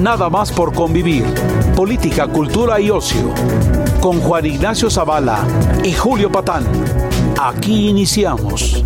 Nada 0.00 0.30
más 0.30 0.50
por 0.50 0.72
convivir. 0.72 1.26
Política, 1.76 2.26
cultura 2.26 2.80
y 2.80 2.88
ocio. 2.88 3.34
Con 4.00 4.18
Juan 4.18 4.46
Ignacio 4.46 4.88
Zavala 4.88 5.46
y 5.84 5.92
Julio 5.92 6.32
Patán. 6.32 6.64
Aquí 7.38 7.90
iniciamos. 7.90 8.82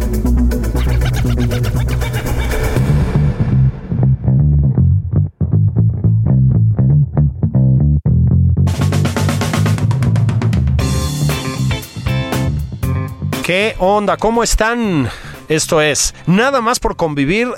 ¿Qué 13.44 13.76
onda? 13.78 14.16
¿Cómo 14.16 14.42
están? 14.42 15.08
Esto 15.48 15.80
es 15.80 16.12
Nada 16.26 16.60
más 16.60 16.80
por 16.80 16.96
convivir. 16.96 17.52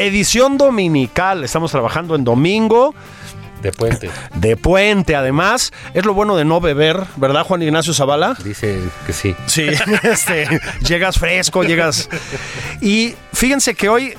Edición 0.00 0.56
dominical. 0.56 1.44
Estamos 1.44 1.70
trabajando 1.70 2.14
en 2.14 2.24
domingo. 2.24 2.94
De 3.60 3.70
puente. 3.72 4.10
De 4.34 4.56
puente, 4.56 5.14
además. 5.14 5.72
Es 5.92 6.06
lo 6.06 6.14
bueno 6.14 6.36
de 6.36 6.46
no 6.46 6.60
beber, 6.62 7.04
¿verdad, 7.16 7.44
Juan 7.44 7.60
Ignacio 7.62 7.92
Zavala? 7.92 8.34
Dice 8.42 8.78
que 9.06 9.12
sí. 9.12 9.36
Sí, 9.46 9.66
este, 10.02 10.48
llegas 10.86 11.18
fresco, 11.18 11.62
llegas. 11.62 12.08
Y 12.80 13.14
fíjense 13.34 13.74
que 13.74 13.90
hoy, 13.90 14.14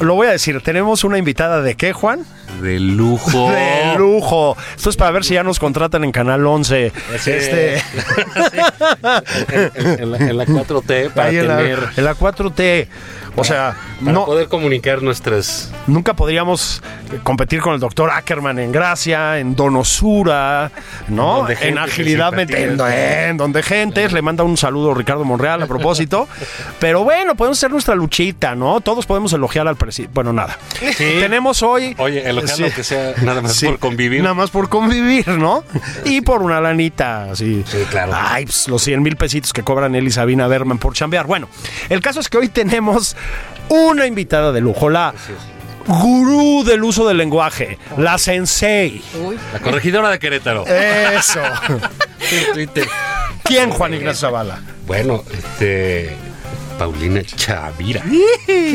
lo 0.00 0.14
voy 0.14 0.26
a 0.26 0.32
decir, 0.32 0.60
tenemos 0.60 1.04
una 1.04 1.16
invitada 1.16 1.62
de 1.62 1.74
qué, 1.76 1.94
Juan? 1.94 2.26
De 2.60 2.78
lujo. 2.78 3.50
De 3.52 3.94
lujo. 3.96 4.58
Esto 4.76 4.90
es 4.90 4.96
para 4.98 5.10
ver 5.12 5.24
si 5.24 5.32
ya 5.32 5.42
nos 5.42 5.58
contratan 5.58 6.04
en 6.04 6.12
Canal 6.12 6.46
11. 6.46 6.92
Sí. 7.18 7.30
Este, 7.30 7.78
En, 9.74 10.00
en 10.02 10.10
la, 10.12 10.16
en 10.18 10.36
la 10.36 10.44
4T 10.44 11.10
para 11.12 11.28
ahí 11.30 11.38
en 11.38 11.48
la, 11.48 11.56
tener. 11.56 11.78
en 11.96 12.04
la 12.04 12.14
4T. 12.14 12.88
O 13.36 13.44
sea, 13.44 13.76
Para 14.00 14.12
no, 14.12 14.24
poder 14.26 14.48
comunicar 14.48 15.02
nuestras. 15.02 15.72
nunca 15.86 16.14
podríamos 16.14 16.82
competir 17.22 17.60
con 17.60 17.72
el 17.74 17.80
doctor 17.80 18.10
Ackerman 18.10 18.58
en 18.58 18.72
Gracia, 18.72 19.38
en 19.38 19.54
Donosura, 19.56 20.70
¿no? 21.08 21.48
En 21.48 21.78
agilidad 21.78 22.32
metiendo, 22.32 22.86
en 22.88 23.36
donde 23.36 23.62
gentes. 23.62 24.12
Le 24.12 24.20
manda 24.22 24.44
un 24.44 24.56
saludo 24.56 24.92
Ricardo 24.94 25.24
Monreal 25.24 25.62
a 25.62 25.66
propósito. 25.66 26.28
Pero 26.80 27.04
bueno, 27.04 27.34
podemos 27.34 27.58
hacer 27.58 27.70
nuestra 27.70 27.94
luchita, 27.94 28.54
¿no? 28.54 28.80
Todos 28.80 29.06
podemos 29.06 29.32
elogiar 29.32 29.66
al 29.68 29.76
presidente. 29.76 30.12
Bueno, 30.14 30.32
nada. 30.32 30.58
Tenemos 30.98 31.62
hoy. 31.62 31.94
Oye, 31.98 32.28
elogiar 32.28 32.56
Sí. 32.56 32.62
lo 32.64 32.70
que 32.70 32.84
sea, 32.84 33.14
nada 33.22 33.40
más 33.40 33.62
por 33.62 33.78
convivir. 33.78 34.22
Nada 34.22 34.34
más 34.34 34.50
por 34.50 34.68
convivir, 34.68 35.26
¿no? 35.28 35.64
Y 36.04 36.20
por 36.20 36.42
una 36.42 36.60
lanita, 36.60 37.30
así. 37.30 37.64
Sí, 37.66 37.78
claro. 37.90 38.12
Ay, 38.14 38.44
pues, 38.44 38.68
los 38.68 38.82
100 38.82 39.02
mil 39.02 39.16
pesitos 39.16 39.52
que 39.52 39.62
cobran 39.62 39.94
él 39.94 40.06
y 40.06 40.10
Sabina 40.10 40.46
Berman 40.48 40.78
por 40.78 40.92
chambear. 40.94 41.26
Bueno, 41.26 41.48
el 41.88 42.00
caso 42.00 42.20
es 42.20 42.28
que 42.28 42.38
hoy 42.38 42.48
tenemos 42.48 43.16
una 43.68 44.06
invitada 44.06 44.52
de 44.52 44.60
lujo, 44.60 44.90
la 44.90 45.14
gurú 45.86 46.64
del 46.64 46.82
uso 46.84 47.06
del 47.06 47.16
lenguaje, 47.16 47.78
la 47.96 48.18
sensei. 48.18 49.02
La 49.52 49.58
corregidora 49.60 50.10
de 50.10 50.18
Querétaro. 50.18 50.64
Eso. 50.66 51.40
¿Quién, 53.42 53.70
Juan 53.70 53.94
Ignacio 53.94 54.28
Zavala? 54.28 54.60
Bueno, 54.86 55.22
este. 55.32 56.16
Paulina 56.82 57.22
Chavira. 57.22 58.02
¿Cómo 58.02 58.16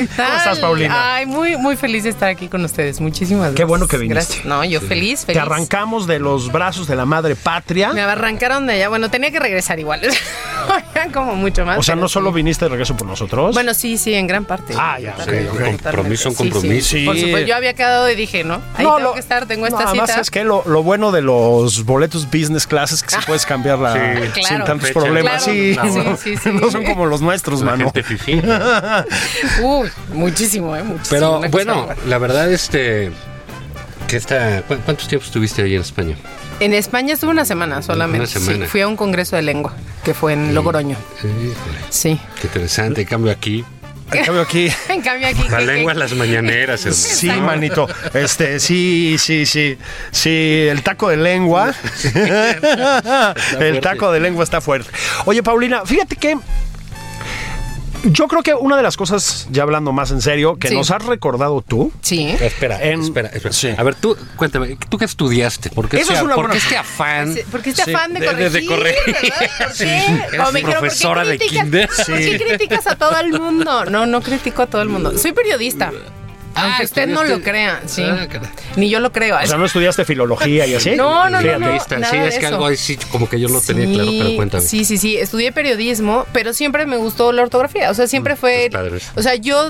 estás, 0.01 0.59
Paulina? 0.59 1.15
Ay, 1.15 1.25
muy, 1.25 1.57
muy 1.57 1.75
feliz 1.75 2.03
de 2.05 2.09
estar 2.09 2.29
aquí 2.29 2.47
con 2.47 2.63
ustedes. 2.63 3.01
Muchísimas 3.01 3.41
gracias. 3.47 3.57
Qué 3.57 3.63
bueno 3.65 3.85
que 3.85 3.97
viniste. 3.97 4.13
Gracias. 4.35 4.45
No, 4.45 4.63
yo 4.63 4.79
feliz, 4.79 5.21
Te 5.21 5.25
feliz. 5.33 5.41
arrancamos 5.41 6.07
de 6.07 6.19
los 6.19 6.49
brazos 6.49 6.87
de 6.87 6.95
la 6.95 7.05
madre 7.05 7.35
patria. 7.35 7.91
Me 7.91 7.99
arrancaron 8.01 8.65
de 8.65 8.73
allá. 8.75 8.87
Bueno, 8.87 9.11
tenía 9.11 9.29
que 9.31 9.39
regresar 9.41 9.77
igual. 9.79 9.99
Oigan, 10.69 11.11
como 11.11 11.35
mucho 11.35 11.65
más. 11.65 11.77
O 11.79 11.83
sea, 11.83 11.95
no 11.97 12.07
solo 12.07 12.29
sí. 12.29 12.35
viniste 12.37 12.63
de 12.65 12.69
regreso 12.69 12.95
por 12.95 13.07
nosotros. 13.07 13.53
Bueno, 13.53 13.73
sí, 13.73 13.97
sí, 13.97 14.13
en 14.13 14.25
gran 14.25 14.45
parte. 14.45 14.73
Ah, 14.77 14.97
ya. 15.01 15.13
Compromiso, 15.13 16.29
un 16.29 16.35
Sí, 16.35 16.43
sí. 16.43 16.49
compromiso. 16.49 16.89
Sí. 16.89 17.05
Por 17.05 17.17
supuesto, 17.17 17.45
yo 17.47 17.55
había 17.57 17.73
quedado 17.73 18.09
y 18.09 18.15
dije, 18.15 18.45
¿no? 18.45 18.61
Ahí 18.75 18.85
No, 18.85 18.95
tengo 18.95 18.99
lo- 19.09 19.13
que 19.15 19.19
estar, 19.19 19.45
tengo 19.47 19.61
no, 19.69 19.77
esta 19.77 19.89
además 19.89 20.09
cita. 20.11 20.21
es 20.21 20.31
que 20.31 20.45
lo, 20.45 20.63
lo 20.65 20.81
bueno 20.81 21.11
de 21.11 21.21
los 21.21 21.83
boletos 21.83 22.25
business 22.31 22.65
class 22.67 22.93
es 22.93 23.03
que 23.03 23.15
si 23.15 23.21
puedes 23.25 23.45
cambiarla 23.45 23.93
Sí. 23.93 24.21
sin 24.33 24.43
Claro. 24.45 24.63
tantos 24.65 24.87
Fecha. 24.87 24.99
problemas. 25.01 25.43
Claro. 25.43 25.59
Sí, 25.59 25.73
Sí, 25.73 25.99
no, 25.99 26.17
sí, 26.17 26.37
sí. 26.37 26.49
no 26.53 26.71
son 26.71 26.85
como 26.85 27.05
los 27.05 27.21
nuestros, 27.21 27.59
La 27.61 27.65
mano. 27.71 27.91
Uy, 29.61 29.89
muchísimo, 30.13 30.75
¿eh? 30.75 30.83
Muchísimo. 30.83 31.09
Pero 31.09 31.41
bueno, 31.51 31.87
la 32.07 32.17
verdad, 32.17 32.51
este. 32.51 33.11
Que 34.07 34.15
esta, 34.17 34.61
¿cu- 34.61 34.77
¿Cuántos 34.85 35.07
tiempos 35.07 35.27
estuviste 35.27 35.61
ahí 35.63 35.75
en 35.75 35.81
España? 35.81 36.15
En 36.59 36.73
España 36.73 37.13
estuve 37.13 37.31
una 37.31 37.45
semana 37.45 37.81
solamente. 37.81 38.19
Una 38.19 38.27
semana. 38.27 38.65
Sí, 38.65 38.71
fui 38.71 38.81
a 38.81 38.87
un 38.87 38.95
congreso 38.95 39.35
de 39.35 39.41
lengua 39.41 39.73
que 40.03 40.13
fue 40.13 40.33
en 40.33 40.55
Logroño. 40.55 40.95
Híjole, 41.19 41.53
Sí. 41.89 42.19
qué 42.41 42.47
interesante. 42.47 43.01
En 43.01 43.07
cambio, 43.07 43.31
aquí, 43.31 43.65
En 44.13 44.23
cambio 44.23 44.41
aquí. 44.41 44.71
En 44.89 45.01
cambio 45.01 45.27
aquí. 45.27 45.43
la 45.49 45.57
¿qué- 45.59 45.65
lengua 45.65 45.91
en 45.91 45.99
las 45.99 46.13
mañaneras, 46.13 46.79
hermano. 46.85 47.03
Sí, 47.03 47.27
manito. 47.27 47.87
Este, 48.13 48.59
sí, 48.61 49.17
sí, 49.19 49.45
sí. 49.45 49.77
Sí, 50.11 50.67
el 50.71 50.81
taco 50.83 51.09
de 51.09 51.17
lengua. 51.17 51.73
el 53.59 53.79
taco 53.81 54.11
de 54.11 54.19
lengua 54.19 54.43
está 54.43 54.61
fuerte. 54.61 54.89
Oye, 55.25 55.43
Paulina, 55.43 55.85
fíjate 55.85 56.15
que. 56.15 56.37
Yo 58.03 58.27
creo 58.27 58.43
que 58.43 58.53
una 58.53 58.77
de 58.77 58.83
las 58.83 58.95
cosas, 58.95 59.47
ya 59.51 59.63
hablando 59.63 59.91
más 59.91 60.11
en 60.11 60.21
serio, 60.21 60.57
que 60.57 60.69
Sí. 60.69 60.75
nos 60.75 60.91
has 60.91 61.03
recordado 61.05 61.61
tú. 61.61 61.91
Sí. 62.01 62.27
Espera, 62.39 62.81
En- 62.81 63.01
espera, 63.01 63.29
espera. 63.29 63.53
sí. 63.53 63.69
A 63.77 63.83
ver, 63.83 63.95
tú, 63.95 64.15
cuéntame, 64.35 64.77
¿tú 64.89 64.97
qué 64.97 65.05
estudiaste? 65.05 65.69
¿Por 65.71 65.89
qué, 65.89 65.97
Esa 65.97 66.13
este, 66.13 66.15
es 66.15 66.21
una 66.23 66.35
por 66.35 66.45
buena- 66.45 66.53
qué 66.53 66.59
este 66.59 66.77
afán? 66.77 67.35
Porque 67.51 67.71
este 67.71 67.83
Sí, 67.85 67.93
afán 67.93 68.13
de 68.13 68.19
de- 68.21 68.33
de- 68.35 68.49
de 68.49 68.65
corregir. 68.65 69.15
¿verdad? 69.21 69.37
¿Por 69.57 69.77
qué? 69.77 70.39
O 70.39 70.51
me 70.51 70.59
dijeron, 70.59 70.63
¿por 70.63 70.63
qué 70.63 70.73
profesora 70.79 71.25
de 71.25 71.37
kinder. 71.39 71.89
¿Por 71.89 72.05
qué 72.17 72.43
criticas 72.47 72.87
a 72.87 72.95
todo 72.95 73.19
el 73.19 73.33
mundo? 73.39 73.85
No, 73.85 74.05
no 74.05 74.21
critico 74.21 74.61
a 74.61 74.67
todo 74.67 74.81
el 74.81 74.89
mundo. 74.89 75.17
Soy 75.17 75.31
periodista. 75.33 75.91
Aunque 76.57 76.85
usted 76.85 77.07
no 77.07 77.23
lo 77.23 77.41
crea, 77.41 77.81
sí. 77.85 78.03
Ah. 78.03 78.27
Ni 78.75 78.89
yo 78.89 78.99
lo 78.99 79.11
creo. 79.11 79.37
O 79.37 79.45
sea, 79.45 79.57
no 79.57 79.65
estudiaste 79.65 80.05
filología 80.05 80.65
y 80.65 80.75
así. 80.75 80.91
No, 80.97 81.29
no, 81.29 81.41
no, 81.41 81.59
no, 81.59 81.67
nada 81.67 82.09
Sí, 82.09 82.17
es 82.17 82.39
que 82.39 82.47
algo 82.47 82.65
ahí 82.65 82.75
sí, 82.75 82.97
como 83.11 83.29
que 83.29 83.39
yo 83.39 83.49
lo 83.49 83.61
tenía 83.61 83.85
claro, 83.85 84.11
pero 84.17 84.35
cuéntame. 84.35 84.63
Sí, 84.63 84.83
sí, 84.83 84.97
sí. 84.97 85.17
Estudié 85.17 85.51
periodismo, 85.51 86.25
pero 86.33 86.53
siempre 86.53 86.85
me 86.85 86.97
gustó 86.97 87.31
la 87.31 87.43
ortografía. 87.43 87.91
O 87.91 87.93
sea, 87.93 88.07
siempre 88.07 88.35
fue. 88.35 88.65
es 88.65 88.71
padre 88.71 88.97
eso. 88.97 89.11
O 89.15 89.21
sea, 89.21 89.35
yo 89.35 89.69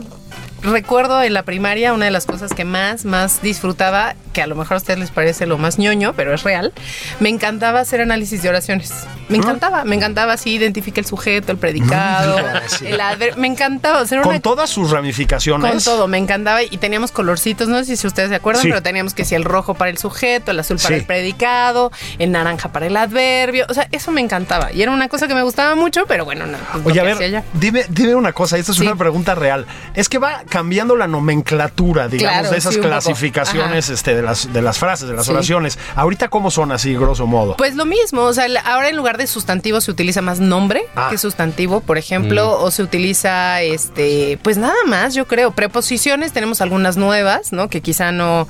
recuerdo 0.64 1.22
en 1.22 1.34
la 1.34 1.44
primaria 1.44 1.94
una 1.94 2.06
de 2.06 2.12
las 2.12 2.26
cosas 2.26 2.54
que 2.54 2.66
más, 2.66 3.06
más 3.06 3.42
disfrutaba, 3.42 4.16
que 4.34 4.42
a 4.42 4.48
lo 4.48 4.56
mejor 4.56 4.76
a 4.76 4.78
ustedes 4.78 5.00
les 5.00 5.12
parece 5.12 5.46
lo 5.46 5.58
más 5.58 5.78
ñoño, 5.80 6.14
pero 6.14 6.34
es 6.34 6.44
real. 6.44 6.74
Me 7.20 7.30
encantaba 7.30 7.80
hacer 7.80 8.02
análisis 8.02 8.42
de 8.42 8.50
oraciones. 8.50 8.94
Me 9.30 9.38
encantaba, 9.38 9.84
me 9.84 9.96
encantaba 9.96 10.34
así, 10.34 10.52
identificar 10.56 11.00
el 11.00 11.06
sujeto, 11.06 11.52
el 11.52 11.58
predicado, 11.58 12.38
el 12.86 13.00
adver- 13.00 13.36
Me 13.36 13.48
encantaba 13.48 14.00
hacer 14.02 14.20
Con 14.22 14.30
una 14.30 14.40
todas 14.40 14.70
sus 14.70 14.92
ramificaciones. 14.92 15.70
con 15.72 15.84
todo, 15.84 16.08
me 16.08 16.18
encantaba 16.18 16.64
y 16.64 16.78
teníamos 16.78 17.12
colorcitos, 17.12 17.68
no 17.68 17.84
sé 17.84 17.98
si 17.98 18.08
ustedes 18.08 18.30
se 18.30 18.36
acuerdan, 18.36 18.64
Sí. 18.64 18.70
pero 18.70 18.82
teníamos 18.82 19.14
que 19.14 19.26
si 19.26 19.36
el 19.36 19.44
rojo 19.44 19.74
para 19.76 19.90
el 19.92 19.98
sujeto, 19.98 20.52
el 20.52 20.60
azul 20.60 20.78
para 20.78 20.90
Sí. 20.90 20.94
el 21.02 21.06
predicado, 21.06 21.92
el 22.20 22.32
naranja 22.32 22.72
para 22.72 22.88
el 22.88 22.96
adverbio, 22.98 23.66
o 23.70 23.74
sea, 23.74 23.88
eso 23.92 24.12
me 24.12 24.22
encantaba 24.22 24.72
y 24.72 24.82
era 24.82 24.92
una 24.92 25.08
cosa 25.10 25.28
que 25.28 25.36
me 25.36 25.44
gustaba 25.44 25.76
mucho, 25.76 26.06
pero 26.08 26.26
bueno, 26.26 26.46
no. 26.46 26.58
pues, 26.74 26.86
Oye, 26.86 27.00
a 27.00 27.04
ver, 27.04 27.44
dime, 27.54 27.86
dime 27.90 28.16
una 28.16 28.34
cosa, 28.34 28.58
esta 28.58 28.72
es 28.72 28.80
una 28.80 28.96
pregunta 28.96 29.36
real. 29.36 29.66
Es 29.94 30.10
que 30.10 30.18
va 30.20 30.44
cambiando 30.48 30.96
la 30.96 31.08
nomenclatura, 31.08 32.08
digamos, 32.08 32.34
Claro, 32.40 32.52
de 32.52 32.58
esas 32.58 32.74
sí, 32.74 32.80
clasificaciones 32.80 33.90
este, 33.90 34.16
de, 34.16 34.22
las, 34.22 34.52
de 34.52 34.62
las 34.62 34.78
frases, 34.80 35.08
de 35.08 35.14
las 35.16 35.26
Sí. 35.26 35.32
oraciones. 35.32 35.78
Ahorita, 35.96 36.30
¿cómo 36.30 36.52
son 36.52 36.72
así, 36.72 36.96
grosso 36.96 37.28
modo? 37.28 37.56
Pues 37.58 37.76
lo 37.76 37.86
mismo, 37.86 38.22
o 38.24 38.34
sea, 38.34 38.46
ahora 38.66 38.90
en 38.90 38.96
lugar 38.96 39.18
de 39.18 39.28
sustantivo 39.28 39.82
se 39.82 39.92
utiliza 39.92 40.22
más 40.22 40.40
nombre 40.40 40.84
Ah. 40.96 41.08
que 41.10 41.18
sustantivo, 41.18 41.82
por 41.82 41.98
ejemplo, 41.98 42.60
o 42.62 42.72
se 42.72 42.84
utiliza, 42.84 43.62
este, 43.62 44.40
pues 44.42 44.58
nada 44.58 44.76
más, 44.88 45.14
yo 45.14 45.28
creo. 45.28 45.52
Preposiciones 45.52 46.32
tenemos 46.34 46.62
algunas 46.62 46.98
nuevas, 46.98 47.52
¿no? 47.52 47.70
Que 47.70 47.82
quizá 47.82 48.12
no 48.12 48.48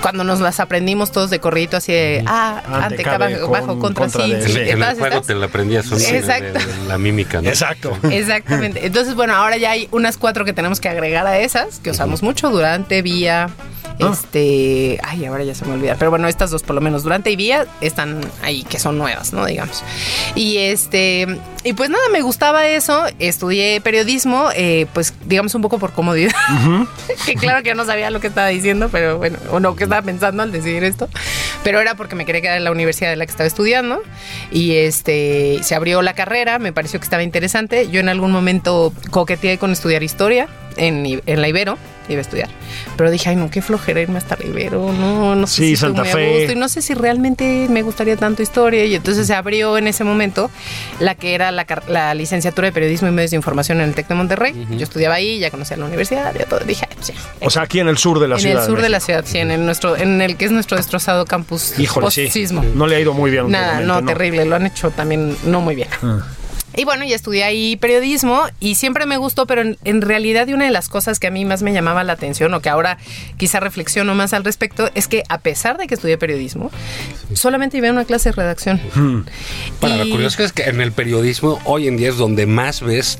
cuando 0.00 0.24
nos 0.24 0.40
las 0.40 0.60
aprendimos 0.60 1.10
todos 1.12 1.30
de 1.30 1.40
corridito 1.40 1.76
así 1.76 1.92
de 1.92 2.22
ah, 2.26 2.62
Ante, 2.66 2.84
ante, 2.86 3.02
cabe, 3.02 3.34
bajo, 3.34 3.42
con- 3.42 3.52
bajo, 3.52 3.78
contra, 3.78 4.02
contra 4.04 4.24
sí, 4.24 4.32
de- 4.32 4.42
sí, 4.46 4.52
Sí, 4.52 4.58
En 4.70 4.82
el 4.82 4.94
juego 4.98 5.22
te 5.22 5.34
la 5.34 5.46
aprendías 5.46 5.86
son 5.86 5.98
de- 5.98 6.04
de- 6.12 6.18
Exacto. 6.18 6.58
la 6.88 6.98
mímica, 6.98 7.40
¿no? 7.42 7.48
Exacto. 7.48 7.96
Exactamente. 8.10 8.86
Entonces, 8.86 9.14
bueno, 9.14 9.34
ahora 9.34 9.56
ya 9.56 9.70
hay 9.70 9.88
unas 9.92 10.16
cuatro 10.18 10.44
que 10.44 10.52
tenemos 10.52 10.80
que 10.80 10.88
agregar 10.88 11.26
a 11.26 11.38
esas, 11.38 11.78
que 11.80 11.90
usamos 11.90 12.22
mucho, 12.22 12.50
durante, 12.50 13.02
vía, 13.02 13.48
Este, 13.98 14.98
ay, 15.04 15.24
ahora 15.26 15.44
ya 15.44 15.54
se 15.54 15.64
me 15.64 15.74
olvida. 15.74 15.94
Pero 15.96 16.10
bueno, 16.10 16.26
estas 16.26 16.50
dos, 16.50 16.62
por 16.64 16.74
lo 16.74 16.80
menos 16.80 17.04
Durante 17.04 17.30
y 17.30 17.36
Vía, 17.36 17.66
están 17.80 18.20
ahí, 18.42 18.64
que 18.64 18.80
son 18.80 18.98
nuevas, 18.98 19.32
¿no? 19.32 19.46
Digamos. 19.46 19.84
Y 20.34 20.56
este, 20.58 21.38
y 21.62 21.72
pues 21.74 21.90
nada, 21.90 22.02
me 22.12 22.20
gustaba 22.20 22.66
eso. 22.66 23.04
Estudié 23.20 23.80
periodismo, 23.80 24.48
eh, 24.56 24.86
pues 24.92 25.14
digamos 25.26 25.54
un 25.54 25.62
poco 25.62 25.78
por 25.78 25.92
comodidad. 25.92 26.32
que 27.26 27.34
claro 27.36 27.62
que 27.62 27.68
yo 27.70 27.74
no 27.76 27.84
sabía 27.84 28.10
lo 28.10 28.18
que 28.20 28.26
estaba 28.26 28.48
diciendo, 28.48 28.88
pero 28.90 29.18
bueno, 29.18 29.38
o 29.52 29.60
no, 29.60 29.76
que 29.76 29.83
estaba 29.84 30.02
pensando 30.02 30.42
al 30.42 30.52
decidir 30.52 30.84
esto. 30.84 31.08
Pero 31.62 31.80
era 31.80 31.94
porque 31.94 32.14
me 32.14 32.26
quería 32.26 32.42
quedar 32.42 32.58
en 32.58 32.64
la 32.64 32.72
universidad 32.72 33.10
de 33.10 33.16
la 33.16 33.26
que 33.26 33.30
estaba 33.30 33.46
estudiando. 33.46 34.02
Y 34.50 34.76
este, 34.76 35.60
se 35.62 35.74
abrió 35.74 36.02
la 36.02 36.14
carrera, 36.14 36.58
me 36.58 36.72
pareció 36.72 37.00
que 37.00 37.04
estaba 37.04 37.22
interesante. 37.22 37.88
Yo 37.90 38.00
en 38.00 38.08
algún 38.08 38.32
momento 38.32 38.92
coqueteé 39.10 39.58
con 39.58 39.72
estudiar 39.72 40.02
historia 40.02 40.48
en, 40.76 41.22
en 41.24 41.40
la 41.40 41.48
Ibero, 41.48 41.78
iba 42.12 42.18
a 42.18 42.22
estudiar. 42.22 42.48
Pero 42.96 43.10
dije, 43.10 43.30
ay, 43.30 43.36
no, 43.36 43.50
qué 43.50 43.62
flojera 43.62 44.00
irme 44.00 44.18
hasta 44.18 44.36
la 44.36 44.46
Ibero, 44.46 44.92
no, 44.92 45.34
no 45.34 45.46
sé 45.46 45.54
Sí, 45.56 45.68
si 45.70 45.76
Santa 45.76 46.04
Fe. 46.04 46.38
gusto 46.38 46.52
y 46.52 46.56
no 46.56 46.68
sé 46.68 46.82
si 46.82 46.94
realmente 46.94 47.66
me 47.70 47.82
gustaría 47.82 48.16
tanto 48.16 48.42
historia. 48.42 48.84
Y 48.84 48.94
entonces 48.94 49.26
se 49.26 49.34
abrió 49.34 49.78
en 49.78 49.88
ese 49.88 50.04
momento 50.04 50.50
la 51.00 51.14
que 51.14 51.34
era 51.34 51.50
la, 51.52 51.66
la 51.88 52.14
licenciatura 52.14 52.66
de 52.66 52.72
periodismo 52.72 53.08
y 53.08 53.10
medios 53.10 53.30
de 53.30 53.36
información 53.36 53.80
en 53.80 53.88
el 53.88 53.94
TEC 53.94 54.08
de 54.08 54.14
Monterrey. 54.14 54.66
Yo 54.70 54.82
estudiaba 54.84 55.14
ahí, 55.14 55.38
ya 55.38 55.50
conocía 55.50 55.76
la 55.76 55.86
universidad, 55.86 56.34
ya 56.38 56.44
todo. 56.46 56.60
Dije, 56.60 56.86
ay, 56.88 56.94
pues 56.96 57.08
ya. 57.08 57.14
O 57.40 57.50
sea, 57.50 57.62
aquí 57.62 57.80
en 57.80 57.88
el 57.88 57.98
sur 57.98 58.20
de 58.20 58.28
la 58.28 58.36
en 58.36 58.40
ciudad. 58.40 58.62
el 58.62 58.68
sur 58.68 58.80
de 58.82 58.88
la 58.88 58.96
México. 58.98 59.06
ciudad, 59.06 59.24
sí, 59.26 59.38
en 59.38 59.50
el, 59.50 59.64
nuestro, 59.64 59.96
en 59.96 60.20
el 60.22 60.36
que 60.36 60.44
es 60.46 60.50
nuestro 60.52 60.76
destrozado 60.76 61.24
campus 61.24 61.78
Híjole, 61.78 62.10
sí. 62.10 62.28
No 62.74 62.86
le 62.86 62.96
ha 62.96 63.00
ido 63.00 63.14
muy 63.14 63.30
bien. 63.30 63.50
Nada, 63.50 63.78
últimamente, 63.78 64.02
no, 64.02 64.06
terrible, 64.12 64.44
lo 64.44 64.56
han 64.56 64.66
hecho 64.66 64.90
también 64.90 65.36
no 65.44 65.60
muy 65.60 65.74
bien. 65.74 65.88
Y 66.76 66.84
bueno, 66.84 67.04
ya 67.04 67.14
estudié 67.14 67.44
ahí 67.44 67.76
periodismo 67.76 68.42
y 68.60 68.74
siempre 68.74 69.06
me 69.06 69.16
gustó, 69.16 69.46
pero 69.46 69.60
en, 69.62 69.78
en 69.84 70.02
realidad 70.02 70.48
una 70.48 70.64
de 70.64 70.70
las 70.70 70.88
cosas 70.88 71.18
que 71.20 71.26
a 71.28 71.30
mí 71.30 71.44
más 71.44 71.62
me 71.62 71.72
llamaba 71.72 72.02
la 72.04 72.14
atención 72.14 72.52
o 72.54 72.60
que 72.60 72.68
ahora 72.68 72.98
quizá 73.36 73.60
reflexiono 73.60 74.14
más 74.14 74.32
al 74.32 74.44
respecto 74.44 74.90
es 74.94 75.06
que 75.08 75.22
a 75.28 75.38
pesar 75.38 75.78
de 75.78 75.86
que 75.86 75.94
estudié 75.94 76.18
periodismo, 76.18 76.70
solamente 77.32 77.76
iba 77.78 77.88
a 77.88 77.92
una 77.92 78.04
clase 78.04 78.30
de 78.30 78.36
redacción. 78.36 78.80
Para 79.80 79.96
lo 79.96 80.04
Y- 80.06 80.10
curioso 80.10 80.42
es 80.42 80.52
que 80.52 80.64
en 80.64 80.80
el 80.80 80.92
periodismo 80.92 81.60
hoy 81.64 81.86
en 81.88 81.96
día 81.96 82.08
es 82.10 82.16
donde 82.16 82.46
más 82.46 82.80
ves 82.80 83.18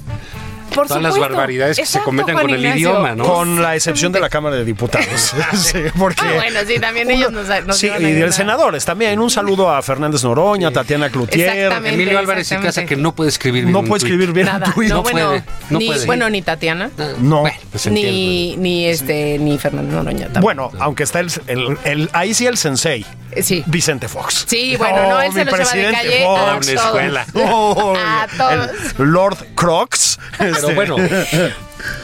Por 0.75 0.87
todas 0.88 1.03
las 1.03 1.15
supuesto. 1.15 1.35
barbaridades 1.37 1.76
que 1.79 1.87
se 1.87 2.00
cometen 2.00 2.35
Juan 2.35 2.47
con 2.47 2.55
el 2.55 2.67
idioma, 2.67 3.15
¿no? 3.15 3.25
Con 3.25 3.62
la 3.62 3.75
excepción 3.75 4.12
de 4.12 4.21
la 4.21 4.29
Cámara 4.29 4.56
de 4.56 4.65
Diputados. 4.65 5.06
sí, 5.55 5.79
porque. 5.99 6.23
Ah, 6.25 6.32
bueno, 6.37 6.61
sí, 6.67 6.79
también 6.81 7.11
ellos 7.11 7.32
nos, 7.32 7.47
nos 7.67 7.79
Sí, 7.79 7.88
y 7.99 8.03
de 8.12 8.32
senadores 8.32 8.85
también. 8.85 9.19
Un 9.21 9.31
saludo 9.31 9.71
a 9.71 9.81
Fernández 9.82 10.23
Noroña, 10.25 10.71
Tatiana 10.71 11.11
Cloutier. 11.11 11.73
Emilio 11.85 12.19
Álvarez 12.19 12.50
y 12.53 12.56
Casa 12.56 12.85
que 12.85 12.97
no 12.97 13.15
puede 13.15 13.31
escribir 13.31 13.65
bien 13.65 13.73
No 13.73 13.81
un 13.81 13.87
puede 13.88 13.99
escribir 13.99 14.32
bien 14.32 14.47
Nada, 14.47 14.67
un 14.69 14.73
tuit. 14.75 14.88
no, 14.91 14.97
No 14.97 15.03
bueno, 15.03 15.26
puede, 15.29 15.44
no 15.71 15.79
ni, 15.79 15.87
puede. 15.87 16.06
bueno, 16.06 16.31
ni 16.31 16.43
Tatiana, 16.43 16.91
No. 17.19 17.41
Bueno, 17.41 17.56
pues 17.70 17.87
ni, 17.88 18.56
ni 18.56 18.87
este, 18.87 19.38
ni 19.38 19.59
Fernando 19.59 19.94
Noroña 19.97 20.25
tampoco. 20.27 20.43
Bueno, 20.43 20.70
aunque 20.81 21.03
está 21.03 21.20
el, 21.20 21.31
el- 21.47 21.79
el- 21.85 22.11
ahí 22.12 22.35
sí 22.35 22.47
el 22.47 22.56
sensei, 22.56 23.05
Eh, 23.32 23.43
sí. 23.43 23.62
Vicente 23.67 24.09
Fox. 24.09 24.44
Sí, 24.49 24.77
bueno, 24.77 25.09
no, 25.09 25.20
él 25.20 25.32
se 25.32 25.38
mi 25.38 25.44
los 25.44 25.55
lleva 25.55 25.59
de 25.59 25.65
presidente 25.65 26.03
calle 26.03 26.25
Fox. 26.25 26.41
a 26.41 26.43
Una 26.44 26.61
todos. 26.61 26.69
escuela. 26.69 27.27
Oh, 27.35 27.94
A 27.97 28.27
todos. 28.37 28.70
el 28.99 29.05
Lord 29.06 29.37
Crocs. 29.55 30.19
Pero 30.67 30.97
bueno, 30.97 30.97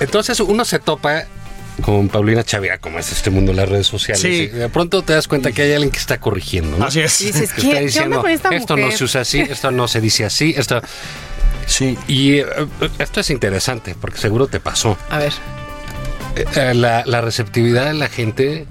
entonces 0.00 0.40
uno 0.40 0.64
se 0.64 0.78
topa 0.78 1.24
con 1.82 2.08
Paulina 2.08 2.44
Chavira, 2.44 2.78
como 2.78 2.98
es 2.98 3.10
este 3.12 3.30
mundo 3.30 3.52
de 3.52 3.56
las 3.56 3.68
redes 3.68 3.86
sociales. 3.86 4.20
Sí. 4.20 4.46
De 4.46 4.68
pronto 4.68 5.02
te 5.02 5.14
das 5.14 5.28
cuenta 5.28 5.52
que 5.52 5.62
hay 5.62 5.72
alguien 5.72 5.90
que 5.90 5.98
está 5.98 6.20
corrigiendo, 6.20 6.76
¿no? 6.78 6.86
Así 6.86 7.00
es. 7.00 7.20
Y 7.22 7.26
dices, 7.26 7.52
Que 7.52 7.62
¿qué, 7.62 7.68
está 7.68 7.70
qué 7.70 7.76
onda 7.78 7.86
diciendo, 7.86 8.20
con 8.20 8.30
esta 8.30 8.48
esto 8.50 8.76
no 8.76 8.90
se 8.90 9.04
usa 9.04 9.20
así, 9.22 9.40
esto 9.40 9.70
no 9.70 9.88
se 9.88 10.00
dice 10.00 10.24
así, 10.24 10.54
esto... 10.56 10.80
Sí. 11.66 11.96
Y 12.08 12.38
eh, 12.38 12.46
esto 12.98 13.20
es 13.20 13.30
interesante, 13.30 13.94
porque 14.00 14.18
seguro 14.18 14.48
te 14.48 14.58
pasó. 14.58 14.98
A 15.08 15.18
ver. 15.18 15.32
Eh, 16.36 16.44
eh, 16.56 16.74
la, 16.74 17.04
la 17.06 17.20
receptividad 17.20 17.86
de 17.86 17.94
la 17.94 18.08
gente 18.08 18.66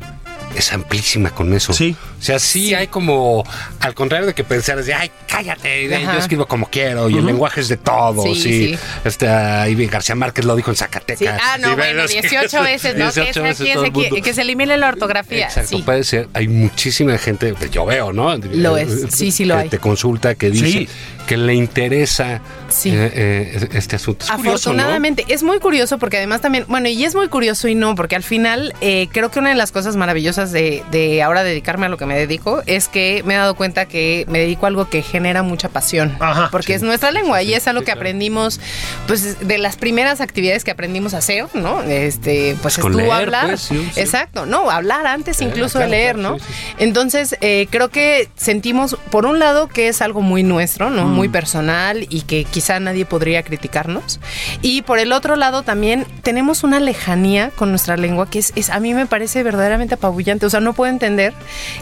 es 0.56 0.74
amplísima 0.74 1.32
con 1.32 1.54
eso. 1.54 1.72
Sí. 1.74 1.96
O 2.20 2.22
sea, 2.22 2.38
sí, 2.40 2.74
hay 2.74 2.88
como, 2.88 3.44
al 3.80 3.94
contrario 3.94 4.28
de 4.28 4.34
que 4.34 4.44
pensaras 4.44 4.86
de, 4.86 4.94
ay, 4.94 5.10
cállate, 5.28 5.88
de- 5.88 6.02
yo 6.02 6.12
escribo 6.20 6.46
como 6.48 6.68
quiero 6.70 7.10
y 7.10 7.18
el 7.18 7.26
lenguaje 7.26 7.62
es 7.62 7.70
de 7.70 7.78
todos. 7.78 8.24
Sí, 8.24 8.30
y 8.32 8.36
sí. 8.76 8.80
Este, 9.06 9.28
ahí 9.28 9.76
García 9.88 10.16
Márquez 10.16 10.44
lo 10.46 10.56
dijo 10.56 10.70
en 10.72 10.76
Zacatecas. 10.78 11.20
Sí, 11.20 11.26
ah, 11.28 11.58
no, 11.60 11.76
bueno, 11.78 12.02
ves, 12.02 12.12
18 12.12 12.62
veces, 12.64 12.96
¿no? 12.96 13.12
Que, 13.12 13.22
18 13.22 13.30
es- 13.30 13.44
veces 13.44 13.62
aquí 13.62 13.70
es 13.70 13.74
todo 13.76 13.84
el 13.86 13.90
aquí- 13.92 14.00
mundo. 14.10 14.22
que 14.24 14.34
se 14.34 14.42
elimine 14.42 14.78
la 14.78 14.90
ortografía. 14.90 15.46
Exacto, 15.46 15.78
sí. 15.78 15.84
puede 15.84 16.04
ser. 16.04 16.28
Hay 16.34 16.48
muchísima 16.48 17.18
gente 17.18 17.54
que 17.60 17.70
yo 17.70 17.86
veo, 17.86 18.12
¿no? 18.12 18.36
Lo 18.38 18.78
es, 18.78 19.08
sí, 19.16 19.32
sí 19.32 19.46
lo 19.46 19.56
que 19.56 19.62
hay. 19.62 19.70
Te 19.70 19.80
consulta, 19.80 20.36
que 20.36 20.50
dice 20.52 20.68
Sí. 20.72 20.90
que 21.26 21.38
le 21.38 21.54
interesa 21.54 22.42
Sí. 22.68 22.90
eh, 22.92 23.12
eh, 23.14 23.70
este 23.74 23.96
asunto. 23.96 24.26
Es 24.26 24.32
curioso, 24.32 24.70
¿no? 24.74 24.80
Afortunadamente, 24.80 25.26
es 25.30 25.42
muy 25.44 25.60
curioso 25.60 25.98
porque 25.98 26.18
además 26.18 26.42
también, 26.42 26.66
bueno, 26.68 26.90
y 26.90 27.04
es 27.06 27.16
muy 27.16 27.28
curioso 27.30 27.68
y 27.68 27.76
no, 27.76 27.96
porque 27.96 28.16
al 28.16 28.24
final 28.24 28.74
eh, 28.82 29.08
creo 29.12 29.32
que 29.32 29.40
una 29.40 29.50
de 29.50 29.56
las 29.56 29.72
cosas 29.72 29.96
maravillosas 29.96 30.52
de, 30.52 30.84
de 30.92 31.22
ahora 31.24 31.44
dedicarme 31.44 31.86
a 31.86 31.90
lo 31.90 31.98
que 31.98 32.06
me 32.10 32.18
dedico 32.18 32.62
es 32.66 32.88
que 32.88 33.22
me 33.26 33.36
he 33.36 33.38
dado 33.38 33.56
cuenta 33.56 33.86
que 33.86 34.26
me 34.28 34.40
dedico 34.40 34.66
a 34.66 34.70
algo 34.70 34.90
que 34.90 35.02
genera 35.04 35.44
mucha 35.44 35.70
pasión. 35.70 36.18
Ajá, 36.20 36.50
porque 36.52 36.68
sí. 36.68 36.74
es 36.74 36.82
nuestra 36.82 37.12
lengua 37.12 37.42
y 37.44 37.54
es 37.54 37.68
algo 37.68 37.82
sí, 37.82 37.86
que 37.86 37.92
claro. 37.92 38.02
aprendimos, 38.02 38.60
pues 39.08 39.40
de 39.48 39.58
las 39.60 39.76
primeras 39.78 40.20
actividades 40.22 40.64
que 40.64 40.72
aprendimos 40.72 41.14
a 41.14 41.20
hacer, 41.20 41.46
¿no? 41.54 41.82
Este, 41.84 42.56
pues 42.62 42.78
estuvo 42.78 42.98
leer, 42.98 43.12
hablar. 43.12 43.46
pues, 43.48 43.62
sí, 43.62 43.90
sí. 43.94 44.00
Exacto, 44.00 44.46
no, 44.46 44.70
hablar 44.72 45.06
antes 45.08 45.40
Eh, 45.42 45.46
incluso 45.46 45.78
claro, 45.80 45.92
de 45.92 45.98
leer, 45.98 46.16
claro, 46.16 46.32
¿no? 46.32 46.40
sí, 46.40 46.46
sí. 46.48 46.74
Entonces, 46.80 47.38
eh, 47.42 47.68
creo 47.70 47.90
que 47.90 48.28
sentimos, 48.36 48.98
por 49.12 49.26
un 49.26 49.38
lado, 49.40 49.68
que 49.68 49.88
es 49.88 50.02
algo 50.02 50.22
muy 50.22 50.44
nuestro, 50.44 50.90
¿no? 50.90 51.06
Muy 51.06 51.30
personal 51.30 52.08
y 52.10 52.22
que 52.22 52.44
quizá 52.46 52.80
nadie 52.80 53.06
podría 53.06 53.44
criticarnos. 53.44 54.20
Y 54.62 54.82
por 54.82 54.98
el 55.00 55.12
otro 55.12 55.36
lado, 55.36 55.62
también 55.64 56.06
tenemos 56.24 56.64
una 56.64 56.80
lejanía 56.80 57.52
con 57.56 57.70
nuestra 57.70 57.96
lengua 57.98 58.30
que 58.30 58.40
es, 58.40 58.52
es- 58.56 58.70
a 58.72 58.80
mí 58.80 58.94
me 58.94 59.06
parece 59.06 59.44
verdaderamente 59.44 59.94
apabullante. 59.96 60.46
O 60.46 60.50
sea, 60.50 60.60
no 60.60 60.74
puedo 60.74 60.92
entender 60.92 61.34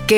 que, 0.08 0.17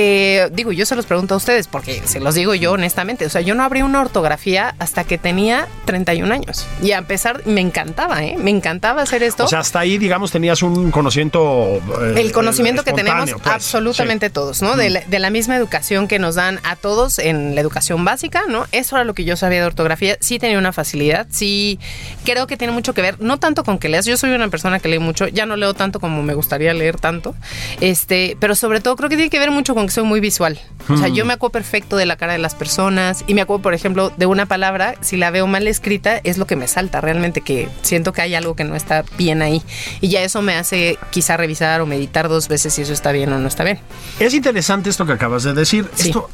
digo, 0.52 0.72
yo 0.72 0.86
se 0.86 0.96
los 0.96 1.06
pregunto 1.06 1.34
a 1.34 1.38
ustedes, 1.38 1.68
porque 1.68 2.02
se 2.06 2.20
los 2.20 2.36
digo 2.36 2.54
yo 2.56 2.74
honestamente. 2.74 3.26
O 3.26 3.30
sea, 3.30 3.42
yo 3.42 3.56
no 3.56 3.64
abrí 3.64 3.82
una 3.82 4.02
ortografía 4.02 4.76
hasta 4.80 5.04
que 5.04 5.18
tenía 5.18 5.68
31 5.86 6.34
años. 6.34 6.66
Y 6.82 6.92
a 6.92 7.02
pesar, 7.04 7.46
me 7.46 7.62
encantaba, 7.62 8.24
¿eh? 8.24 8.36
Me 8.38 8.52
encantaba 8.52 9.02
hacer 9.02 9.24
esto. 9.24 9.46
O 9.46 9.48
sea, 9.48 9.60
hasta 9.60 9.80
ahí, 9.80 9.98
digamos, 9.98 10.32
tenías 10.32 10.62
un 10.64 10.92
conocimiento. 10.92 11.82
eh, 12.02 12.14
El 12.18 12.32
conocimiento 12.32 12.84
que 12.84 12.94
tenemos 12.94 13.32
pues. 13.32 13.46
absolutamente 13.48 14.30
todos, 14.30 14.62
¿no? 14.62 14.76
De 14.76 14.90
la, 14.90 15.02
de 15.02 15.20
la 15.20 15.30
misma 15.30 15.56
educación 15.56 16.08
que 16.08 16.20
nos 16.20 16.36
dan 16.36 16.60
a 16.64 16.76
todos 16.76 17.20
en 17.20 17.56
la 17.56 17.62
educación 17.62 18.06
básica, 18.06 18.44
¿no? 18.48 18.66
Eso 18.72 18.96
era 18.96 19.06
lo 19.06 19.14
que 19.14 19.24
yo 19.26 19.36
sabía 19.36 19.60
de 19.62 19.66
ortografía. 19.66 20.18
Sí 20.20 20.40
tenía 20.40 20.58
una 20.58 20.74
facilidad, 20.74 21.28
sí 21.30 21.80
creo 22.26 22.48
que 22.48 22.58
tiene 22.58 22.74
mucho 22.74 22.94
que 22.94 23.02
ver, 23.02 23.20
no 23.22 23.40
tanto 23.40 23.64
con 23.64 23.80
que 23.80 23.90
leas, 23.90 24.06
yo 24.06 24.18
soy 24.18 24.32
una 24.32 24.48
persona 24.50 24.80
que 24.80 24.88
lee 24.88 25.00
mucho, 25.00 25.28
ya 25.28 25.46
no 25.46 25.56
leo 25.56 25.74
tanto 25.74 26.00
como 26.00 26.22
me 26.24 26.34
gustaría 26.34 26.74
leer 26.74 27.00
tanto, 27.00 27.36
este, 27.82 28.38
pero 28.40 28.56
sobre 28.56 28.82
todo 28.82 28.96
creo 28.96 29.10
que 29.10 29.16
tiene 29.16 29.30
que 29.30 29.40
ver 29.40 29.52
mucho 29.52 29.74
con 29.76 29.89
que 29.90 29.94
soy 29.94 30.04
muy 30.04 30.20
visual. 30.20 30.60
O 30.88 30.98
sea, 30.98 31.08
yo 31.08 31.26
me 31.26 31.34
acuerdo 31.34 31.52
perfecto 31.52 31.98
de 31.98 32.06
la 32.06 32.16
cara 32.16 32.34
de 32.34 32.40
las 32.40 32.56
personas 32.56 33.24
y 33.28 33.34
me 33.34 33.42
acuerdo, 33.42 33.62
por 33.62 33.74
ejemplo, 33.74 34.12
de 34.16 34.26
una 34.26 34.46
palabra, 34.46 34.96
si 35.02 35.18
la 35.18 35.30
veo 35.30 35.46
mal 35.46 35.68
escrita, 35.68 36.20
es 36.24 36.38
lo 36.38 36.48
que 36.48 36.56
me 36.56 36.68
salta 36.68 37.02
realmente, 37.02 37.42
que 37.42 37.70
siento 37.82 38.14
que 38.14 38.22
hay 38.22 38.34
algo 38.36 38.56
que 38.56 38.64
no 38.64 38.76
está 38.76 39.04
bien 39.18 39.42
ahí. 39.42 39.62
Y 40.02 40.10
ya 40.10 40.22
eso 40.22 40.42
me 40.42 40.56
hace 40.56 40.98
quizá 41.12 41.38
revisar 41.38 41.82
o 41.82 41.86
meditar 41.86 42.30
dos 42.30 42.48
veces 42.48 42.74
si 42.74 42.84
eso 42.84 42.94
está 42.94 43.12
bien 43.12 43.32
o 43.34 43.40
no 43.40 43.48
está 43.48 43.64
bien. 43.64 43.80
Es 44.20 44.34
interesante 44.34 44.90
esto 44.90 45.06
que 45.06 45.14
acabas 45.14 45.44
de 45.44 45.54
decir. 45.54 45.88
Sí. 45.96 46.10
Esto, 46.10 46.30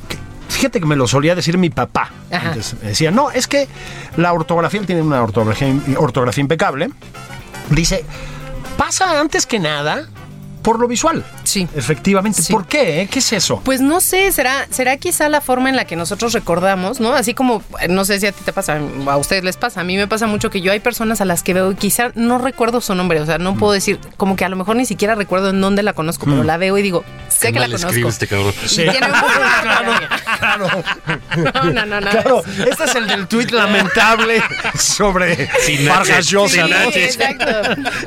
fíjate 0.49 0.79
que 0.79 0.85
me 0.85 0.95
lo 0.95 1.07
solía 1.07 1.35
decir 1.35 1.57
mi 1.57 1.69
papá. 1.69 2.11
Antes. 2.31 2.75
Me 2.81 2.89
decía, 2.89 3.11
no, 3.11 3.31
es 3.31 3.47
que 3.47 3.67
la 4.17 4.31
ortografía, 4.33 4.79
él 4.79 4.85
tiene 4.85 5.01
una 5.01 5.21
ortografía, 5.21 5.73
ortografía 5.97 6.41
impecable. 6.41 6.89
Dice, 7.69 8.05
pasa 8.77 9.19
antes 9.19 9.45
que 9.45 9.59
nada 9.59 10.07
por 10.65 10.79
lo 10.79 10.87
visual. 10.87 11.23
Sí. 11.43 11.67
Efectivamente. 11.75 12.41
Sí. 12.41 12.51
¿Por 12.51 12.65
qué? 12.65 13.01
eh? 13.01 13.07
¿Qué 13.09 13.19
es 13.19 13.31
eso? 13.33 13.61
Pues 13.63 13.81
no 13.81 14.01
sé, 14.01 14.31
será, 14.31 14.67
será 14.71 14.97
quizá 14.97 15.29
la 15.29 15.39
forma 15.39 15.69
en 15.69 15.75
la 15.75 15.85
que 15.85 15.95
nosotros 15.95 16.33
recordamos, 16.33 16.99
¿no? 16.99 17.13
Así 17.13 17.33
como, 17.35 17.63
eh, 17.79 17.87
no 17.87 18.03
sé 18.03 18.19
si 18.19 18.25
a 18.25 18.31
ti 18.31 18.41
te 18.43 18.51
pasa, 18.51 18.79
a 19.07 19.17
ustedes 19.17 19.43
les 19.43 19.57
pasa, 19.57 19.81
a 19.81 19.83
mí 19.83 19.95
me 19.95 20.07
pasa 20.07 20.25
mucho 20.27 20.49
que 20.49 20.61
yo 20.61 20.71
hay 20.71 20.79
personas 20.79 21.21
a 21.21 21.25
las 21.25 21.43
que 21.43 21.53
veo 21.53 21.71
y 21.71 21.75
quizá 21.75 22.11
no 22.15 22.39
recuerdo 22.39 22.81
su 22.81 22.95
nombre, 22.95 23.21
o 23.21 23.25
sea, 23.25 23.37
no 23.37 23.55
puedo 23.55 23.73
decir, 23.73 23.99
como 24.17 24.35
que 24.35 24.43
a 24.43 24.49
lo 24.49 24.55
mejor 24.55 24.75
ni 24.75 24.85
siquiera 24.85 25.13
recuerdo 25.15 25.51
en 25.51 25.61
dónde 25.61 25.83
la 25.83 25.93
conozco, 25.93 26.25
pero 26.25 26.43
la 26.43 26.57
veo 26.57 26.77
y 26.77 26.81
digo, 26.81 27.05
sé 27.29 27.47
Qué 27.47 27.53
que 27.53 27.59
la 27.59 27.65
conozco. 27.67 27.87
escribe 27.89 28.09
este 28.09 28.27
cabrón. 28.27 28.53
Y 28.63 28.75
tiene 28.75 29.07
muy 29.07 29.19
buena 29.19 29.59
ortografía. 29.61 30.09
No, 31.37 31.63
no, 31.73 31.85
no, 31.85 32.01
no. 32.01 32.09
Claro, 32.11 32.43
este 32.67 32.83
es 32.85 32.95
el 32.95 33.07
del 33.07 33.27
tuit 33.27 33.51
lamentable 33.51 34.41
sobre 34.77 35.47
Vargas 35.87 36.27
Llosa, 36.27 36.67
Sí, 36.91 36.99
exacto. 36.99 37.45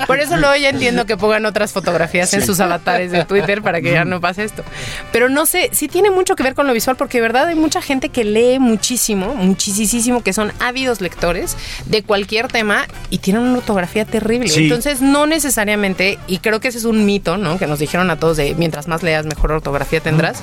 Por 0.06 0.18
eso 0.20 0.36
luego 0.36 0.56
ya 0.56 0.70
entiendo 0.70 1.06
que 1.06 1.16
pongan 1.16 1.46
otras 1.46 1.72
fotografías 1.72 2.32
en 2.34 2.47
sus 2.48 2.60
avatares 2.60 3.12
de 3.12 3.26
Twitter 3.26 3.60
para 3.60 3.82
que 3.82 3.92
ya 3.92 4.06
no 4.06 4.22
pase 4.22 4.42
esto. 4.42 4.64
Pero 5.12 5.28
no 5.28 5.44
sé, 5.44 5.68
sí 5.72 5.86
tiene 5.86 6.10
mucho 6.10 6.34
que 6.34 6.42
ver 6.42 6.54
con 6.54 6.66
lo 6.66 6.72
visual 6.72 6.96
porque 6.96 7.18
de 7.18 7.22
verdad 7.22 7.48
hay 7.48 7.56
mucha 7.56 7.82
gente 7.82 8.08
que 8.08 8.24
lee 8.24 8.58
muchísimo, 8.58 9.34
muchísimo, 9.34 10.22
que 10.22 10.32
son 10.32 10.50
ávidos 10.58 11.02
lectores 11.02 11.58
de 11.84 12.02
cualquier 12.02 12.48
tema 12.48 12.86
y 13.10 13.18
tienen 13.18 13.42
una 13.42 13.58
ortografía 13.58 14.06
terrible. 14.06 14.48
Sí. 14.48 14.64
Entonces 14.64 15.02
no 15.02 15.26
necesariamente, 15.26 16.18
y 16.26 16.38
creo 16.38 16.58
que 16.58 16.68
ese 16.68 16.78
es 16.78 16.84
un 16.84 17.04
mito, 17.04 17.36
¿no? 17.36 17.58
Que 17.58 17.66
nos 17.66 17.80
dijeron 17.80 18.10
a 18.10 18.16
todos 18.16 18.38
de 18.38 18.54
mientras 18.54 18.88
más 18.88 19.02
leas, 19.02 19.26
mejor 19.26 19.52
ortografía 19.52 20.00
tendrás. 20.00 20.42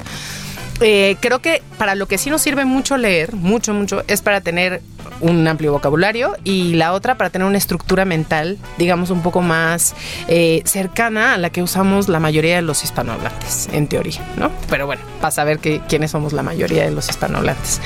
Eh, 0.82 1.16
creo 1.20 1.40
que 1.40 1.62
para 1.78 1.96
lo 1.96 2.08
que 2.08 2.18
sí 2.18 2.30
nos 2.30 2.42
sirve 2.42 2.66
mucho 2.66 2.98
leer, 2.98 3.34
mucho, 3.34 3.74
mucho, 3.74 4.04
es 4.08 4.22
para 4.22 4.42
tener 4.42 4.82
un 5.22 5.48
amplio 5.48 5.72
vocabulario 5.72 6.36
y 6.44 6.74
la 6.74 6.94
otra 6.94 7.16
para 7.16 7.30
tener 7.30 7.48
una 7.48 7.58
estructura 7.58 8.06
mental, 8.06 8.58
digamos, 8.78 9.10
un 9.10 9.22
poco 9.22 9.42
más 9.42 9.96
eh, 10.28 10.62
cercana 10.66 11.34
a 11.34 11.38
la 11.38 11.50
que 11.50 11.64
usamos 11.64 12.10
la 12.10 12.20
mayoría 12.20 12.56
de 12.56 12.62
los 12.62 12.84
hispanohablantes, 12.84 13.70
en 13.72 13.88
teoría, 13.88 14.22
¿no? 14.38 14.52
Pero 14.70 14.86
bueno, 14.86 15.02
para 15.22 15.32
saber 15.32 15.60
que, 15.60 15.82
quiénes 15.88 16.12
somos 16.12 16.34
la 16.34 16.44
mayoría 16.44 16.84
de 16.84 16.92
los 16.92 17.10
hispanohablantes. 17.10 17.82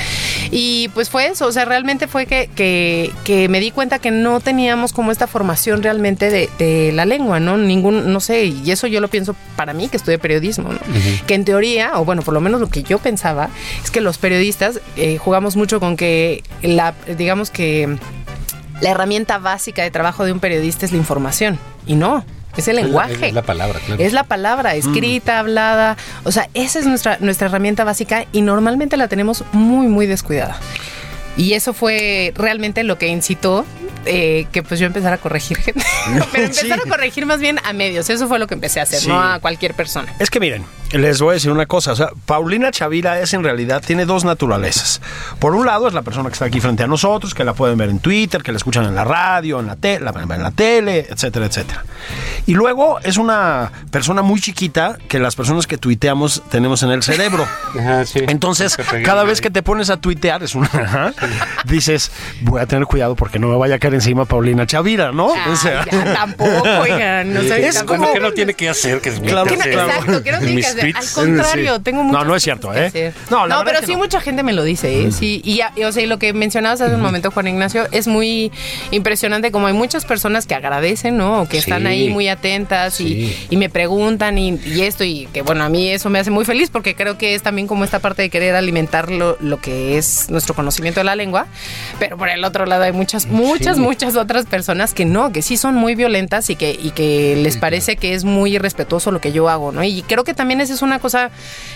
Y 0.51 0.89
pues 0.89 1.09
fue 1.09 1.27
eso, 1.27 1.45
o 1.45 1.51
sea, 1.51 1.65
realmente 1.65 2.07
fue 2.07 2.25
que, 2.25 2.49
que, 2.55 3.11
que 3.23 3.47
me 3.49 3.59
di 3.59 3.71
cuenta 3.71 3.99
que 3.99 4.11
no 4.11 4.39
teníamos 4.39 4.93
como 4.93 5.11
esta 5.11 5.27
formación 5.27 5.83
realmente 5.83 6.29
de, 6.29 6.49
de 6.57 6.91
la 6.93 7.05
lengua, 7.05 7.39
¿no? 7.39 7.57
Ningún, 7.57 8.11
no 8.11 8.19
sé, 8.19 8.45
y 8.45 8.71
eso 8.71 8.87
yo 8.87 9.01
lo 9.01 9.07
pienso 9.07 9.35
para 9.55 9.73
mí, 9.73 9.87
que 9.89 9.97
estudié 9.97 10.17
periodismo, 10.17 10.73
¿no? 10.73 10.79
Que 11.27 11.35
en 11.35 11.45
teoría, 11.45 11.91
o 11.99 12.05
bueno, 12.05 12.21
por 12.21 12.33
lo 12.33 12.41
menos 12.41 12.59
lo 12.61 12.69
que 12.69 12.78
yo 12.83 12.99
pensaba, 12.99 13.49
es 13.83 13.91
que 13.91 14.01
los 14.01 14.17
periodistas 14.17 14.79
eh, 14.95 15.17
jugamos 15.17 15.55
mucho 15.55 15.79
con 15.79 15.97
que 15.97 16.43
la, 16.61 16.93
digamos 17.17 17.49
que 17.49 17.97
la 18.81 18.91
herramienta 18.91 19.37
básica 19.37 19.83
de 19.83 19.91
trabajo 19.91 20.25
de 20.25 20.31
un 20.31 20.39
periodista 20.39 20.85
es 20.85 20.91
la 20.91 20.97
información. 20.97 21.59
Y 21.85 21.95
no, 21.95 22.23
es 22.55 22.67
el 22.67 22.77
lenguaje. 22.77 23.27
Es 23.27 23.33
la 23.33 23.41
palabra, 23.41 23.79
claro. 23.85 24.01
Es 24.03 24.13
la 24.13 24.23
palabra, 24.23 24.75
escrita, 24.75 25.39
hablada. 25.39 25.97
O 26.23 26.31
sea, 26.31 26.49
esa 26.53 26.79
es 26.79 26.85
nuestra, 26.85 27.17
nuestra 27.19 27.47
herramienta 27.47 27.83
básica 27.83 28.25
y 28.31 28.41
normalmente 28.41 28.97
la 28.97 29.07
tenemos 29.07 29.43
muy, 29.51 29.87
muy 29.87 30.05
descuidada. 30.07 30.57
Y 31.37 31.53
eso 31.53 31.73
fue 31.73 32.33
realmente 32.35 32.83
lo 32.83 32.97
que 32.97 33.07
incitó 33.07 33.65
eh, 34.05 34.47
que 34.51 34.63
pues 34.63 34.79
yo 34.79 34.87
empezara 34.87 35.15
a 35.15 35.17
corregir 35.19 35.57
gente. 35.57 35.83
Pero 36.31 36.45
empezar 36.45 36.79
a 36.85 36.89
corregir 36.89 37.25
más 37.25 37.39
bien 37.39 37.59
a 37.63 37.73
medios. 37.73 38.09
Eso 38.09 38.27
fue 38.27 38.39
lo 38.39 38.47
que 38.47 38.55
empecé 38.55 38.79
a 38.79 38.83
hacer, 38.83 38.99
Sí. 38.99 39.07
no 39.07 39.21
a 39.21 39.39
cualquier 39.39 39.73
persona. 39.73 40.13
Es 40.19 40.29
que 40.29 40.39
miren, 40.39 40.65
les 40.91 41.21
voy 41.21 41.31
a 41.31 41.33
decir 41.33 41.51
una 41.51 41.65
cosa. 41.65 41.91
O 41.91 41.95
sea, 41.95 42.09
Paulina 42.25 42.71
Chavira 42.71 43.19
es 43.19 43.33
en 43.33 43.43
realidad, 43.43 43.81
tiene 43.85 44.05
dos 44.05 44.25
naturalezas. 44.25 45.01
Por 45.39 45.55
un 45.55 45.65
lado, 45.65 45.87
es 45.87 45.93
la 45.93 46.01
persona 46.01 46.29
que 46.29 46.33
está 46.33 46.45
aquí 46.45 46.59
frente 46.59 46.83
a 46.83 46.87
nosotros, 46.87 47.33
que 47.33 47.43
la 47.43 47.53
pueden 47.53 47.77
ver 47.77 47.89
en 47.89 47.99
Twitter, 47.99 48.41
que 48.43 48.51
la 48.51 48.57
escuchan 48.57 48.85
en 48.85 48.95
la 48.95 49.03
radio, 49.03 49.59
en 49.59 49.67
la, 49.67 49.75
te- 49.75 49.99
la- 49.99 50.09
en 50.11 50.43
la 50.43 50.51
tele, 50.51 51.05
etcétera, 51.09 51.45
etcétera. 51.45 51.83
Y 52.45 52.53
luego 52.53 52.99
es 53.01 53.17
una 53.17 53.71
persona 53.91 54.21
muy 54.21 54.39
chiquita 54.41 54.97
que 55.07 55.19
las 55.19 55.35
personas 55.35 55.67
que 55.67 55.77
tuiteamos 55.77 56.41
tenemos 56.49 56.81
en 56.83 56.91
el 56.91 57.03
cerebro. 57.03 57.45
Ajá, 57.79 58.05
sí. 58.05 58.21
Entonces, 58.27 58.75
cada 59.05 59.23
vez 59.23 59.41
que 59.41 59.49
te 59.51 59.61
pones 59.61 59.89
a 59.89 59.97
tuitear, 59.97 60.41
es 60.43 60.55
una. 60.55 60.67
ajá, 60.73 61.13
dices, 61.65 62.11
voy 62.41 62.61
a 62.61 62.65
tener 62.65 62.85
cuidado 62.85 63.15
porque 63.15 63.37
no 63.39 63.47
me 63.47 63.57
vaya 63.57 63.75
a 63.75 63.79
caer 63.79 63.93
encima 63.93 64.25
Paulina 64.25 64.65
Chavira, 64.65 65.11
¿no? 65.11 65.31
Ay, 65.33 65.55
ya, 65.63 66.13
tampoco, 66.13 66.63
oigan. 66.81 67.33
No 67.33 67.41
sé, 67.43 67.67
Es 67.67 67.75
tampoco. 67.75 67.99
como- 67.99 68.13
que 68.13 68.19
no 68.19 68.31
tiene 68.31 68.53
que 68.53 68.69
hacer, 68.69 69.01
que 69.01 69.09
es 69.09 69.19
Claro, 69.19 69.45
Que 69.47 69.57
no-. 69.57 69.63
Exacto, 69.65 70.23
que 70.23 70.31
no 70.31 70.39
tiene 70.39 70.61
que 70.61 70.67
hacer. 70.67 70.78
Al 70.81 71.05
contrario, 71.13 71.75
Sí. 71.75 71.81
tengo 71.83 71.99
No, 72.03 72.09
muchas 72.09 72.23
no 72.25 72.35
es 72.35 72.43
cosas 72.43 72.43
cierto, 72.43 72.73
¿eh? 72.73 73.13
No, 73.29 73.47
la 73.47 73.57
verdad 73.57 73.63
pero 73.65 73.79
que 73.81 73.85
sí 73.87 73.91
no. 73.93 73.97
mucha 73.99 74.21
gente 74.21 74.43
me 74.43 74.53
lo 74.53 74.63
dice, 74.63 75.03
¿eh? 75.03 75.11
Sí, 75.11 75.41
y, 75.43 75.57
ya- 75.57 75.71
y, 75.75 75.83
o 75.83 75.91
sea, 75.91 76.03
y 76.03 76.07
lo 76.07 76.19
que 76.19 76.33
mencionabas 76.33 76.81
hace 76.81 76.95
un 76.95 77.01
momento, 77.01 77.31
Juan 77.31 77.47
Ignacio, 77.47 77.87
es 77.91 78.07
muy 78.07 78.51
impresionante 78.91 79.51
como 79.51 79.67
hay 79.67 79.73
muchas 79.73 80.05
personas 80.05 80.45
que 80.45 80.55
agradecen, 80.55 81.17
¿no? 81.17 81.41
O 81.41 81.47
que 81.47 81.57
están 81.57 81.81
Sí. 81.83 81.87
ahí 81.87 82.09
muy 82.09 82.27
atentas 82.27 82.95
Sí. 82.95 83.35
y, 83.49 83.53
y 83.55 83.57
me 83.57 83.69
preguntan 83.69 84.37
y, 84.37 84.59
y 84.65 84.81
esto 84.81 85.03
y 85.03 85.27
que 85.33 85.41
bueno, 85.41 85.63
a 85.63 85.69
mí 85.69 85.89
eso 85.89 86.09
me 86.09 86.19
hace 86.19 86.31
muy 86.31 86.45
feliz 86.45 86.69
porque 86.69 86.95
creo 86.95 87.17
que 87.17 87.35
es 87.35 87.41
también 87.43 87.67
como 87.67 87.83
esta 87.83 87.99
parte 87.99 88.21
de 88.23 88.29
querer 88.29 88.55
alimentar 88.55 89.11
lo, 89.11 89.37
lo 89.39 89.59
que 89.61 89.97
es 89.97 90.29
nuestro 90.29 90.53
conocimiento 90.55 90.99
de 90.99 91.03
la 91.03 91.15
lengua, 91.15 91.47
pero 91.99 92.17
por 92.17 92.29
el 92.29 92.43
otro 92.43 92.65
lado 92.65 92.83
hay 92.83 92.91
muchas, 92.91 93.25
muchas, 93.27 93.77
Sí. 93.77 93.81
muchas 93.81 94.15
otras 94.15 94.45
personas 94.45 94.93
que 94.93 95.05
no, 95.05 95.31
que 95.31 95.41
sí 95.41 95.57
son 95.57 95.75
muy 95.75 95.95
violentas 95.95 96.49
y 96.49 96.55
que, 96.55 96.71
y 96.71 96.91
que 96.91 97.35
les 97.37 97.57
parece 97.57 97.95
que 97.97 98.13
es 98.13 98.23
muy 98.23 98.55
irrespetuoso 98.55 99.11
lo 99.11 99.19
que 99.21 99.31
yo 99.31 99.49
hago, 99.49 99.71
¿no? 99.71 99.83
Y 99.83 100.01
creo 100.03 100.23
que 100.23 100.33
también 100.33 100.61
esa 100.69 100.75
es 100.75 100.81
una 100.81 100.99
cosa 100.99 101.29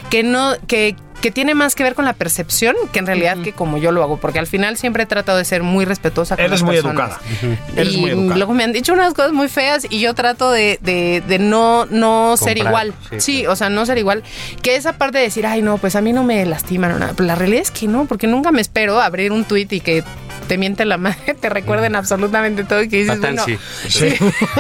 que 0.10 0.24
no, 0.24 0.54
que, 0.68 0.96
que 1.22 1.32
tiene 1.32 1.56
más 1.56 1.74
que 1.76 1.84
ver 1.84 1.96
con 1.96 2.04
la 2.06 2.14
percepción 2.14 2.76
que 2.92 3.00
en 3.00 3.06
realidad 3.08 3.38
que 3.42 3.54
como 3.54 3.78
yo 3.78 3.92
lo 3.92 4.04
hago, 4.04 4.18
porque 4.18 4.40
al 4.40 4.48
final 4.48 4.76
siempre 4.78 5.04
he 5.04 5.06
tratado 5.06 5.38
de 5.38 5.46
ser 5.46 5.64
muy 5.64 5.86
respetuosa 5.86 6.36
con 6.36 6.44
Eres 6.46 6.60
las 6.60 6.64
muy 6.64 6.76
personas. 6.76 7.12
educada. 7.22 7.62
Eres 7.78 7.94
y 7.94 7.98
muy 7.98 8.10
educada. 8.12 8.36
luego 8.38 8.54
me 8.54 8.64
han 8.66 8.74
dicho 8.74 8.92
unas 8.94 9.14
cosas 9.14 9.32
muy 9.32 9.48
feas 9.48 9.88
y 9.90 10.00
yo 10.02 10.14
trato 10.14 10.52
de, 10.52 10.80
de- 10.82 11.24
de 11.28 11.40
no, 11.40 11.86
no 11.86 12.36
ser 12.38 12.58
Comprar, 12.58 12.68
igual. 12.68 12.94
sí, 13.10 13.20
Sí, 13.20 13.48
o 13.48 13.56
sea, 13.56 13.70
no 13.70 13.86
ser 13.86 13.98
igual. 13.98 14.22
Que 14.62 14.76
esa 14.76 14.94
parte 14.98 15.18
de 15.18 15.24
decir, 15.24 15.46
ay, 15.48 15.62
no, 15.62 15.78
pues 15.78 15.96
a 15.96 16.02
mí 16.02 16.12
no 16.14 16.24
me 16.24 16.46
lastiman 16.46 16.92
o 16.92 17.00
nada. 17.00 17.14
Pero 17.16 17.26
la 17.28 17.36
realidad 17.36 17.62
es 17.62 17.72
que 17.72 17.88
no, 17.88 18.06
porque 18.06 18.28
nunca 18.28 18.52
me 18.52 18.62
espero 18.62 19.00
abrir 19.02 19.32
un 19.32 19.46
tuit 19.46 19.72
y 19.74 19.80
que 19.80 20.04
te 20.48 20.58
miente 20.58 20.86
la 20.86 20.98
madre, 20.98 21.34
te 21.40 21.50
recuerden 21.50 21.96
absolutamente 21.96 22.64
todo 22.64 22.82
y 22.84 22.90
que 22.90 22.98
dices, 22.98 23.16
Fatal, 23.16 23.36
bueno, 23.36 23.46
sí. 23.46 23.58
Sí. 23.90 24.16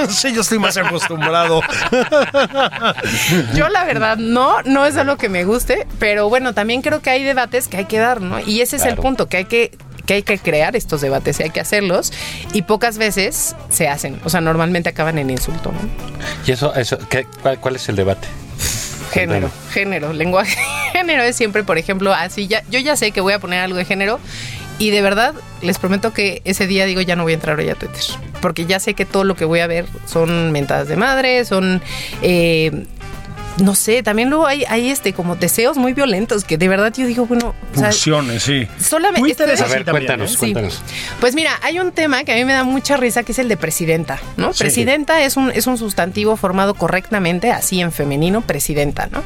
sí, 0.09 0.33
yo 0.35 0.41
estoy 0.41 0.59
más 0.59 0.77
acostumbrado. 0.77 1.61
Yo 3.55 3.69
la 3.69 3.83
verdad 3.85 4.17
no, 4.17 4.61
no 4.63 4.85
es 4.85 4.97
algo 4.97 5.17
que 5.17 5.29
me 5.29 5.43
guste, 5.43 5.87
pero 5.99 6.29
bueno, 6.29 6.53
también 6.53 6.81
creo 6.81 7.01
que 7.01 7.09
hay 7.09 7.23
debates 7.23 7.67
que 7.67 7.77
hay 7.77 7.85
que 7.85 7.99
dar, 7.99 8.21
¿no? 8.21 8.39
Y 8.39 8.61
ese 8.61 8.75
es 8.77 8.85
el 8.85 8.95
punto, 8.95 9.27
que 9.27 9.37
hay 9.37 9.45
que 9.45 9.71
que 10.05 10.15
hay 10.15 10.23
que 10.23 10.37
crear 10.37 10.75
estos 10.75 10.99
debates 10.99 11.39
y 11.39 11.43
hay 11.43 11.49
que 11.49 11.61
hacerlos 11.61 12.11
y 12.51 12.63
pocas 12.63 12.97
veces 12.97 13.55
se 13.69 13.87
hacen, 13.87 14.19
o 14.25 14.29
sea, 14.29 14.41
normalmente 14.41 14.89
acaban 14.89 15.17
en 15.17 15.29
insulto, 15.29 15.71
¿no? 15.71 15.79
¿Y 16.45 16.51
eso, 16.51 16.75
eso 16.75 16.97
¿qué- 17.07 17.25
cuál, 17.41 17.57
cuál 17.59 17.77
es 17.77 17.87
el 17.87 17.95
debate? 17.95 18.27
Género, 19.13 19.49
género, 19.71 20.11
lenguaje. 20.11 20.57
Género 20.91 21.23
es 21.23 21.37
siempre, 21.37 21.63
por 21.63 21.77
ejemplo, 21.77 22.13
así 22.13 22.47
ya 22.47 22.63
yo 22.69 22.79
ya 22.79 22.97
sé 22.97 23.11
que 23.11 23.21
voy 23.21 23.31
a 23.31 23.39
poner 23.39 23.61
algo 23.61 23.77
de 23.77 23.85
género 23.85 24.19
y 24.77 24.89
de 24.89 25.01
verdad 25.01 25.35
les 25.63 25.79
prometo 25.79 26.13
que 26.13 26.41
ese 26.45 26.67
día 26.67 26.85
digo 26.85 27.01
ya 27.01 27.15
no 27.15 27.23
voy 27.23 27.33
a 27.33 27.35
entrar 27.35 27.57
hoy 27.57 27.69
a 27.69 27.75
Twitter, 27.75 28.01
porque 28.41 28.65
ya 28.65 28.79
sé 28.79 28.93
que 28.93 29.05
todo 29.05 29.23
lo 29.23 29.35
que 29.35 29.45
voy 29.45 29.59
a 29.59 29.67
ver 29.67 29.85
son 30.05 30.51
mentadas 30.51 30.87
de 30.87 30.95
madre, 30.95 31.45
son 31.45 31.81
eh, 32.21 32.85
no 33.57 33.75
sé, 33.75 34.01
también 34.03 34.29
luego 34.29 34.47
hay, 34.47 34.65
hay 34.65 34.89
este 34.89 35.13
como 35.13 35.35
deseos 35.35 35.77
muy 35.77 35.93
violentos 35.93 36.43
que 36.43 36.57
de 36.57 36.67
verdad 36.67 36.91
yo 36.95 37.05
digo, 37.05 37.25
bueno, 37.25 37.53
o 37.73 37.77
sea, 37.77 37.89
Pulsiones, 37.89 38.43
sí. 38.43 38.67
solamente 38.79 39.31
A 39.33 39.45
ver, 39.45 39.57
también, 39.57 39.85
cuéntanos, 39.85 40.31
Sí. 40.31 40.37
cuéntanos. 40.37 40.81
Pues 41.19 41.35
mira, 41.35 41.51
hay 41.61 41.79
un 41.79 41.91
tema 41.91 42.23
que 42.23 42.33
a 42.33 42.35
mí 42.35 42.45
me 42.45 42.53
da 42.53 42.63
mucha 42.63 42.97
risa 42.97 43.23
que 43.23 43.31
es 43.31 43.39
el 43.39 43.47
de 43.49 43.57
presidenta, 43.57 44.19
¿no? 44.37 44.53
Sí. 44.53 44.59
Presidenta 44.59 45.23
es 45.23 45.37
un, 45.37 45.51
es 45.51 45.67
un 45.67 45.77
sustantivo 45.77 46.35
formado 46.35 46.73
correctamente, 46.73 47.51
así 47.51 47.79
en 47.81 47.91
femenino, 47.91 48.41
presidenta, 48.41 49.07
¿no? 49.11 49.23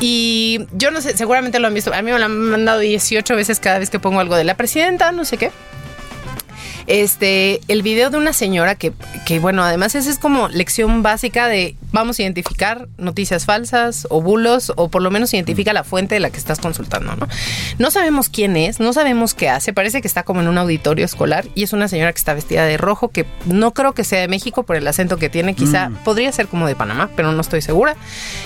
Y 0.00 0.66
yo 0.72 0.90
no 0.90 1.00
sé, 1.00 1.16
seguramente 1.16 1.58
lo 1.60 1.66
han 1.68 1.74
visto, 1.74 1.92
a 1.94 2.02
mí 2.02 2.10
me 2.10 2.18
lo 2.18 2.24
han 2.24 2.36
mandado 2.36 2.80
18 2.80 3.36
veces 3.36 3.60
cada 3.60 3.78
vez 3.78 3.90
que 3.90 3.98
pongo 3.98 4.20
algo 4.20 4.36
de 4.36 4.44
la 4.44 4.54
presidenta, 4.54 5.12
no 5.12 5.24
sé 5.24 5.36
qué. 5.36 5.50
Este, 6.86 7.60
el 7.68 7.82
video 7.82 8.10
de 8.10 8.18
una 8.18 8.32
señora 8.32 8.74
que, 8.74 8.92
que, 9.26 9.38
bueno, 9.38 9.62
además 9.62 9.94
esa 9.94 10.10
es 10.10 10.18
como 10.18 10.48
lección 10.48 11.02
básica 11.02 11.46
de 11.48 11.76
vamos 11.92 12.18
a 12.18 12.22
identificar 12.22 12.88
noticias 12.98 13.44
falsas 13.44 14.06
o 14.10 14.22
bulos 14.22 14.72
o 14.76 14.88
por 14.88 15.02
lo 15.02 15.10
menos 15.10 15.34
identifica 15.34 15.72
la 15.72 15.84
fuente 15.84 16.14
de 16.14 16.20
la 16.20 16.30
que 16.30 16.38
estás 16.38 16.60
consultando, 16.60 17.16
¿no? 17.16 17.28
No 17.78 17.90
sabemos 17.90 18.28
quién 18.28 18.56
es, 18.56 18.80
no 18.80 18.92
sabemos 18.92 19.34
qué 19.34 19.48
hace, 19.48 19.72
parece 19.72 20.00
que 20.00 20.08
está 20.08 20.22
como 20.22 20.40
en 20.40 20.48
un 20.48 20.58
auditorio 20.58 21.04
escolar 21.04 21.46
y 21.54 21.64
es 21.64 21.72
una 21.72 21.88
señora 21.88 22.12
que 22.12 22.18
está 22.18 22.34
vestida 22.34 22.64
de 22.64 22.76
rojo 22.76 23.08
que 23.08 23.26
no 23.46 23.72
creo 23.72 23.92
que 23.92 24.04
sea 24.04 24.20
de 24.20 24.28
México 24.28 24.62
por 24.62 24.76
el 24.76 24.86
acento 24.86 25.16
que 25.16 25.28
tiene, 25.28 25.54
quizá 25.54 25.90
podría 26.04 26.30
ser 26.32 26.48
como 26.48 26.66
de 26.66 26.76
Panamá, 26.76 27.10
pero 27.16 27.32
no 27.32 27.40
estoy 27.40 27.62
segura. 27.62 27.96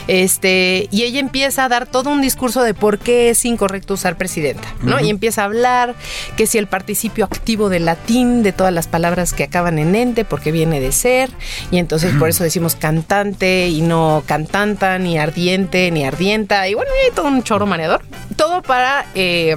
Este, 0.09 0.89
y 0.91 1.03
ella 1.03 1.21
empieza 1.21 1.65
a 1.65 1.69
dar 1.69 1.87
todo 1.87 2.11
un 2.11 2.23
discurso 2.23 2.63
de 2.63 2.75
por 2.75 2.99
qué 2.99 3.31
es 3.31 3.45
incorrecto 3.45 3.95
usar 3.95 4.17
presidenta, 4.17 4.75
¿no? 4.83 5.01
Y 5.01 5.11
empieza 5.11 5.43
a 5.43 5.45
hablar 5.47 5.95
que 6.37 6.47
si 6.47 6.59
el 6.59 6.67
participio 6.67 7.25
activo 7.25 7.69
del 7.69 7.85
latín 7.85 8.24
de 8.25 8.53
todas 8.53 8.73
las 8.73 8.89
palabras 8.89 9.33
que 9.33 9.45
acaban 9.45 9.79
en 9.79 9.95
ente 9.95 10.25
porque 10.25 10.53
viene 10.53 10.81
de 10.81 10.93
ser 10.93 11.31
y 11.71 11.79
entonces 11.79 12.13
por 12.19 12.29
eso 12.29 12.45
decimos 12.45 12.75
cantante 12.75 13.69
y 13.69 13.81
no 13.81 14.23
cantanta 14.27 14.99
ni 14.99 15.19
ardiente 15.19 15.91
ni 15.91 16.05
ardienta 16.05 16.69
y 16.69 16.75
bueno, 16.75 16.91
y 17.03 17.07
hay 17.07 17.15
todo 17.15 17.27
un 17.27 17.43
chorro 17.43 17.67
mareador. 17.67 18.03
Todo 18.37 18.63
para 18.63 19.07
eh, 19.15 19.57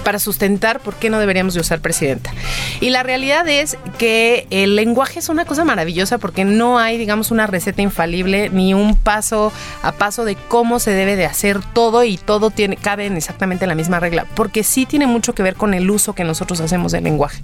para 0.00 0.18
sustentar 0.18 0.80
por 0.80 0.96
qué 0.96 1.10
no 1.10 1.18
deberíamos 1.18 1.54
de 1.54 1.60
usar 1.60 1.80
presidenta. 1.80 2.32
Y 2.80 2.90
la 2.90 3.02
realidad 3.02 3.48
es 3.48 3.76
que 3.98 4.46
el 4.50 4.76
lenguaje 4.76 5.18
es 5.18 5.28
una 5.28 5.44
cosa 5.44 5.64
maravillosa 5.64 6.18
porque 6.18 6.44
no 6.44 6.78
hay, 6.78 6.98
digamos, 6.98 7.30
una 7.30 7.46
receta 7.46 7.82
infalible 7.82 8.50
ni 8.50 8.74
un 8.74 8.96
paso 8.96 9.52
a 9.82 9.92
paso 9.92 10.24
de 10.24 10.36
cómo 10.36 10.78
se 10.78 10.90
debe 10.92 11.16
de 11.16 11.26
hacer 11.26 11.60
todo 11.72 12.04
y 12.04 12.16
todo 12.16 12.50
tiene 12.50 12.76
cabe 12.76 13.06
en 13.06 13.16
exactamente 13.16 13.66
la 13.66 13.74
misma 13.74 14.00
regla, 14.00 14.26
porque 14.34 14.64
sí 14.64 14.86
tiene 14.86 15.06
mucho 15.06 15.34
que 15.34 15.42
ver 15.42 15.54
con 15.54 15.74
el 15.74 15.90
uso 15.90 16.14
que 16.14 16.24
nosotros 16.24 16.60
hacemos 16.60 16.92
del 16.92 17.04
lenguaje. 17.04 17.42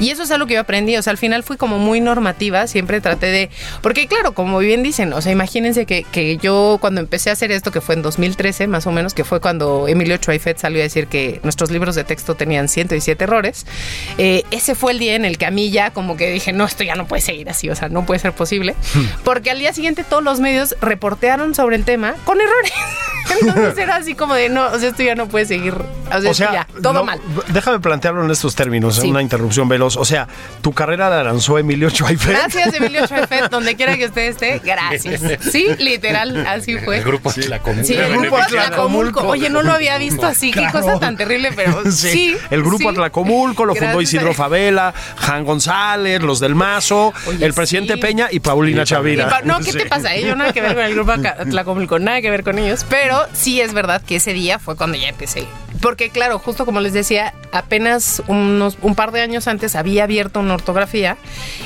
Y 0.00 0.10
eso 0.10 0.22
es 0.22 0.30
algo 0.30 0.46
que 0.46 0.54
yo 0.54 0.60
aprendí, 0.60 0.96
o 0.96 1.02
sea, 1.02 1.12
al 1.12 1.18
final 1.18 1.42
fui 1.42 1.56
como 1.56 1.78
muy 1.78 2.00
normativa, 2.00 2.66
siempre 2.66 3.00
traté 3.00 3.26
de, 3.26 3.50
porque 3.80 4.06
claro, 4.06 4.32
como 4.32 4.58
bien 4.58 4.82
dicen, 4.82 5.12
o 5.12 5.20
sea, 5.20 5.32
imagínense 5.32 5.86
que, 5.86 6.04
que 6.04 6.36
yo 6.38 6.78
cuando 6.80 7.00
empecé 7.00 7.30
a 7.30 7.34
hacer 7.34 7.52
esto, 7.52 7.70
que 7.70 7.80
fue 7.80 7.94
en 7.94 8.02
2013 8.02 8.66
más 8.66 8.86
o 8.86 8.92
menos, 8.92 9.14
que 9.14 9.24
fue 9.24 9.40
cuando 9.40 9.88
Emilio 9.88 10.16
Choifet 10.16 10.58
salió 10.58 10.80
a 10.80 10.82
decir 10.82 11.06
que 11.06 11.40
nuestros 11.42 11.70
libros 11.70 11.91
de 11.94 12.04
texto 12.04 12.34
tenían 12.34 12.68
117 12.68 13.24
errores, 13.24 13.66
eh, 14.18 14.42
ese 14.50 14.74
fue 14.74 14.92
el 14.92 14.98
día 14.98 15.14
en 15.14 15.24
el 15.24 15.38
que 15.38 15.46
a 15.46 15.50
mí 15.50 15.70
ya 15.70 15.90
como 15.90 16.16
que 16.16 16.30
dije, 16.30 16.52
no, 16.52 16.64
esto 16.64 16.84
ya 16.84 16.94
no 16.94 17.06
puede 17.06 17.22
seguir 17.22 17.48
así, 17.50 17.68
o 17.70 17.74
sea, 17.76 17.88
no 17.88 18.04
puede 18.06 18.20
ser 18.20 18.32
posible, 18.32 18.74
porque 19.24 19.50
al 19.50 19.58
día 19.58 19.72
siguiente 19.72 20.04
todos 20.04 20.22
los 20.22 20.40
medios 20.40 20.76
reportearon 20.80 21.54
sobre 21.54 21.76
el 21.76 21.84
tema 21.84 22.14
con 22.24 22.40
errores. 22.40 22.72
Entonces 23.40 23.78
era 23.78 23.96
así 23.96 24.14
como 24.14 24.34
de, 24.34 24.48
no, 24.48 24.66
o 24.66 24.78
sea, 24.78 24.90
esto 24.90 25.02
ya 25.02 25.14
no 25.14 25.26
puede 25.28 25.46
seguir. 25.46 25.74
O 25.74 26.20
sea, 26.20 26.30
O 26.30 26.34
sea, 26.34 26.52
ya, 26.52 26.66
todo 26.82 26.92
no, 26.92 27.04
mal. 27.04 27.20
Déjame 27.48 27.78
plantearlo 27.80 28.22
en 28.24 28.30
estos 28.30 28.54
términos, 28.54 28.96
Sí. 28.96 29.08
una 29.10 29.22
interrupción 29.22 29.68
veloz. 29.68 29.96
O 29.96 30.04
sea, 30.04 30.28
tu 30.60 30.72
carrera 30.72 31.08
la 31.08 31.22
lanzó 31.24 31.56
Emilio 31.58 31.88
Chuaifet. 31.88 32.30
Gracias, 32.30 32.74
Emilio 32.74 33.06
Chuefet, 33.06 33.48
donde 33.48 33.74
quiera 33.76 33.96
que 33.96 34.06
usted 34.06 34.22
esté, 34.28 34.58
gracias. 34.62 35.22
Sí, 35.50 35.66
literal, 35.78 36.46
así 36.46 36.76
fue. 36.78 36.98
El 36.98 37.04
grupo 37.04 37.30
Atlacomulco. 37.30 37.86
Sí, 37.86 37.94
el 37.94 38.18
grupo. 38.18 38.36
Atlacomulco. 38.36 39.20
Oye, 39.28 39.48
no 39.48 39.62
lo 39.62 39.72
había 39.72 39.96
visto 39.98 40.26
así, 40.26 40.50
qué 40.50 40.60
Claro. 40.60 40.80
cosa 40.80 40.98
tan 41.00 41.16
terrible, 41.16 41.52
pero 41.56 41.81
sí. 41.90 42.10
Sí, 42.12 42.36
el 42.50 42.62
grupo 42.62 42.78
sí. 42.78 42.88
Atlacomulco 42.88 43.64
lo 43.64 43.74
fundó 43.74 43.92
Gracias. 43.98 44.14
Isidro 44.14 44.34
Favela, 44.34 44.92
Jan 45.16 45.44
González, 45.44 46.22
los 46.22 46.40
del 46.40 46.54
Mazo, 46.54 47.12
Oye, 47.26 47.44
el 47.44 47.54
presidente 47.54 47.94
sí. 47.94 48.00
Peña 48.00 48.28
y 48.30 48.40
Paulina 48.40 48.82
Y 48.82 48.86
Chavira. 48.86 49.28
pa- 49.28 49.40
No, 49.42 49.58
¿qué 49.64 49.72
Sí. 49.72 49.78
te 49.78 49.86
pasa? 49.86 50.14
eh? 50.14 50.24
Yo 50.26 50.36
nada 50.36 50.52
que 50.52 50.60
ver 50.60 50.74
con 50.74 50.84
el 50.84 50.94
grupo 50.94 51.12
Atlacomulco, 51.12 51.98
nada 51.98 52.20
que 52.20 52.30
ver 52.30 52.42
con 52.44 52.58
ellos. 52.58 52.84
Pero 52.88 53.18
sí 53.32 53.60
es 53.60 53.72
verdad 53.72 54.02
que 54.02 54.16
ese 54.16 54.32
día 54.32 54.58
fue 54.58 54.76
cuando 54.76 54.96
ya 54.98 55.08
empecé. 55.08 55.46
Porque 55.80 56.10
claro, 56.10 56.38
justo 56.38 56.64
como 56.64 56.80
les 56.80 56.92
decía, 56.92 57.34
apenas 57.50 58.22
unos, 58.28 58.76
un 58.82 58.94
par 58.94 59.10
de 59.10 59.20
años 59.20 59.48
antes 59.48 59.74
había 59.74 60.04
abierto 60.04 60.38
una 60.38 60.54
ortografía 60.54 61.16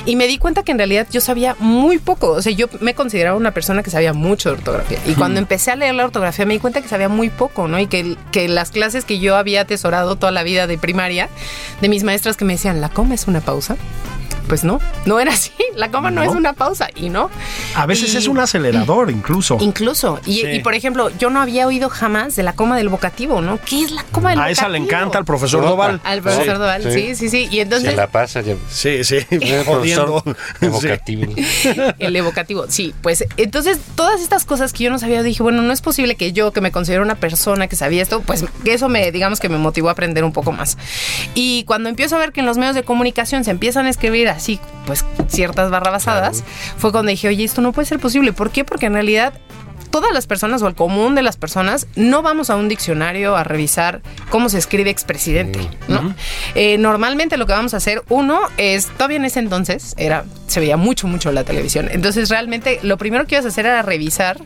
y 0.07 0.17
me 0.17 0.27
di 0.27 0.39
cuenta 0.39 0.63
que 0.63 0.73
en 0.73 0.79
realidad 0.79 1.07
yo 1.11 1.21
sabía 1.21 1.55
muy 1.59 1.99
poco. 1.99 2.31
O 2.31 2.41
sea, 2.41 2.53
yo 2.53 2.69
me 2.81 2.95
consideraba 2.95 3.37
una 3.37 3.51
persona 3.51 3.83
que 3.83 3.91
sabía 3.91 4.13
mucho 4.15 4.49
de 4.51 4.57
ortografía. 4.57 4.99
Y 5.07 5.13
cuando 5.15 5.39
empecé 5.39 5.71
a 5.73 5.77
leer 5.77 5.95
la 5.97 6.05
ortografía 6.05 6.47
me 6.47 6.55
di 6.55 6.61
cuenta 6.61 6.81
que 6.81 6.89
sabía 6.89 7.09
muy 7.11 7.29
poco, 7.29 7.69
¿no? 7.69 7.79
Y 7.79 7.89
que, 7.89 8.17
que 8.33 8.49
las 8.49 8.71
clases 8.71 9.05
que 9.05 9.19
yo 9.19 9.37
había 9.37 9.63
atesorado 9.63 10.06
toda 10.15 10.31
la 10.31 10.45
vida 10.45 10.69
de 10.69 10.79
primaria, 10.79 11.29
de 11.81 11.89
mis 11.89 12.05
maestras 12.05 12.37
que 12.37 12.45
me 12.45 12.53
decían, 12.53 12.81
¿la 12.81 12.89
coma 12.89 13.17
es 13.17 13.27
una 13.27 13.41
pausa? 13.41 13.77
Pues 14.49 14.65
no, 14.65 14.81
no 15.07 15.19
era 15.21 15.33
así. 15.33 15.51
La 15.75 15.91
coma 15.91 16.11
no, 16.11 16.25
No. 16.25 16.31
es 16.31 16.37
una 16.37 16.53
pausa 16.53 16.89
y 16.95 17.11
no. 17.11 17.31
A 17.75 17.85
veces 17.87 18.15
Y- 18.15 18.17
es 18.17 18.29
un 18.29 18.39
acelerador, 18.39 19.11
incluso. 19.11 19.59
Incluso. 19.61 20.21
Y, 20.25 20.41
Sí. 20.41 20.47
y, 20.55 20.59
por 20.61 20.75
ejemplo, 20.75 21.11
yo 21.19 21.31
no 21.31 21.41
había 21.41 21.67
oído 21.67 21.89
jamás 21.91 22.37
de 22.37 22.43
la 22.43 22.55
coma 22.55 22.77
del 22.77 22.89
vocativo, 22.89 23.41
¿no? 23.43 23.59
¿Qué 23.65 23.83
es 23.83 23.91
la 23.91 24.05
coma 24.05 24.31
del 24.31 24.39
A 24.39 24.43
vocativo? 24.43 24.61
esa 24.61 24.69
le 24.69 24.79
encanta 24.79 25.19
al 25.19 25.25
profesor. 25.25 25.63
Doval. 25.65 26.01
Al 26.05 26.23
profesor 26.23 26.45
Sí, 26.55 26.61
Doval, 26.61 26.83
sí, 26.83 26.91
sí. 26.93 27.15
sí, 27.17 27.29
sí. 27.29 27.49
Y 27.51 27.61
entonces. 27.61 27.91
Se 27.91 27.97
la 27.97 28.07
pasa. 28.07 28.41
Ya. 28.41 28.55
Sí, 28.71 29.05
sí, 29.05 29.19
profesor 29.65 30.23
Sí. 30.61 30.67
evocativo. 30.67 31.33
El 31.99 32.17
evocativo, 32.17 32.67
sí. 32.69 32.95
Pues 33.03 33.25
entonces, 33.37 33.79
todas 33.97 34.21
estas 34.21 34.45
cosas 34.45 34.73
que 34.73 34.85
yo 34.85 34.91
no 34.91 34.99
sabía, 34.99 35.23
dije, 35.23 35.43
bueno, 35.43 35.63
no 35.63 35.73
es 35.73 35.81
posible 35.83 36.15
que 36.17 36.33
yo, 36.33 36.53
que 36.53 36.61
me 36.61 36.71
considero 36.73 37.03
una 37.03 37.17
persona 37.17 37.67
que 37.69 37.77
sabía 37.77 38.03
esto, 38.03 38.21
pues 38.23 38.45
que 38.65 38.73
eso 38.75 38.89
me, 38.89 39.11
digamos 39.13 39.41
que 39.41 39.49
me 39.49 39.59
motivó 39.59 39.89
a 39.89 39.93
aprender 39.93 40.25
un 40.25 40.33
poco 40.33 40.53
más. 40.53 40.79
Y 41.35 41.65
cuando 41.65 41.89
empiezo 41.89 42.17
a 42.17 42.19
ver 42.19 42.33
que 42.33 42.41
en 42.41 42.47
los 42.47 42.57
medios 42.59 42.75
de 42.75 42.83
comunicación 42.83 43.45
se 43.45 43.51
empiezan 43.51 43.87
a 43.87 43.91
escribir 43.91 44.29
así, 44.37 44.61
pues 44.87 45.05
ciertas 45.29 45.71
barrabasadas, 45.71 46.45
fue 46.79 46.93
cuando 46.93 47.11
dije, 47.11 47.29
oye, 47.29 47.45
esto 47.45 47.61
no 47.61 47.73
puede 47.73 47.87
ser 47.87 47.99
posible. 47.99 48.33
¿Por 48.33 48.51
qué? 48.51 48.65
Porque 48.65 48.87
en 48.87 48.95
realidad 48.95 49.35
todas 49.91 50.13
las 50.13 50.27
personas 50.27 50.63
o 50.63 50.69
el 50.69 50.75
común 50.75 51.15
de 51.15 51.23
las 51.23 51.37
personas 51.37 51.87
no 51.97 52.23
vamos 52.23 52.51
a 52.51 52.57
un 52.57 52.69
diccionario 52.69 53.37
a 53.37 53.45
revisar 53.45 54.03
cómo 54.31 54.49
se 54.49 54.59
escribe 54.59 54.91
expresidente, 54.91 55.61
¿no? 55.89 56.15
Eh, 56.55 56.79
normalmente 56.79 57.37
lo 57.37 57.47
que 57.47 57.53
vamos 57.53 57.75
a 57.75 57.79
hacer, 57.79 58.03
uno, 58.09 58.41
es, 58.57 58.87
todavía 58.87 59.17
en 59.17 59.25
ese 59.25 59.41
entonces, 59.41 59.95
era, 59.97 60.25
se 60.47 60.61
veía 60.61 60.77
mucho, 60.77 61.07
mucho 61.07 61.33
la 61.33 61.45
televisión. 61.45 61.89
Entonces, 61.91 62.29
realmente, 62.29 62.79
lo 62.83 62.99
primero 62.99 63.27
que 63.27 63.35
ibas 63.35 63.45
a 63.45 63.49
hacer 63.49 63.67
era 63.67 63.83
revisar 63.83 64.39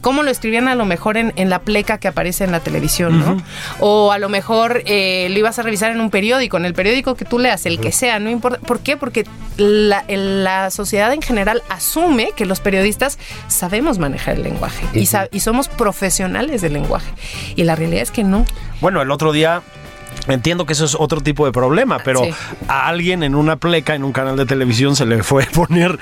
cómo 0.00 0.22
lo 0.22 0.30
escribían 0.30 0.68
a 0.68 0.74
lo 0.74 0.84
mejor 0.84 1.16
en, 1.16 1.32
en 1.36 1.50
la 1.50 1.60
pleca 1.60 1.98
que 1.98 2.08
aparece 2.08 2.44
en 2.44 2.52
la 2.52 2.60
televisión, 2.60 3.20
¿no? 3.20 3.42
O 3.80 4.12
a 4.12 4.18
lo 4.18 4.28
mejor 4.28 4.82
eh, 4.86 5.28
lo 5.30 5.38
ibas 5.38 5.58
a 5.58 5.62
revisar 5.62 5.92
en 5.92 6.00
un 6.00 6.10
periódico, 6.10 6.56
en 6.56 6.64
el 6.64 6.74
periódico 6.74 7.14
que 7.14 7.24
tú 7.24 7.38
leas, 7.38 7.66
el 7.66 7.80
que 7.80 7.92
sea, 7.92 8.18
no 8.18 8.30
importa. 8.30 8.58
¿Por 8.60 8.80
qué? 8.80 8.96
Porque 8.96 9.26
la 9.56 10.70
sociedad 10.70 11.12
en 11.12 11.22
general 11.22 11.62
asume 11.68 12.30
que 12.36 12.46
los 12.46 12.60
periodistas 12.60 13.18
sabemos 13.48 13.98
manejar 13.98 14.36
el 14.36 14.42
lenguaje 14.42 14.81
y, 14.94 15.08
y 15.30 15.40
somos 15.40 15.68
profesionales 15.68 16.62
del 16.62 16.74
lenguaje. 16.74 17.10
Y 17.56 17.64
la 17.64 17.76
realidad 17.76 18.02
es 18.02 18.10
que 18.10 18.24
no. 18.24 18.44
Bueno, 18.80 19.02
el 19.02 19.10
otro 19.10 19.32
día 19.32 19.62
entiendo 20.28 20.66
que 20.66 20.72
eso 20.72 20.84
es 20.84 20.94
otro 20.94 21.20
tipo 21.20 21.46
de 21.46 21.52
problema, 21.52 21.98
pero 22.04 22.22
Sí. 22.24 22.30
a 22.68 22.86
alguien 22.88 23.22
en 23.22 23.34
una 23.34 23.56
pleca, 23.56 23.94
en 23.94 24.04
un 24.04 24.12
canal 24.12 24.36
de 24.36 24.46
televisión, 24.46 24.94
se 24.96 25.04
le 25.06 25.22
fue 25.22 25.44
a 25.44 25.50
poner 25.50 25.98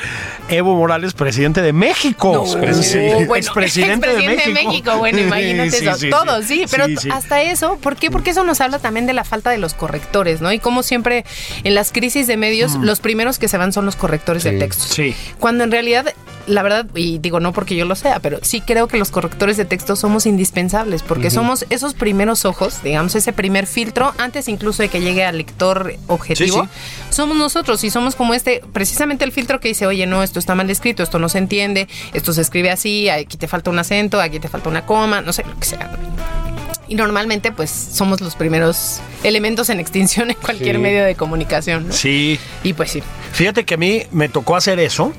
Evo 0.48 0.74
Morales, 0.76 1.14
presidente 1.14 1.62
de 1.62 1.72
México. 1.72 2.44
Sí, 2.46 2.98
bueno, 3.26 3.34
expresidente 3.36 4.08
de 4.08 4.12
expresidente 4.16 4.52
México. 4.64 4.96
Bueno, 4.98 5.18
imagínate 5.20 5.70
Sí, 5.70 5.86
eso. 5.86 5.96
sí, 5.98 6.10
Todo, 6.10 6.42
sí, 6.42 6.64
pero 6.70 6.86
Sí, 6.86 6.96
sí. 6.98 7.08
hasta 7.12 7.42
eso, 7.42 7.76
¿por 7.78 7.96
qué? 7.96 8.10
Porque 8.10 8.30
eso 8.30 8.44
nos 8.44 8.60
habla 8.60 8.78
también 8.78 9.06
de 9.06 9.12
la 9.12 9.24
falta 9.24 9.50
de 9.50 9.58
los 9.58 9.74
correctores, 9.74 10.40
¿no? 10.40 10.52
Y 10.52 10.58
como 10.58 10.82
siempre 10.82 11.24
en 11.64 11.74
las 11.74 11.92
crisis 11.92 12.26
de 12.26 12.36
medios, 12.36 12.74
los 12.76 13.00
primeros 13.00 13.38
que 13.38 13.48
se 13.48 13.56
van 13.58 13.72
son 13.72 13.86
los 13.86 13.96
correctores 13.96 14.42
de 14.44 14.52
textos. 14.58 14.90
Mm. 14.90 14.94
Sí. 14.94 15.14
Cuando 15.38 15.64
en 15.64 15.70
realidad, 15.70 16.12
la 16.46 16.62
verdad, 16.62 16.86
y 16.94 17.18
digo 17.18 17.38
no 17.40 17.52
porque 17.52 17.76
yo 17.76 17.84
lo 17.84 17.94
sea, 17.94 18.18
pero 18.20 18.38
sí 18.42 18.60
creo 18.60 18.88
que 18.88 18.96
los 18.96 19.10
correctores 19.10 19.56
de 19.56 19.64
texto 19.64 19.94
somos 19.96 20.26
indispensables, 20.26 21.02
porque 21.02 21.30
somos 21.30 21.64
esos 21.70 21.94
primeros 21.94 22.44
ojos, 22.44 22.82
digamos, 22.82 23.14
ese 23.14 23.32
primer 23.32 23.66
filtro, 23.66 23.99
antes 24.18 24.48
incluso 24.48 24.82
de 24.82 24.88
que 24.88 25.00
llegue 25.00 25.24
al 25.24 25.38
lector 25.38 25.94
objetivo, 26.06 26.62
Sí, 26.64 26.68
somos 27.10 27.36
nosotros 27.36 27.82
y 27.84 27.90
somos 27.90 28.16
como 28.16 28.34
este, 28.34 28.62
precisamente 28.72 29.24
el 29.24 29.32
filtro 29.32 29.60
que 29.60 29.68
dice, 29.68 29.86
oye, 29.86 30.06
no, 30.06 30.22
esto 30.22 30.38
está 30.38 30.54
mal 30.54 30.68
escrito, 30.70 31.02
esto 31.02 31.18
no 31.18 31.28
se 31.28 31.38
entiende, 31.38 31.88
esto 32.12 32.32
se 32.32 32.40
escribe 32.40 32.70
así, 32.70 33.08
aquí 33.08 33.36
te 33.36 33.48
falta 33.48 33.70
un 33.70 33.78
acento, 33.78 34.20
aquí 34.20 34.40
te 34.40 34.48
falta 34.48 34.68
una 34.68 34.86
coma, 34.86 35.20
no 35.20 35.32
sé, 35.32 35.44
lo 35.44 35.58
que 35.58 35.66
sea. 35.66 35.90
Y 36.88 36.96
normalmente, 36.96 37.52
pues, 37.52 37.70
somos 37.70 38.20
los 38.20 38.34
primeros 38.34 39.00
elementos 39.22 39.70
en 39.70 39.78
extinción 39.78 40.30
en 40.30 40.36
cualquier 40.36 40.74
Sí. 40.74 40.82
medio 40.82 41.04
de 41.04 41.14
comunicación, 41.14 41.86
¿no? 41.86 41.92
Sí. 41.92 42.36
Y 42.64 42.72
pues 42.72 42.90
sí. 42.90 43.00
Fíjate 43.32 43.64
que 43.64 43.74
a 43.74 43.76
mí 43.76 44.02
me 44.10 44.28
tocó 44.28 44.56
hacer 44.56 44.80
eso 44.80 45.12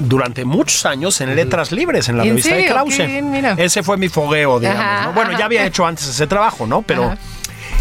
durante 0.00 0.46
muchos 0.46 0.86
años 0.86 1.20
en 1.20 1.36
Letras 1.36 1.70
Libres, 1.70 2.08
en 2.08 2.16
la 2.16 2.22
¿En 2.22 2.30
revista 2.30 2.54
de 2.54 2.60
serio? 2.62 2.74
Krause. 2.74 2.96
Qué 2.96 3.06
bien, 3.06 3.30
mira. 3.30 3.54
Ese 3.58 3.82
fue 3.82 3.98
mi 3.98 4.08
fogueo, 4.08 4.58
digamos. 4.58 4.82
Ajá, 4.82 5.06
¿no? 5.08 5.12
Bueno, 5.12 5.30
ajá. 5.30 5.38
ya 5.40 5.44
había 5.44 5.66
hecho 5.66 5.84
antes 5.84 6.06
ese 6.08 6.26
trabajo, 6.26 6.66
¿no? 6.66 6.80
Pero. 6.80 7.04
Ajá. 7.04 7.18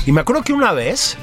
Y 0.07 0.11
me 0.11 0.21
acuerdo 0.21 0.41
que 0.41 0.53
una 0.53 0.71
vez. 0.71 1.15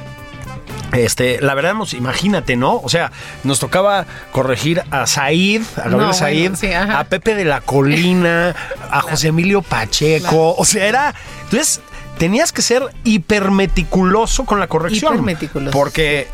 Este, 0.93 1.41
la 1.41 1.55
verdad, 1.55 1.75
nos- 1.75 1.93
imagínate, 1.95 2.55
¿no? 2.55 2.77
O 2.77 2.89
sea, 2.89 3.11
nos 3.43 3.59
tocaba 3.59 4.07
corregir 4.31 4.83
a 4.93 5.07
Said, 5.09 5.63
a 5.63 5.89
Gabriel 5.89 5.91
No, 5.91 5.97
bueno, 5.97 6.13
Said, 6.15 6.55
sí, 6.55 6.73
a 6.73 7.03
Pepe 7.05 7.35
de 7.35 7.45
la 7.45 7.61
Colina, 7.63 8.55
a 8.91 9.01
José 9.01 9.29
Emilio 9.29 9.61
Pacheco. 9.63 10.55
O 10.57 10.65
sea, 10.65 10.87
era. 10.87 11.15
Entonces, 11.45 11.81
tenías 12.19 12.53
que 12.53 12.63
ser 12.63 12.85
hipermeticuloso 13.03 14.45
con 14.45 14.61
la 14.61 14.69
corrección. 14.69 15.15
Hipermeticuloso. 15.15 15.77
Porque, 15.77 16.29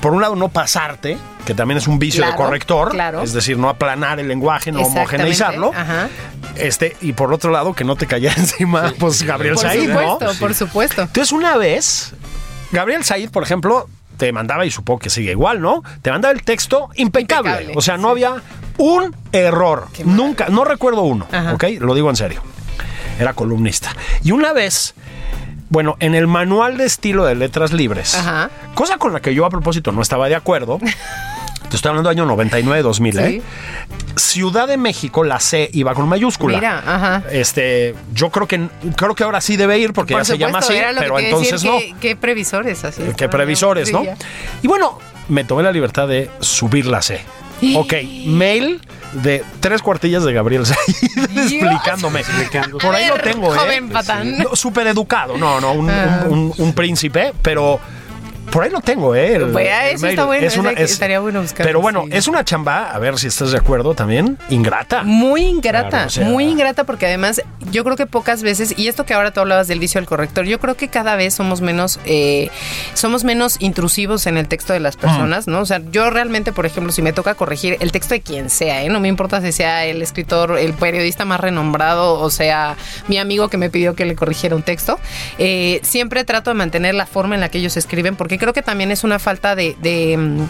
por 0.00 0.12
un 0.12 0.20
lado, 0.20 0.36
no 0.36 0.48
pasarte, 0.48 1.18
que 1.44 1.54
también 1.54 1.78
es 1.78 1.88
un 1.88 1.98
vicio 1.98 2.24
de 2.24 2.34
corrector. 2.34 2.90
claro. 2.90 3.22
Es 3.22 3.32
decir, 3.32 3.58
no 3.58 3.68
aplanar 3.68 4.20
el 4.20 4.28
lenguaje, 4.28 4.72
no 4.72 4.82
homogeneizarlo. 4.82 5.72
ajá. 5.74 6.08
Este, 6.56 6.96
y 7.00 7.12
por 7.12 7.32
otro 7.32 7.50
lado, 7.50 7.74
que 7.74 7.84
no 7.84 7.96
te 7.96 8.06
cayera 8.06 8.34
encima, 8.38 8.92
pues 8.98 9.22
Gabriel 9.22 9.54
Por 9.54 9.62
Said, 9.64 9.88
¿no? 9.88 10.12
supuesto, 10.12 10.40
por 10.40 10.54
supuesto. 10.54 11.02
Entonces, 11.02 11.32
una 11.32 11.56
vez, 11.56 12.12
Gabriel 12.72 13.04
Said, 13.04 13.30
por 13.30 13.42
ejemplo, 13.42 13.88
te 14.16 14.32
mandaba, 14.32 14.66
y 14.66 14.70
supongo 14.70 15.00
que 15.00 15.10
sigue 15.10 15.30
igual, 15.30 15.60
¿no? 15.60 15.82
Te 16.02 16.10
mandaba 16.10 16.32
el 16.32 16.42
texto 16.42 16.90
impecable. 16.96 17.50
Impecable, 17.50 17.78
o 17.78 17.80
sea, 17.80 17.96
no 17.96 18.08
había 18.10 18.34
un 18.78 19.14
error. 19.32 19.88
Nunca, 20.04 20.48
no 20.48 20.64
recuerdo 20.64 21.02
uno, 21.02 21.26
Ajá. 21.32 21.54
¿ok? 21.54 21.64
Lo 21.78 21.94
digo 21.94 22.10
en 22.10 22.16
serio. 22.16 22.42
Era 23.18 23.32
columnista. 23.34 23.94
Y 24.22 24.32
una 24.32 24.52
vez, 24.52 24.94
bueno, 25.70 25.96
en 26.00 26.14
el 26.14 26.26
manual 26.26 26.76
de 26.76 26.84
estilo 26.84 27.24
de 27.24 27.36
letras 27.36 27.72
libres, 27.72 28.14
Ajá. 28.14 28.50
cosa 28.74 28.98
con 28.98 29.12
la 29.12 29.20
que 29.20 29.34
yo 29.34 29.46
a 29.46 29.50
propósito 29.50 29.92
no 29.92 30.02
estaba 30.02 30.28
de 30.28 30.34
acuerdo. 30.34 30.78
Te 31.70 31.76
estoy 31.76 31.90
hablando 31.90 32.10
del 32.10 32.18
año 32.18 32.26
99, 32.26 32.82
2000, 32.82 33.18
¿eh? 33.20 33.28
Sí. 33.30 33.42
Ciudad 34.16 34.66
de 34.66 34.76
México, 34.76 35.22
la 35.22 35.38
C 35.38 35.70
iba 35.72 35.94
con 35.94 36.08
mayúscula. 36.08 36.58
Mira, 36.58 36.82
ajá. 36.84 37.22
Este, 37.30 37.94
yo 38.12 38.30
creo 38.30 38.48
que 38.48 38.68
creo 38.96 39.14
que 39.14 39.22
ahora 39.22 39.40
sí 39.40 39.56
debe 39.56 39.78
ir 39.78 39.92
porque 39.92 40.14
Por 40.14 40.22
ya 40.22 40.24
se 40.24 40.36
llama 40.36 40.58
así, 40.58 40.74
pero 40.98 41.14
que 41.16 41.26
entonces 41.26 41.62
decir, 41.62 41.70
no. 41.70 41.78
¿qué, 41.78 41.94
qué 42.00 42.16
previsores 42.16 42.84
así? 42.84 43.02
Qué 43.02 43.10
estaban, 43.10 43.30
previsores, 43.30 43.92
¿no? 43.92 44.02
Y 44.62 44.66
bueno, 44.66 44.98
me 45.28 45.44
tomé 45.44 45.62
la 45.62 45.70
libertad 45.70 46.08
de 46.08 46.28
subir 46.40 46.86
la 46.86 47.02
C. 47.02 47.20
Ok, 47.76 47.94
mail 48.26 48.80
de 49.12 49.44
tres 49.60 49.82
cuartillas 49.82 50.24
de 50.24 50.32
Gabriel 50.32 50.64
Said 50.66 50.78
explicándome. 51.36 52.22
Por 52.80 52.94
ahí 52.94 53.06
lo 53.08 53.14
ver, 53.14 53.22
tengo, 53.22 53.54
¿eh? 53.54 53.58
joven 53.58 53.88
patán. 53.90 54.38
No, 54.38 54.54
Súper 54.56 54.86
educado, 54.86 55.36
no, 55.36 55.60
no, 55.60 55.72
un, 55.72 55.90
un- 55.90 56.32
un- 56.32 56.54
un 56.56 56.72
príncipe, 56.74 57.32
pero 57.42 57.80
por 58.50 58.64
ahí 58.64 58.70
lo 58.70 58.80
tengo, 58.80 59.14
¿eh? 59.14 59.34
El- 59.34 59.46
Pues, 59.50 59.68
ah, 59.72 59.88
eso 59.90 60.06
está 60.06 60.24
bueno, 60.24 60.46
Es 60.46 60.56
una- 60.56 60.70
es- 60.72 60.92
estaría 60.92 61.20
bueno 61.20 61.40
buscarlo, 61.42 61.68
Pero 61.68 61.80
bueno, 61.80 62.04
sí. 62.06 62.10
es 62.16 62.28
una 62.28 62.44
chamba, 62.44 62.90
a 62.90 62.98
ver 62.98 63.18
si 63.18 63.26
estás 63.28 63.52
de 63.52 63.58
acuerdo 63.58 63.94
también, 63.94 64.38
ingrata. 64.48 65.02
Muy 65.04 65.42
ingrata, 65.44 65.88
Claro, 65.90 66.06
o 66.06 66.10
sea- 66.10 66.24
muy 66.26 66.44
ingrata 66.44 66.84
porque 66.84 67.06
además 67.06 67.42
yo 67.70 67.84
creo 67.84 67.96
que 67.96 68.06
pocas 68.06 68.42
veces, 68.42 68.74
y 68.76 68.88
esto 68.88 69.06
que 69.06 69.14
ahora 69.14 69.30
tú 69.32 69.40
hablabas 69.40 69.68
del 69.68 69.78
vicio 69.78 70.00
del 70.00 70.08
corrector, 70.08 70.44
yo 70.46 70.58
creo 70.58 70.76
que 70.76 70.88
cada 70.88 71.16
vez 71.16 71.34
somos 71.34 71.60
menos, 71.60 72.00
eh, 72.06 72.50
somos 72.94 73.24
menos 73.24 73.56
intrusivos 73.60 74.26
en 74.26 74.36
el 74.36 74.48
texto 74.48 74.72
de 74.72 74.80
las 74.80 74.96
personas, 74.96 75.46
¿no? 75.46 75.60
O 75.60 75.66
sea, 75.66 75.80
yo 75.92 76.10
realmente, 76.10 76.52
por 76.52 76.66
ejemplo, 76.66 76.92
si 76.92 77.02
me 77.02 77.12
toca 77.12 77.34
corregir 77.34 77.76
el 77.80 77.92
texto 77.92 78.14
de 78.14 78.20
quien 78.20 78.50
sea, 78.50 78.82
¿eh? 78.82 78.88
no 78.88 78.98
me 79.00 79.08
importa 79.08 79.40
si 79.40 79.52
sea 79.52 79.84
el 79.84 80.02
escritor, 80.02 80.58
el 80.58 80.72
periodista 80.74 81.24
más 81.24 81.38
renombrado, 81.40 82.18
o 82.18 82.30
sea, 82.30 82.76
mi 83.08 83.18
amigo 83.18 83.48
que 83.48 83.56
me 83.58 83.70
pidió 83.70 83.94
que 83.94 84.04
le 84.04 84.16
corrigiera 84.16 84.56
un 84.56 84.62
texto, 84.62 84.98
eh, 85.38 85.80
siempre 85.82 86.24
trato 86.24 86.50
de 86.50 86.54
mantener 86.54 86.94
la 86.94 87.06
forma 87.06 87.34
en 87.36 87.40
la 87.40 87.48
que 87.48 87.58
ellos 87.58 87.76
escriben, 87.76 88.16
porque 88.16 88.38
creo 88.40 88.52
que 88.52 88.62
también 88.62 88.90
es 88.90 89.04
una 89.04 89.20
falta 89.20 89.54
de... 89.54 89.76
de, 89.80 90.16
mm, 90.16 90.40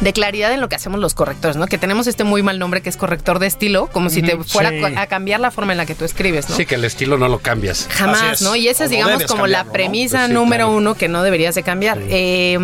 de 0.00 0.12
claridad 0.12 0.52
en 0.52 0.60
lo 0.60 0.68
que 0.68 0.76
hacemos 0.76 1.00
los 1.00 1.14
correctores, 1.14 1.56
¿no? 1.56 1.66
Que 1.68 1.78
tenemos 1.78 2.06
este 2.06 2.22
muy 2.22 2.42
mal 2.42 2.58
nombre 2.58 2.82
que 2.82 2.90
es 2.90 2.98
corrector 2.98 3.38
de 3.38 3.46
estilo, 3.46 3.86
como 3.86 4.10
si 4.10 4.20
te 4.20 4.36
fuera 4.36 4.68
Sí. 4.68 4.82
a 4.94 5.06
cambiar 5.06 5.40
la 5.40 5.50
forma 5.50 5.72
en 5.72 5.78
la 5.78 5.86
que 5.86 5.94
tú 5.94 6.04
escribes, 6.04 6.50
¿no? 6.50 6.54
Sí, 6.56 6.66
que 6.66 6.74
el 6.74 6.84
estilo 6.84 7.16
no 7.16 7.28
lo 7.28 7.38
cambias. 7.38 7.88
Jamás. 7.90 8.42
¿no? 8.42 8.56
Y 8.56 8.68
esa 8.68 8.84
es, 8.84 8.90
O 8.90 8.92
digamos, 8.92 9.24
como 9.24 9.46
la 9.46 9.64
premisa 9.64 10.18
Pues 10.18 10.28
sí, 10.28 10.34
número 10.34 10.66
claro. 10.66 10.76
uno 10.76 10.94
que 10.96 11.08
no 11.08 11.22
deberías 11.22 11.54
de 11.54 11.62
cambiar. 11.62 11.98
Eh, 12.10 12.58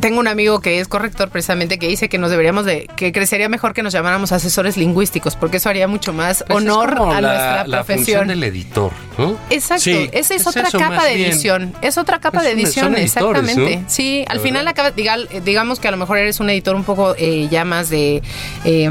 tengo 0.00 0.20
un 0.20 0.28
amigo 0.28 0.60
que 0.60 0.80
es 0.80 0.88
corrector 0.88 1.30
precisamente 1.30 1.78
que 1.78 1.88
dice 1.88 2.08
que 2.08 2.18
nos 2.18 2.30
deberíamos 2.30 2.64
de, 2.64 2.88
que 2.96 3.12
crecería 3.12 3.48
mejor 3.48 3.74
que 3.74 3.82
nos 3.82 3.92
llamáramos 3.92 4.32
asesores 4.32 4.76
lingüísticos, 4.76 5.36
porque 5.36 5.56
eso 5.58 5.68
haría 5.68 5.88
mucho 5.88 6.12
más 6.12 6.44
Pues 6.46 6.64
es 6.64 6.70
honor 6.70 6.96
como 6.96 7.12
a 7.12 7.20
la, 7.20 7.28
nuestra 7.28 7.66
la 7.66 7.84
función 7.84 7.86
profesión. 7.86 8.28
del 8.28 8.42
editor, 8.44 8.92
¿no? 9.18 9.36
Exacto, 9.50 9.84
Sí. 9.84 10.08
esa 10.12 10.34
es, 10.34 10.40
Es 10.42 10.46
otra 10.46 10.68
eso, 10.68 10.78
capa 10.78 11.04
de 11.04 11.14
bien. 11.16 11.30
edición. 11.32 11.74
Es 11.82 11.98
otra 11.98 12.20
capa 12.20 12.38
Es 12.38 12.44
de 12.44 12.52
un- 12.54 12.60
edición, 12.60 12.94
editores, 12.96 13.04
exactamente. 13.16 13.76
¿no? 13.78 13.84
Sí, 13.88 14.24
al 14.28 14.36
La 14.38 14.42
final 14.42 14.64
verdad. 14.66 14.86
acaba, 14.88 14.96
diga- 14.96 15.40
digamos 15.42 15.80
que 15.80 15.88
a 15.88 15.90
lo 15.90 15.96
mejor 15.96 16.18
eres 16.18 16.40
un 16.40 16.50
editor 16.50 16.74
un 16.76 16.84
poco 16.84 17.14
eh, 17.18 17.48
ya 17.50 17.64
más 17.64 17.88
de 17.90 18.22
eh, 18.64 18.88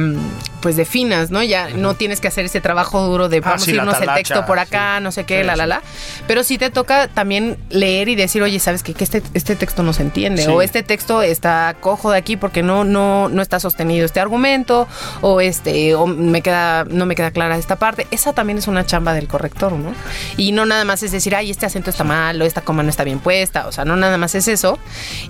pues 0.62 0.76
de 0.76 0.86
finas, 0.86 1.32
¿no? 1.32 1.44
Ya 1.44 1.70
no 1.70 1.94
tienes 1.96 2.20
que 2.22 2.28
hacer 2.28 2.46
ese 2.46 2.62
trabajo 2.62 3.02
duro 3.02 3.30
de 3.30 3.38
Ah, 3.38 3.42
vamos 3.50 3.64
sí, 3.64 3.72
a 3.72 3.76
la 3.76 3.82
irnos 3.84 4.02
el 4.02 4.14
texto 4.14 4.46
por 4.46 4.60
acá, 4.60 5.00
no 5.00 5.12
sé 5.12 5.24
qué, 5.24 5.42
Sí, 5.42 5.46
la, 5.46 5.56
la, 5.56 5.68
la. 5.68 5.82
Pero 6.28 6.44
sí 6.44 6.58
te 6.58 6.70
toca 6.70 7.08
también 7.08 7.58
leer 7.70 8.10
y 8.10 8.16
decir, 8.16 8.42
oye, 8.42 8.60
¿sabes 8.60 8.82
qué? 8.82 8.94
Que 8.94 9.04
este, 9.04 9.22
este 9.34 9.56
texto 9.56 9.84
no 9.84 9.94
se 9.94 10.02
entiende. 10.02 10.48
O 10.48 10.62
este 10.62 10.84
texto 10.84 11.22
está 11.22 11.76
cojo 11.80 12.12
de 12.12 12.18
aquí 12.18 12.38
porque 12.38 12.64
no, 12.64 12.84
no, 12.84 13.30
no 13.30 13.42
está 13.42 13.60
sostenido 13.60 14.06
este 14.06 14.20
argumento. 14.20 14.88
O 15.22 15.42
este, 15.42 15.96
o 15.96 16.08
me 16.08 16.42
queda, 16.42 16.86
no 16.86 17.06
me 17.06 17.16
queda 17.16 17.32
clara 17.32 17.58
esta 17.58 17.76
parte. 17.76 18.08
Esa 18.12 18.34
también 18.34 18.58
es 18.58 18.68
una 18.68 18.86
chamba 18.86 19.14
del 19.14 19.28
corrector, 19.28 19.74
¿no? 19.74 19.94
Y 20.38 20.52
no 20.52 20.66
nada 20.66 20.86
más 20.86 21.04
es 21.04 21.12
decir, 21.12 21.36
ay, 21.36 21.52
este 21.52 21.66
acento 21.66 21.90
está 21.90 22.04
mal, 22.04 22.42
o 22.42 22.46
esta 22.46 22.62
coma 22.62 22.84
no 22.84 22.90
está 22.90 23.04
bien 23.04 23.20
puesta. 23.20 23.68
O 23.68 23.72
sea, 23.72 23.86
no 23.86 23.96
nada 23.96 24.18
más 24.18 24.36
es 24.36 24.48
eso. 24.48 24.80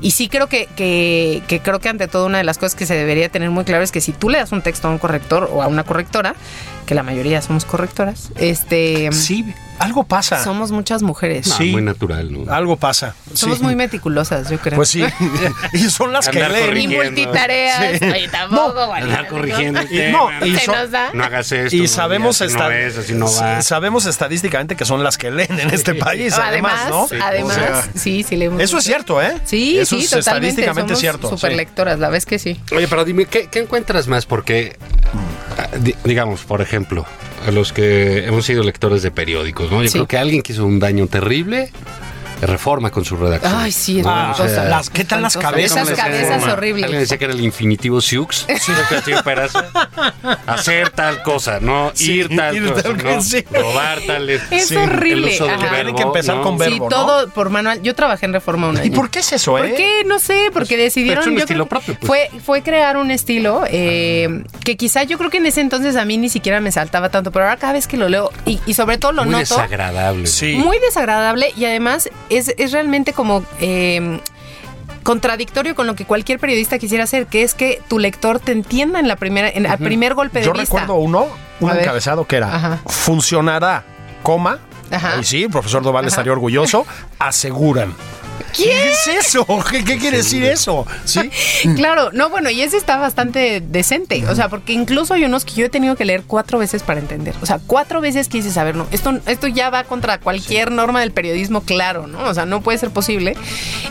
Y 0.02 0.12
sí 0.12 0.30
creo 0.30 0.48
que, 0.48 0.68
que, 0.76 1.44
que 1.48 1.60
creo 1.60 1.80
que 1.80 1.90
ante 1.90 2.08
todo 2.08 2.28
una 2.28 2.38
de 2.38 2.44
las 2.44 2.58
cosas 2.58 2.76
que 2.76 2.86
se 2.86 2.96
debería 2.96 3.30
tener 3.30 3.50
muy 3.50 3.64
claro 3.66 3.84
es 3.84 3.92
que 3.92 4.02
si 4.02 4.12
tú 4.12 4.30
le 4.30 4.38
das 4.38 4.52
un 4.52 4.62
texto 4.62 4.88
a 4.88 4.92
un 4.92 4.98
corrector 4.98 5.25
o 5.34 5.62
a 5.62 5.68
una 5.68 5.84
correctora, 5.84 6.36
que 6.86 6.94
la 6.96 7.02
mayoría 7.04 7.42
somos 7.42 7.66
correctoras, 7.66 8.30
este 8.36 9.10
Sí, 9.12 9.44
algo 9.80 10.04
pasa. 10.04 10.44
somos 10.44 10.72
muchas 10.72 11.02
mujeres. 11.02 11.48
No, 11.48 11.56
Sí. 11.58 11.72
Muy 11.72 11.82
natural, 11.82 12.32
¿no? 12.32 12.54
Algo 12.54 12.76
pasa. 12.78 13.16
Somos 13.34 13.58
Sí. 13.58 13.64
muy 13.64 13.76
meticulosas, 13.76 14.52
yo 14.52 14.60
creo. 14.60 14.76
Pues 14.76 14.90
sí. 14.90 15.04
y 15.74 15.80
son 15.90 16.14
las 16.14 16.30
que 16.30 16.48
leen. 16.48 16.78
Y 16.92 16.96
multitareas. 16.96 17.98
Sí. 18.00 18.06
Oye, 18.06 18.28
tampoco. 18.30 18.94
Andar 18.94 19.28
corrigiendo 19.28 19.82
Y 19.82 20.12
no, 20.12 20.30
y 20.46 20.56
Se 20.56 20.66
son- 20.66 20.76
nos 20.76 20.92
da. 20.92 21.10
No 21.14 21.24
hagas 21.24 21.52
esto. 21.52 21.76
Y 21.76 21.88
sabemos, 21.88 22.40
así 22.42 22.52
esta- 22.52 22.66
no 22.70 22.72
es, 22.72 22.98
así 23.00 23.14
no 23.14 23.26
va. 23.34 23.64
sabemos 23.64 24.06
estadísticamente 24.06 24.76
que 24.76 24.86
son 24.86 25.04
las 25.04 25.18
que 25.18 25.32
leen 25.32 25.60
en 25.60 25.72
este 25.72 25.96
país, 25.96 26.34
además, 26.34 26.82
Además, 26.86 27.12
¿no? 27.12 27.24
además, 27.26 27.58
O 27.58 27.60
sea, 27.60 27.90
sí, 27.96 28.22
sí 28.22 28.36
leemos 28.36 28.62
eso 28.62 28.78
es 28.78 28.84
cierto, 28.84 29.20
¿eh? 29.24 29.34
Sí, 29.46 29.80
eso 29.80 29.96
sí, 29.98 30.04
es 30.04 30.12
totalmente. 30.12 30.50
estadísticamente 30.50 30.90
somos 30.90 31.00
cierto. 31.00 31.30
Super 31.32 31.52
sí. 31.52 31.58
lectoras, 31.58 31.98
la 31.98 32.10
vez 32.10 32.28
que 32.28 32.38
sí. 32.38 32.62
Oye, 32.76 32.88
pero 32.88 33.04
dime, 33.04 33.26
¿qué, 33.26 33.48
qué 33.50 33.60
encuentras 33.60 34.08
más? 34.08 34.28
Porque, 34.28 34.78
ah, 35.04 35.05
digamos, 36.04 36.44
por 36.44 36.62
ejemplo, 36.62 37.06
a 37.48 37.52
los 37.52 37.74
que 37.74 38.26
hemos 38.26 38.46
sido 38.46 38.64
lectores 38.64 39.04
de 39.04 39.12
periódicos, 39.12 39.72
¿no? 39.72 39.82
Yo 39.84 39.88
Sí. 39.90 39.94
creo 39.94 40.08
que 40.08 40.18
alguien 40.18 40.42
que 40.42 40.54
hizo 40.54 40.66
un 40.66 40.80
daño 40.80 41.08
terrible, 41.08 41.72
reforma 42.46 42.92
con 42.92 43.04
su 43.06 43.16
redacción. 43.18 43.54
Ay, 43.56 43.72
sí, 43.72 44.00
es 44.00 44.06
Ah, 44.08 44.36
las- 44.70 44.90
¿qué 44.90 45.04
tal 45.06 45.22
las 45.22 45.38
cabezas 45.38 45.84
Esas 45.90 45.98
cabezas 45.98 46.44
horribles. 46.44 46.84
Alguien 46.86 47.02
decía 47.02 47.18
que 47.18 47.26
era 47.26 47.34
el 47.34 47.42
infinitivo 47.42 48.02
Siux. 48.02 48.46
Castillo 48.90 49.22
Peraza. 49.24 49.66
Hacer 50.48 50.90
tal 50.92 51.22
cosa, 51.24 51.60
no 51.60 51.92
Sí, 51.94 52.14
ir 52.14 52.36
tal 52.36 52.56
ir 52.56 52.70
cosa, 52.70 52.84
tal 52.84 52.98
¿no? 52.98 53.04
cosa, 53.16 53.22
sí. 53.22 53.46
robar 53.52 54.00
tal. 54.06 54.30
Es 54.30 54.42
Sí, 54.68 54.76
horrible. 54.76 55.38
Tienen 55.38 55.96
que 55.96 56.04
empezar 56.04 56.38
¿no? 56.38 56.42
con 56.44 56.54
Sí, 56.54 56.60
verbo, 56.72 56.86
¿no? 56.86 56.90
todo 56.90 57.30
por 57.30 57.50
manual. 57.50 57.82
Yo 57.82 57.96
trabajé 57.96 58.26
en 58.26 58.34
Reforma 58.34 58.70
un 58.70 58.78
año. 58.78 58.86
¿Y 58.88 58.90
por 58.92 59.10
qué 59.10 59.20
es 59.20 59.32
eso, 59.34 59.58
eh? 59.58 59.68
¿Por 59.70 59.78
qué? 59.78 60.04
No 60.06 60.20
sé, 60.20 60.50
porque 60.54 60.78
decidieron. 60.78 61.22
es 61.24 61.28
un 61.28 61.34
yo 61.36 61.40
estilo 61.40 61.66
propio, 61.68 61.96
pues. 62.00 62.08
Fue, 62.08 62.40
fue 62.42 62.62
crear 62.62 62.98
un 62.98 63.12
estilo 63.12 63.64
eh, 63.68 64.44
que 64.64 64.78
quizá 64.78 65.04
yo 65.04 65.18
creo 65.18 65.30
que 65.30 65.38
en 65.38 65.46
ese 65.46 65.62
entonces 65.62 65.96
a 65.96 66.06
mí 66.06 66.18
ni 66.18 66.30
siquiera 66.30 66.62
me 66.62 66.72
saltaba 66.72 67.10
tanto, 67.10 67.32
pero 67.32 67.46
ahora 67.46 67.58
cada 67.58 67.74
vez 67.74 67.88
que 67.88 67.98
lo 67.98 68.10
leo 68.10 68.32
y, 68.46 68.60
y 68.66 68.74
sobre 68.74 68.98
todo 68.98 69.12
lo 69.12 69.24
Muy 69.24 69.32
noto. 69.34 69.56
desagradable. 69.56 70.28
Sí. 70.28 70.56
Muy 70.56 70.78
desagradable 70.80 71.54
y 71.56 71.66
además 71.66 72.10
es, 72.38 72.54
es 72.58 72.72
realmente 72.72 73.14
como. 73.14 73.44
eh, 73.60 74.20
contradictorio 75.04 75.76
con 75.76 75.86
lo 75.86 75.94
que 75.94 76.04
cualquier 76.06 76.40
periodista 76.40 76.80
quisiera 76.80 77.04
hacer, 77.04 77.28
que 77.28 77.44
es 77.44 77.54
que 77.54 77.80
tu 77.88 78.00
lector 78.00 78.40
te 78.40 78.52
entienda 78.52 79.00
en 79.00 79.08
la 79.08 79.16
primera, 79.18 79.48
en 79.48 79.68
el 79.68 79.78
primer 79.78 80.16
golpe 80.16 80.40
de 80.40 80.46
Yo 80.46 80.52
vista. 80.54 80.64
recuerdo 80.66 80.96
uno, 80.96 81.28
un 81.60 81.70
A 81.70 81.74
ver. 81.74 81.84
encabezado 81.84 82.26
que 82.26 82.38
era 82.38 82.56
Ajá. 82.56 82.80
funcionará, 82.88 83.84
coma. 84.24 84.58
Ajá. 84.90 85.18
Y 85.20 85.24
sí, 85.24 85.44
el 85.44 85.52
profesor 85.52 85.84
Doval 85.84 86.06
estaría 86.08 86.32
orgulloso. 86.32 86.88
Aseguran. 87.20 87.94
¿Qué 88.56 88.92
es 88.92 89.08
eso? 89.28 89.46
¿Qué, 89.70 89.84
qué 89.84 89.98
quiere 89.98 90.18
decir 90.18 90.44
eso? 90.44 90.86
Sí. 91.06 91.30
Claro, 91.76 92.12
no, 92.14 92.30
bueno, 92.30 92.50
y 92.50 92.62
ese 92.62 92.78
está 92.78 92.98
bastante 92.98 93.62
decente. 93.62 94.26
O 94.28 94.36
sea, 94.36 94.50
porque 94.50 94.74
incluso 94.74 95.14
hay 95.14 95.26
unos 95.26 95.46
que 95.46 95.54
yo 95.54 95.66
he 95.66 95.70
tenido 95.70 95.96
que 95.96 96.06
leer 96.06 96.24
cuatro 96.26 96.60
veces 96.60 96.84
para 96.84 97.00
entender. 97.00 97.34
O 97.42 97.46
sea, 97.46 97.60
cuatro 97.66 98.02
veces 98.02 98.28
quise 98.28 98.52
saber, 98.52 98.76
no, 98.76 98.88
esto, 98.92 99.20
esto 99.26 99.48
ya 99.48 99.70
va 99.70 99.84
contra 99.84 100.20
cualquier 100.20 100.72
norma 100.72 101.02
del 101.02 101.12
periodismo, 101.12 101.62
claro, 101.62 102.08
¿no? 102.08 102.20
O 102.20 102.34
sea, 102.34 102.46
no 102.46 102.62
puede 102.62 102.78
ser 102.78 102.92
posible. 102.92 103.36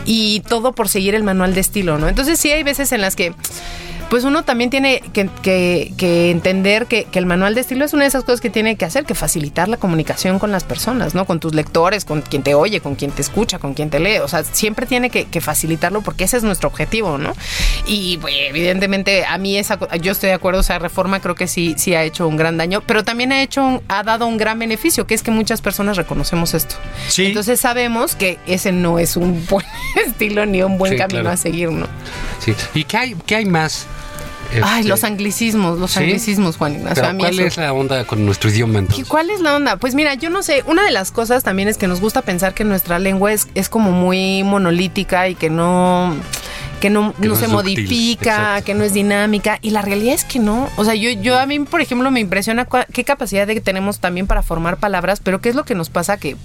Y 0.05 0.41
todo 0.41 0.73
por 0.73 0.89
seguir 0.89 1.15
el 1.15 1.23
manual 1.23 1.53
de 1.53 1.61
estilo, 1.61 1.97
¿no? 1.97 2.07
Entonces 2.07 2.39
sí 2.39 2.51
hay 2.51 2.63
veces 2.63 2.91
en 2.91 3.01
las 3.01 3.15
que 3.15 3.33
pues 4.09 4.23
uno 4.23 4.43
también 4.43 4.69
tiene 4.69 5.01
que, 5.13 5.29
que- 5.41 5.93
que 5.97 6.31
entender 6.31 6.85
que, 6.85 7.05
que 7.05 7.19
el 7.19 7.25
manual 7.25 7.55
de 7.55 7.61
estilo 7.61 7.85
es 7.85 7.93
una 7.93 8.03
de 8.03 8.09
esas 8.09 8.23
cosas 8.23 8.41
que 8.41 8.49
tiene 8.49 8.75
que 8.75 8.85
hacer, 8.85 9.05
que 9.05 9.15
facilitar 9.15 9.67
la 9.67 9.77
comunicación 9.77 10.39
con 10.39 10.51
las 10.51 10.63
personas, 10.63 11.15
¿no? 11.15 11.25
Con 11.25 11.39
tus 11.39 11.53
lectores, 11.53 12.05
con 12.05 12.21
quien 12.21 12.43
te 12.43 12.53
oye, 12.55 12.79
con 12.81 12.95
quien 12.95 13.11
te 13.11 13.21
escucha, 13.21 13.59
con 13.59 13.73
quien 13.73 13.89
te 13.89 13.99
lee. 13.99 14.17
O 14.19 14.27
sea, 14.27 14.43
siempre 14.43 14.85
tiene 14.85 15.09
que, 15.09 15.25
facilitarlo 15.41 16.01
porque 16.01 16.23
ese 16.23 16.37
es 16.37 16.43
nuestro 16.43 16.69
objetivo, 16.69 17.17
¿no? 17.17 17.33
Y 17.87 18.17
pues, 18.19 18.33
evidentemente 18.47 19.25
a 19.25 19.37
mí 19.37 19.57
esa, 19.57 19.77
yo 19.99 20.11
estoy 20.13 20.29
de 20.29 20.35
acuerdo, 20.35 20.59
o 20.61 20.63
sea, 20.63 20.79
Reforma 20.79 21.19
creo 21.19 21.35
que 21.35 21.47
sí, 21.47 21.75
sí 21.77 21.93
ha 21.93 22.03
hecho 22.03 22.27
un 22.27 22.37
gran 22.37 22.57
daño, 22.57 22.81
pero 22.85 23.03
también 23.03 23.31
ha 23.31 23.41
hecho, 23.41 23.63
un- 23.63 23.81
ha 23.89 24.03
dado 24.03 24.27
un 24.27 24.37
gran 24.37 24.57
beneficio, 24.59 25.05
que 25.07 25.13
es 25.13 25.23
que 25.23 25.31
muchas 25.31 25.61
personas 25.61 25.97
reconocemos 25.97 26.53
esto. 26.53 26.75
Sí. 27.09 27.25
Entonces 27.27 27.59
sabemos 27.59 28.15
que 28.15 28.39
ese 28.47 28.71
no 28.71 28.97
es 28.99 29.17
un 29.17 29.45
buen 29.49 29.65
estilo 30.05 30.45
ni 30.45 30.61
un 30.63 30.77
buen 30.77 30.93
Sí, 30.93 30.97
camino 30.97 31.21
claro. 31.21 31.33
a 31.33 31.37
seguir, 31.37 31.71
¿no? 31.71 31.87
Sí. 32.39 32.53
¿Y 32.73 32.83
qué 32.85 32.97
hay, 32.97 33.15
qué 33.25 33.35
hay 33.35 33.45
más? 33.45 33.87
Ay, 34.63 34.79
Este, 34.81 34.89
los 34.89 35.03
anglicismos, 35.03 35.79
los 35.79 35.91
¿sí? 35.91 35.99
anglicismos, 35.99 36.57
Juan 36.57 36.75
Ignacio. 36.75 37.03
pero 37.03 37.17
¿Cuál 37.17 37.39
es 37.39 37.57
la 37.57 37.73
onda 37.73 38.05
con 38.05 38.25
nuestro 38.25 38.49
idioma 38.49 38.75
¿Y 38.75 38.77
entonces? 38.79 39.07
¿Cuál 39.07 39.29
es 39.29 39.41
la 39.41 39.55
onda? 39.55 39.77
Pues 39.77 39.95
mira, 39.95 40.13
yo 40.15 40.29
no 40.29 40.43
sé, 40.43 40.63
una 40.67 40.83
de 40.83 40.91
las 40.91 41.11
cosas 41.11 41.43
también 41.43 41.67
es 41.67 41.77
que 41.77 41.87
nos 41.87 42.01
gusta 42.01 42.21
pensar 42.21 42.53
que 42.53 42.63
nuestra 42.63 42.99
lengua 42.99 43.33
es, 43.33 43.47
es 43.55 43.69
como 43.69 43.91
muy 43.91 44.43
monolítica 44.43 45.27
y 45.29 45.35
que 45.35 45.49
no 45.49 46.15
que 46.79 46.89
no, 46.89 47.13
Que 47.13 47.27
no 47.27 47.33
no 47.33 47.39
se 47.39 47.47
modifica, 47.47 48.35
exacto. 48.35 48.65
que 48.65 48.73
no 48.75 48.83
es 48.83 48.93
dinámica 48.93 49.59
y 49.61 49.69
la 49.71 49.81
realidad 49.81 50.13
es 50.15 50.23
que 50.25 50.39
no. 50.39 50.69
O 50.77 50.85
sea, 50.85 50.95
yo 50.95 51.09
yo 51.11 51.37
a 51.39 51.45
mí 51.45 51.59
por 51.59 51.81
ejemplo 51.81 52.11
me 52.11 52.19
impresiona 52.19 52.67
cua- 52.67 52.85
qué 52.91 53.03
capacidad 53.03 53.47
de 53.47 53.53
que 53.55 53.61
tenemos 53.61 53.99
también 53.99 54.27
para 54.27 54.43
formar 54.43 54.77
palabras, 54.77 55.19
pero 55.23 55.41
qué 55.41 55.49
es 55.49 55.55
lo 55.55 55.63
que 55.65 55.75
nos 55.75 55.89
pasa 55.89 56.17
que 56.17 56.35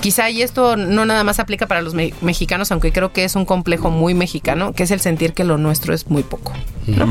quizá 0.00 0.30
y 0.30 0.42
esto 0.42 0.76
no 0.76 1.04
nada 1.06 1.24
más 1.24 1.38
aplica 1.40 1.66
para 1.66 1.80
los 1.82 1.94
me- 1.94 2.14
mexicanos, 2.20 2.70
aunque 2.72 2.92
creo 2.92 3.12
que 3.12 3.24
es 3.24 3.36
un 3.36 3.44
complejo 3.44 3.90
muy 3.90 4.14
mexicano, 4.14 4.72
que 4.72 4.82
es 4.84 4.90
el 4.90 5.00
sentir 5.00 5.32
que 5.32 5.44
lo 5.44 5.56
nuestro 5.58 5.94
es 5.94 6.08
muy 6.08 6.22
poco. 6.22 6.52
¿no? 6.86 7.06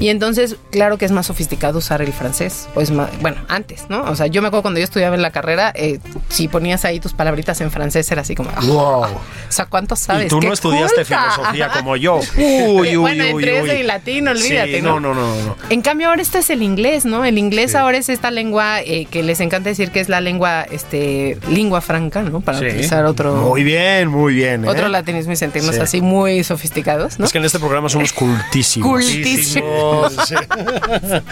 Y 0.00 0.08
entonces, 0.08 0.56
claro 0.72 0.98
que 0.98 1.04
es 1.04 1.12
más 1.12 1.26
sofisticado 1.26 1.78
usar 1.78 2.02
el 2.02 2.12
francés, 2.12 2.68
o 2.74 2.80
es 2.80 2.90
más, 2.90 3.08
bueno, 3.20 3.36
antes, 3.48 3.84
¿no? 3.88 4.02
O 4.04 4.16
sea, 4.16 4.26
yo 4.26 4.42
me 4.42 4.48
acuerdo 4.48 4.62
cuando 4.62 4.80
yo 4.80 4.84
estudiaba 4.84 5.14
en 5.14 5.22
la 5.22 5.30
carrera, 5.30 5.70
eh, 5.76 6.00
si 6.28 6.48
ponías 6.48 6.84
ahí 6.84 6.98
tus 6.98 7.12
palabritas 7.12 7.60
en 7.60 7.70
francés 7.70 8.10
era 8.10 8.22
así 8.22 8.34
como, 8.34 8.50
ah, 8.56 8.60
Wow. 8.64 9.02
o 9.04 9.20
sea, 9.48 9.66
¿cuánto 9.66 9.94
sabes? 9.94 10.26
Y 10.26 10.28
tú 10.28 10.40
¡Qué 10.40 10.48
no 10.48 10.52
estudiaste 10.54 11.04
culta! 11.04 11.30
filosofía 11.34 11.68
como 11.68 11.94
yo. 11.96 12.01
Uy, 12.36 12.88
uy, 12.88 12.96
Bueno, 12.96 13.24
uy, 13.24 13.30
entre 13.44 13.62
uy. 13.62 13.70
eso 13.70 13.78
y 13.78 13.82
latín, 13.84 14.28
olvídate, 14.28 14.76
Sí, 14.76 14.82
¿no? 14.82 15.00
no, 15.00 15.14
no, 15.14 15.34
no, 15.34 15.44
no. 15.44 15.56
En 15.70 15.82
cambio 15.82 16.08
ahora 16.08 16.22
este 16.22 16.38
es 16.38 16.50
el 16.50 16.62
inglés, 16.62 17.04
¿no? 17.04 17.24
El 17.24 17.38
inglés 17.38 17.74
ahora 17.74 17.98
es 17.98 18.08
esta 18.08 18.30
lengua 18.30 18.80
eh, 18.80 19.06
que 19.10 19.22
les 19.22 19.40
encanta 19.40 19.68
decir 19.70 19.90
que 19.90 20.00
es 20.00 20.08
la 20.08 20.20
lengua, 20.20 20.62
este, 20.70 21.38
lengua 21.48 21.80
franca, 21.80 22.22
¿no? 22.22 22.40
Para 22.40 22.58
Sí. 22.58 22.66
utilizar 22.66 23.04
otro, 23.04 23.34
Muy 23.36 23.62
bien, 23.64 24.08
muy 24.08 24.34
bien. 24.34 24.64
¿eh? 24.64 24.68
otro 24.68 24.88
latinismo 24.88 25.32
y 25.32 25.36
sentirnos 25.36 25.74
Sí. 25.76 25.80
así 25.80 26.00
muy 26.00 26.42
sofisticados, 26.44 27.18
¿no? 27.18 27.24
Es 27.26 27.32
que 27.32 27.38
en 27.38 27.44
este 27.44 27.58
programa 27.58 27.88
somos 27.88 28.12
cultísimos. 28.12 28.88
Cultísimos. 28.88 30.12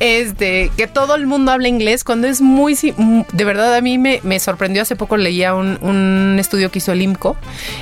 Este, 0.00 0.70
que 0.76 0.86
todo 0.86 1.14
el 1.14 1.26
mundo 1.26 1.52
habla 1.52 1.68
inglés 1.68 2.04
cuando 2.04 2.26
es 2.28 2.40
muy, 2.40 2.74
de 3.32 3.44
verdad 3.44 3.74
a 3.74 3.80
mí 3.80 3.98
me, 3.98 4.20
me 4.22 4.38
sorprendió, 4.40 4.82
hace 4.82 4.96
poco 4.96 5.16
leía 5.16 5.54
un, 5.54 5.78
un 5.82 6.36
estudio 6.38 6.70
que 6.70 6.78
hizo 6.78 6.92
el 6.92 7.02
IMCO, 7.02 7.36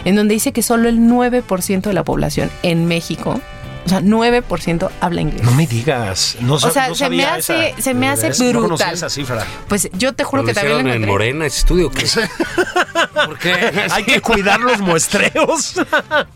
en 0.04 0.16
donde 0.16 0.34
dice 0.34 0.52
que 0.52 0.62
solo 0.62 0.88
el 0.88 0.98
9% 1.00 1.82
de 1.82 1.92
la 1.94 2.04
población 2.04 2.50
en 2.62 2.86
México, 2.86 3.40
o 3.84 3.88
sea, 3.88 4.00
9% 4.00 4.90
habla 5.02 5.20
inglés. 5.20 5.42
No 5.42 5.50
me 5.52 5.66
digas. 5.66 6.36
No, 6.40 6.54
O 6.54 6.58
sea, 6.58 6.88
no 6.88 6.94
se 6.94 7.10
me 7.10 7.24
hace- 7.26 7.70
esa. 7.70 7.82
se 7.82 7.92
me 7.94 8.08
hace 8.08 8.28
¿Ves? 8.28 8.40
No 8.40 8.62
brutal. 8.62 8.94
esa 8.94 9.10
cifra. 9.10 9.44
Pues 9.68 9.90
yo 9.92 10.14
te 10.14 10.24
juro 10.24 10.42
¿Lo 10.42 10.48
que 10.48 10.54
también 10.54 10.80
en 10.80 10.86
encontré. 10.86 11.06
Morena 11.10 11.44
ese 11.46 11.58
estudio? 11.58 11.90
¿qué? 11.90 12.06
¿Por 13.26 13.38
qué? 13.38 13.52
Hay 13.90 14.04
que 14.04 14.20
cuidar 14.22 14.58
los 14.60 14.80
muestreos. 14.80 15.74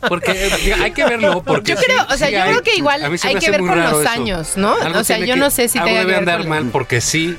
Porque 0.09 0.51
hay 0.83 0.91
que 0.93 1.05
verlo. 1.05 1.43
Porque 1.43 1.73
Yo 1.75 1.79
creo, 1.81 2.01
sí- 2.01 2.13
o 2.15 2.17
sea, 2.19 2.27
sí 2.29 2.35
yo 2.35 2.43
hay- 2.43 2.51
creo 2.51 2.63
que 2.63 2.77
igual 2.77 3.03
hay 3.23 3.35
que 3.37 3.51
ver 3.51 3.61
con 3.61 3.81
los 3.83 4.01
eso. 4.03 4.09
años, 4.11 4.53
¿no? 4.57 4.75
Algo 4.75 5.01
O 5.01 5.05
sea, 5.05 5.19
yo 5.19 5.35
que- 5.35 5.41
no 5.41 5.51
sé 5.51 5.69
si 5.69 5.79
que 5.81 5.91
debe 5.93 6.17
andar 6.17 6.41
con- 6.41 6.49
mal 6.51 6.67
porque 6.71 7.01
sí, 7.01 7.37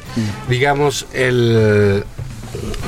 digamos, 0.47 1.05
el 1.13 2.03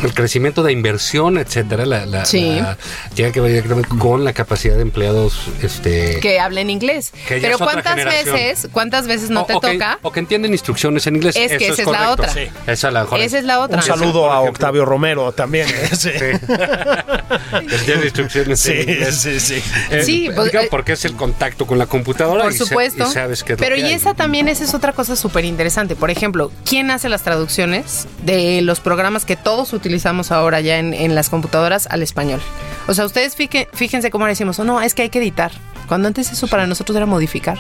el 0.04 0.14
crecimiento 0.14 0.64
de 0.64 0.72
inversión, 0.72 1.38
etcétera, 1.38 1.86
la, 1.86 2.06
la- 2.06 2.26
Sí. 2.26 2.56
la- 2.60 2.78
tiene 3.14 3.32
que 3.32 3.40
ver 3.42 3.52
directamente 3.52 3.90
con 3.98 4.24
la 4.24 4.34
capacidad 4.34 4.76
de 4.76 4.82
empleados, 4.82 5.48
este, 5.62 6.20
Que 6.20 6.40
hablen 6.40 6.70
inglés. 6.70 7.12
Que 7.28 7.38
Pero 7.40 7.58
¿cuántas 7.58 7.96
veces, 7.96 8.68
cuántas 8.72 9.08
veces 9.08 9.30
no 9.30 9.42
o- 9.42 9.46
te 9.46 9.54
o 9.56 9.60
que- 9.62 9.74
toca? 9.74 10.00
o 10.02 10.12
que 10.12 10.20
entienden 10.20 10.52
instrucciones 10.54 11.06
en 11.08 11.16
inglés. 11.18 11.36
Es 11.36 11.52
que 11.58 11.66
Eso 11.66 11.74
esa 11.74 11.82
es 11.84 11.88
la 11.90 12.12
otra. 12.12 12.30
Sí. 12.30 12.48
Esa 12.68 12.88
es 12.88 12.94
la 12.94 13.02
mejor. 13.02 13.20
Esa 13.20 13.38
es 13.40 13.44
la 13.46 13.60
otra. 13.60 13.78
Un 13.78 13.84
saludo 13.84 14.32
a. 14.32 14.42
Octavio 14.42 14.86
Romero 14.86 15.32
también. 15.32 15.68
¿eh? 15.70 15.90
Sí, 16.02 16.10
Que 16.10 17.76
entienden 17.76 18.04
instrucciones 18.04 18.60
sí, 18.60 18.72
en 18.72 18.90
inglés. 18.90 19.16
sí. 19.16 19.40
sí. 19.40 19.62
Eh, 19.90 20.04
Sí, 20.04 20.30
pues, 20.36 20.54
eh, 20.54 20.68
porque 20.70 20.94
es 20.94 21.06
el 21.06 21.16
contacto 21.16 21.66
con 21.66 21.78
la 21.78 21.86
computadora 21.86 22.44
Por 22.44 22.54
y, 22.54 22.58
supuesto. 22.58 23.08
y 23.10 23.14
sabes 23.14 23.42
lo 23.48 23.58
Pero 23.58 23.76
que 23.76 23.82
y 23.82 23.86
hay. 23.86 23.94
esa 23.94 24.14
también, 24.14 24.48
esa 24.48 24.64
es 24.64 24.74
otra 24.74 24.94
cosa 24.94 25.16
súper 25.16 25.46
interesante. 25.46 25.96
Por 25.96 26.10
ejemplo, 26.12 26.52
¿quién 26.66 26.92
hace 26.92 27.08
las 27.10 27.24
traducciones 27.24 28.08
de 28.24 28.62
los 28.62 28.80
programas 28.80 29.26
que 29.26 29.36
todos 29.36 29.61
utilizamos 29.74 30.32
ahora 30.32 30.62
ya 30.62 30.78
en, 30.80 30.94
en 30.94 31.16
las 31.16 31.30
computadoras 31.30 31.88
al 31.88 32.02
español? 32.04 32.42
O 32.88 32.94
sea, 32.94 33.06
ustedes 33.06 33.36
fíjense 33.74 34.12
cómo 34.12 34.26
decimos, 34.26 34.60
oh, 34.60 34.64
no, 34.64 34.82
es 34.82 34.94
que 34.96 35.04
hay 35.04 35.10
que 35.10 35.20
editar. 35.20 35.52
Cuando 35.88 36.08
antes 36.08 36.32
eso 36.32 36.48
para 36.48 36.68
nosotros 36.68 36.96
era 36.96 37.06
modificar. 37.06 37.58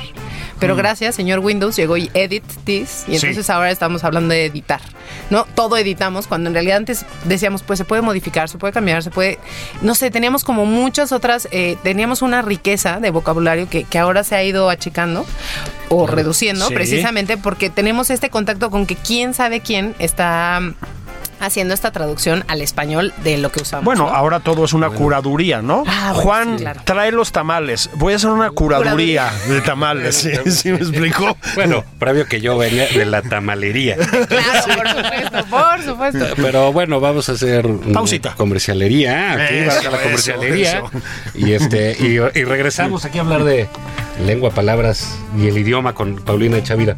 Pero 0.60 0.76
gracias, 0.76 1.16
señor 1.16 1.40
Windows, 1.40 1.76
llegó 1.76 1.98
y 1.98 2.10
edit 2.14 2.44
this. 2.66 3.04
Y 3.08 3.18
Sí. 3.18 3.26
entonces 3.28 3.50
ahora 3.50 3.72
estamos 3.72 4.04
hablando 4.04 4.34
de 4.34 4.46
editar. 4.46 4.80
¿No? 5.30 5.46
Todo 5.56 5.76
editamos, 5.76 6.28
cuando 6.28 6.50
en 6.50 6.54
realidad 6.54 6.78
antes 6.78 7.04
decíamos, 7.26 7.64
pues 7.64 7.78
se 7.80 7.84
puede 7.86 8.02
modificar, 8.04 8.48
se 8.48 8.58
puede 8.58 8.72
cambiar, 8.72 9.04
se 9.04 9.10
puede. 9.10 9.40
No 9.82 9.96
sé, 9.96 10.12
teníamos 10.12 10.44
como 10.44 10.66
muchas 10.66 11.12
otras. 11.12 11.48
eh, 11.52 11.78
teníamos 11.84 12.22
una 12.22 12.42
riqueza 12.42 13.00
de 13.00 13.10
vocabulario 13.10 13.68
que, 13.70 13.84
que 13.84 13.98
ahora 14.00 14.24
se 14.24 14.36
ha 14.36 14.44
ido 14.44 14.70
achicando 14.70 15.26
o 15.90 16.08
reduciendo, 16.08 16.68
Sí. 16.68 16.74
precisamente 16.74 17.36
porque 17.38 17.70
tenemos 17.70 18.10
este 18.12 18.30
contacto 18.30 18.70
con 18.70 18.86
que 18.86 18.96
quién 18.96 19.34
sabe 19.34 19.60
quién 19.62 19.96
está 20.00 20.60
mm, 20.62 20.74
haciendo 21.42 21.74
esta 21.74 21.92
traducción 21.92 22.46
al 22.48 22.62
español 22.62 23.14
de 23.24 23.38
lo 23.38 23.52
que 23.52 23.62
usamos. 23.62 23.84
Bueno, 23.84 24.06
¿no? 24.06 24.16
ahora 24.16 24.40
todo 24.40 24.64
es 24.64 24.72
una 24.74 24.90
curaduría, 24.90 25.62
¿no? 25.62 25.84
Ah, 25.88 26.12
bueno, 26.14 26.22
Juan, 26.22 26.58
sí, 26.58 26.64
claro. 26.64 26.82
trae 26.86 27.12
los 27.12 27.32
tamales. 27.34 27.90
Voy 27.96 28.14
a 28.14 28.16
hacer 28.16 28.30
una 28.30 28.52
curaduría 28.52 29.30
de 29.50 29.62
tamales. 29.62 30.16
¿Sí, 30.16 30.32
¿Sí 30.52 30.70
me 30.72 30.78
explicó? 30.78 31.36
Bueno, 31.56 31.84
previo 32.00 32.26
que 32.28 32.40
yo 32.40 32.58
venía 32.58 32.88
de 32.88 33.06
la 33.06 33.22
tamalería. 33.22 33.98
Claro, 34.28 34.64
por 34.66 34.88
supuesto, 34.88 35.46
por 35.50 35.84
supuesto. 35.84 36.26
Pero 36.42 36.72
bueno, 36.72 37.00
vamos 37.00 37.28
a 37.30 37.34
hacer 37.34 37.68
Pausita. 37.94 38.34
comercialería. 38.36 39.34
Aquí 39.34 39.56
Eso, 39.56 39.68
va 39.68 39.74
a 39.74 39.84
la 39.84 39.90
eso, 39.98 40.04
comercialería. 40.04 40.78
eso. 40.78 40.92
Y 41.36 41.52
este 41.54 41.98
y, 42.00 42.40
y 42.40 42.44
regresamos 42.44 43.04
aquí 43.06 43.18
a 43.18 43.22
hablar 43.22 43.44
de 43.44 43.68
lengua, 44.26 44.52
palabras 44.52 45.18
y 45.38 45.48
el 45.48 45.58
idioma 45.58 45.94
con 45.94 46.16
Paulina 46.18 46.62
Chavira. 46.64 46.98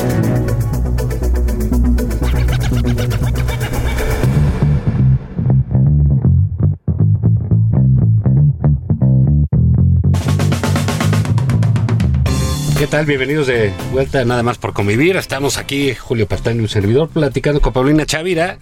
¿Qué 12.81 12.87
tal? 12.87 13.05
Bienvenidos 13.05 13.45
de 13.45 13.71
vuelta 13.91 14.21
a 14.21 14.25
Nada 14.25 14.41
más 14.41 14.57
por 14.57 14.73
convivir. 14.73 15.15
Estamos 15.15 15.59
aquí, 15.59 15.93
Julio 15.93 16.25
Patán 16.25 16.57
y 16.57 16.61
un 16.61 16.67
servidor, 16.67 17.09
platicando 17.09 17.61
con 17.61 17.73
Paulina 17.73 18.07
Chavira, 18.07 18.57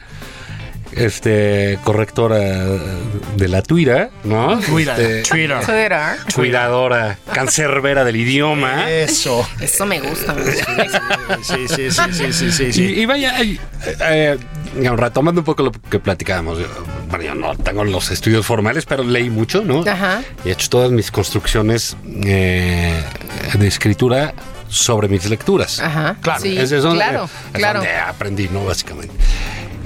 este 0.91 1.79
correctora 1.85 2.37
de 3.37 3.47
la 3.47 3.61
tuira, 3.61 4.09
¿no? 4.25 4.59
Twitter. 4.59 4.99
Este, 4.99 5.23
Twitter. 5.23 5.59
Twitter. 5.65 6.01
cuidadora, 6.35 7.17
cancerbera 7.31 8.03
del 8.03 8.17
idioma. 8.17 8.91
Eso. 8.91 9.47
Eso 9.61 9.85
me 9.85 10.01
gusta. 10.01 10.35
Sí, 11.41 11.69
sí, 11.69 11.89
sí, 11.89 12.11
sí, 12.11 12.33
sí, 12.33 12.51
sí, 12.51 12.63
Y, 12.65 12.73
sí. 12.73 12.83
y 12.83 13.05
vaya, 13.05 13.35
ay, 13.37 13.57
eh, 14.01 14.37
digamos, 14.75 14.99
retomando 14.99 15.39
un 15.39 15.45
poco 15.45 15.63
lo 15.63 15.71
que 15.71 15.99
platicábamos, 15.99 16.59
bueno, 17.09 17.23
yo 17.23 17.35
no 17.35 17.55
tengo 17.55 17.85
los 17.85 18.11
estudios 18.11 18.45
formales, 18.45 18.85
pero 18.85 19.03
leí 19.03 19.29
mucho, 19.29 19.63
¿no? 19.63 19.83
Ajá. 19.89 20.21
Y 20.43 20.49
he 20.49 20.51
hecho 20.51 20.69
todas 20.69 20.91
mis 20.91 21.09
construcciones 21.09 21.95
eh, 22.25 23.01
de 23.57 23.67
escritura 23.67 24.33
sobre 24.67 25.07
mis 25.07 25.27
lecturas. 25.29 25.79
Ajá. 25.79 26.15
Claro, 26.21 26.41
Sí, 26.41 26.57
Es 26.57 26.69
de 26.69 26.77
donde- 26.77 26.97
claro, 27.03 27.29
es 27.53 27.57
claro. 27.59 27.79
donde 27.79 27.95
aprendí, 27.97 28.49
¿no? 28.49 28.65
Básicamente. 28.65 29.13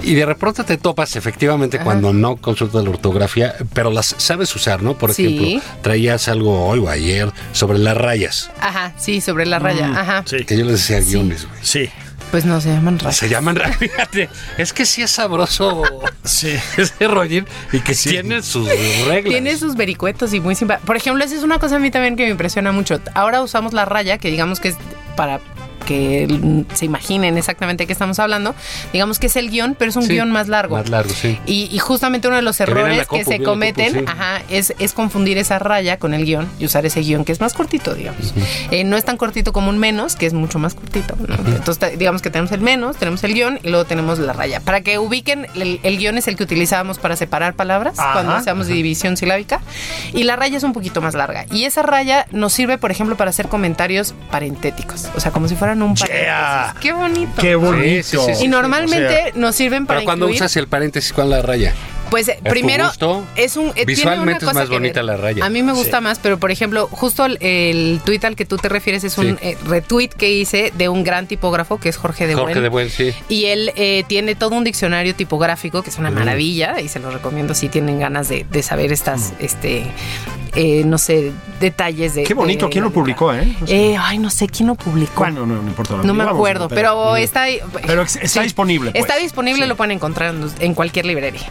Y 0.02 0.16
de 0.16 0.26
repente 0.26 0.64
te 0.66 0.76
topas 0.78 1.16
efectivamente 1.16 1.80
cuando 1.80 2.12
no 2.12 2.36
consultas 2.36 2.84
la 2.84 2.90
ortografía, 2.90 3.56
pero 3.74 3.90
las 3.90 4.16
sabes 4.18 4.54
usar, 4.54 4.82
¿no? 4.82 4.98
Por 4.98 5.14
Sí. 5.14 5.28
ejemplo, 5.38 5.62
traías 5.82 6.28
algo 6.28 6.66
hoy 6.68 6.80
o 6.80 6.90
ayer 6.90 7.32
sobre 7.54 7.78
las 7.78 7.96
rayas, 7.96 8.52
Ajá, 8.60 8.92
sí, 8.98 9.22
sobre 9.22 9.46
la 9.46 9.60
raya. 9.60 9.92
Ajá. 9.96 10.22
Mm, 10.24 10.28
Sí. 10.28 10.46
que 10.46 10.58
yo 10.58 10.66
les 10.66 10.74
decía 10.88 11.00
guiones, 11.00 11.48
güey. 11.48 11.60
Sí. 11.62 11.90
Pues 12.34 12.46
no 12.46 12.60
se 12.60 12.70
llaman 12.70 12.98
rayas. 12.98 13.16
Se 13.18 13.30
llaman. 13.30 13.60
Fíjate, 13.78 14.28
es 14.58 14.74
que 14.74 14.88
sí 14.88 15.04
es 15.04 15.12
sabroso 15.12 15.84
Sí. 16.24 16.56
ese 16.78 17.08
rollín 17.08 17.46
y 17.72 17.80
que 17.82 17.94
tiene 17.94 18.42
sus 18.42 18.68
reglas. 19.08 19.30
Tiene 19.32 19.56
sus 19.56 19.76
vericuetos 19.76 20.34
y 20.34 20.40
muy 20.40 20.56
simpático. 20.56 20.88
Por 20.88 20.98
ejemplo, 20.98 21.24
esa 21.24 21.36
es 21.36 21.44
una 21.44 21.60
cosa 21.60 21.76
a 21.76 21.80
mí 21.80 21.92
también 21.92 22.16
que 22.16 22.24
me 22.24 22.32
impresiona 22.32 22.72
mucho. 22.72 23.00
Ahora 23.14 23.44
usamos 23.44 23.74
la 23.74 23.86
raya, 23.86 24.18
que 24.18 24.32
digamos 24.32 24.60
que 24.60 24.70
es 24.70 24.78
para 25.16 25.42
que 25.84 26.64
se 26.74 26.86
imaginen 26.86 27.38
exactamente 27.38 27.84
de 27.84 27.88
qué 27.88 27.94
estamos 27.94 28.20
hablando. 28.20 28.56
Digamos 28.92 29.20
que 29.20 29.28
es 29.28 29.36
el 29.36 29.50
guion, 29.50 29.76
pero 29.78 29.90
es 29.90 29.96
un 29.96 30.04
Sí, 30.04 30.14
guion 30.14 30.32
más 30.32 30.48
largo. 30.48 30.76
Más 30.78 30.90
largo, 30.90 31.10
sí. 31.14 31.38
Y, 31.46 31.70
y 31.72 31.80
justamente 31.80 32.28
uno 32.28 32.36
de 32.38 32.42
los 32.42 32.60
errores 32.60 33.00
que 33.02 33.06
compu, 33.06 33.32
se 33.32 33.42
cometen 33.44 33.94
compu, 33.94 34.12
sí. 34.12 34.18
ajá, 34.18 34.42
es, 34.50 34.74
es 34.80 34.94
confundir 34.94 35.38
esa 35.38 35.60
raya 35.60 35.98
con 35.98 36.14
el 36.14 36.26
guion 36.26 36.48
y 36.60 36.66
usar 36.66 36.86
ese 36.86 37.02
guion 37.02 37.26
que 37.26 37.32
es 37.32 37.40
más 37.42 37.54
cortito, 37.54 37.94
digamos. 37.96 38.34
Eh, 38.72 38.84
no 38.84 38.98
es 38.98 39.06
tan 39.06 39.18
cortito 39.18 39.54
como 39.54 39.70
un 39.70 39.78
menos, 39.78 40.16
que 40.16 40.26
es 40.26 40.34
mucho 40.34 40.60
más 40.60 40.74
cortito. 40.74 41.16
¿no? 41.28 41.36
Entonces, 41.36 41.80
ta- 41.80 41.90
digamos 41.90 42.22
que 42.22 42.30
tenemos 42.30 42.52
el 42.52 42.62
menos, 42.62 42.98
tenemos 42.98 43.24
el 43.24 43.34
guion 43.34 43.60
y 43.64 43.70
luego 43.70 43.86
tenemos 43.86 44.20
la 44.20 44.34
raya. 44.34 44.60
Para 44.60 44.82
que 44.82 44.98
ubiquen, 45.00 45.48
el, 45.56 45.80
el 45.84 45.98
guion 45.98 46.18
es 46.18 46.28
el 46.28 46.36
que 46.36 46.44
utilizábamos 46.44 46.98
para 47.00 47.16
separar 47.16 47.54
palabras 47.56 48.00
Ajá. 48.00 48.14
cuando 48.14 48.34
hacemos 48.34 48.68
división 48.68 49.18
silábica 49.18 49.62
y 50.14 50.24
la 50.24 50.36
raya 50.36 50.58
es 50.58 50.64
un 50.64 50.74
poquito 50.74 51.02
más 51.02 51.14
larga. 51.16 51.46
Y 51.52 51.66
esa 51.66 51.82
raya 51.84 52.28
nos 52.32 52.54
sirve, 52.54 52.78
por 52.78 52.92
ejemplo, 52.92 53.16
para 53.18 53.30
hacer 53.30 53.48
comentarios 53.48 54.14
parentéticos, 54.32 55.10
o 55.16 55.20
sea, 55.20 55.32
como 55.32 55.48
si 55.48 55.56
un 55.82 55.96
paréntesis. 55.96 56.26
Yeah. 56.26 56.76
¡Qué 56.80 56.92
bonito! 56.94 57.42
Qué 57.42 57.56
bonito. 57.56 58.04
Sí, 58.04 58.04
sí, 58.04 58.18
sí, 58.28 58.36
sí. 58.36 58.46
y 58.46 58.48
normalmente 58.48 59.06
O 59.06 59.10
sea, 59.10 59.32
nos 59.36 59.56
sirven 59.56 59.86
para 59.86 60.00
Pero 60.00 60.06
cuando 60.06 60.26
incluir- 60.28 60.36
usas 60.36 60.56
el 60.58 60.68
paréntesis 60.68 61.14
con 61.14 61.30
la 61.30 61.42
raya. 61.42 61.74
Pues 62.10 62.28
tu 62.38 62.44
primero 62.44 62.86
gusto? 62.88 63.24
es 63.36 63.56
un 63.58 63.70
eh, 63.70 63.72
tiene 63.74 63.86
Visualmente 63.94 64.46
es 64.46 64.54
más 64.54 64.70
bonita 64.70 65.02
ver. 65.02 65.06
la 65.06 65.18
raya. 65.18 65.46
A 65.46 65.50
mí 65.50 65.64
me 65.64 65.74
gusta 65.74 66.00
más, 66.02 66.20
pero 66.20 66.38
por 66.38 66.52
ejemplo, 66.52 66.88
justo 66.92 67.26
el, 67.26 67.38
el 67.42 68.02
tweet 68.06 68.20
al 68.24 68.36
que 68.36 68.46
tú 68.46 68.58
te 68.58 68.70
refieres 68.70 69.04
es 69.04 69.18
un 69.18 69.38
eh, 69.42 69.58
retweet 69.66 70.10
que 70.10 70.32
hice 70.32 70.72
de 70.78 70.90
un 70.90 71.04
gran 71.04 71.28
tipógrafo 71.28 71.80
que 71.80 71.90
es 71.90 71.98
Jorge 71.98 72.28
de 72.28 72.36
Jorge 72.36 72.54
Buen. 72.54 72.64
de 72.64 72.70
Buen, 72.70 72.90
sí. 72.90 73.14
Y 73.30 73.46
él 73.46 73.72
eh, 73.76 74.04
tiene 74.08 74.36
todo 74.36 74.56
un 74.56 74.64
diccionario 74.64 75.16
tipográfico 75.16 75.82
que 75.84 75.90
es 75.90 75.98
una 75.98 76.12
maravilla 76.12 76.80
y 76.82 76.88
se 76.88 77.00
lo 77.00 77.10
recomiendo 77.12 77.54
si 77.54 77.70
tienen 77.70 78.00
ganas 78.00 78.30
de, 78.30 78.46
de 78.50 78.62
saber 78.64 78.92
estas, 78.92 79.34
este, 79.40 79.84
eh, 80.56 80.84
no 80.86 80.98
sé, 80.98 81.32
detalles 81.60 82.14
de. 82.16 82.24
Qué 82.24 82.34
bonito. 82.34 82.66
de 82.68 82.72
¿Quién 82.72 82.84
lo 82.84 82.92
publicó, 82.92 83.34
eh? 83.34 83.46
No 83.60 83.66
sé. 83.68 83.92
Eh, 83.92 83.98
ay, 84.00 84.20
no 84.20 84.30
sé 84.30 84.48
quién 84.48 84.68
lo 84.68 84.76
publicó. 84.76 85.22
Bueno, 85.24 85.46
no, 85.46 85.56
no 85.62 85.68
importa. 85.68 85.94
lo 85.98 86.04
No 86.04 86.14
que 86.14 86.18
me 86.18 86.24
acuerdo, 86.24 86.68
pero, 86.68 87.16
está 87.16 87.44
ahí- 87.44 87.60
pero 87.88 88.04
ex- 88.04 88.18
está 88.18 88.42
disponible, 88.44 88.92
pues. 88.92 89.02
Está 89.04 89.18
disponible, 89.18 89.64
Sí. 89.64 89.68
lo 89.70 89.76
pueden 89.76 89.92
encontrar 89.92 90.34
en, 90.36 90.50
en 90.60 90.74
cualquier 90.74 91.06
librería. 91.06 91.42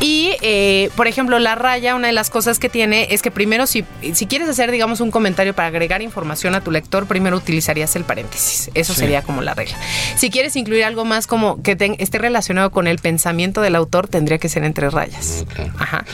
Y, 0.00 0.32
eh, 0.42 0.90
por 0.94 1.06
ejemplo, 1.08 1.38
la 1.38 1.54
raya, 1.54 1.94
una 1.94 2.08
de 2.08 2.12
las 2.12 2.28
cosas 2.30 2.58
que 2.58 2.68
tiene 2.68 3.08
es 3.10 3.22
que 3.22 3.30
primero, 3.30 3.66
si, 3.66 3.84
si 4.12 4.26
quieres 4.26 4.48
hacer, 4.48 4.70
digamos, 4.70 5.00
un 5.00 5.10
comentario 5.10 5.54
para 5.54 5.68
agregar 5.68 6.02
información 6.02 6.54
a 6.54 6.60
tu 6.60 6.70
lector, 6.70 7.06
primero 7.06 7.36
utilizarías 7.36 7.96
el 7.96 8.04
paréntesis. 8.04 8.70
Eso 8.74 8.92
Sí. 8.92 9.00
sería 9.00 9.22
como 9.22 9.40
la 9.42 9.54
regla. 9.54 9.76
Si 10.16 10.30
quieres 10.30 10.54
incluir 10.56 10.84
algo 10.84 11.04
más 11.06 11.26
como 11.26 11.62
que 11.62 11.76
ten- 11.76 11.96
esté 11.98 12.18
relacionado 12.18 12.70
con 12.70 12.86
el 12.86 12.98
pensamiento 12.98 13.62
del 13.62 13.74
autor, 13.74 14.06
tendría 14.06 14.36
que 14.38 14.48
ser 14.50 14.64
entre 14.64 14.90
rayas. 14.90 15.44
Ajá. 15.78 16.04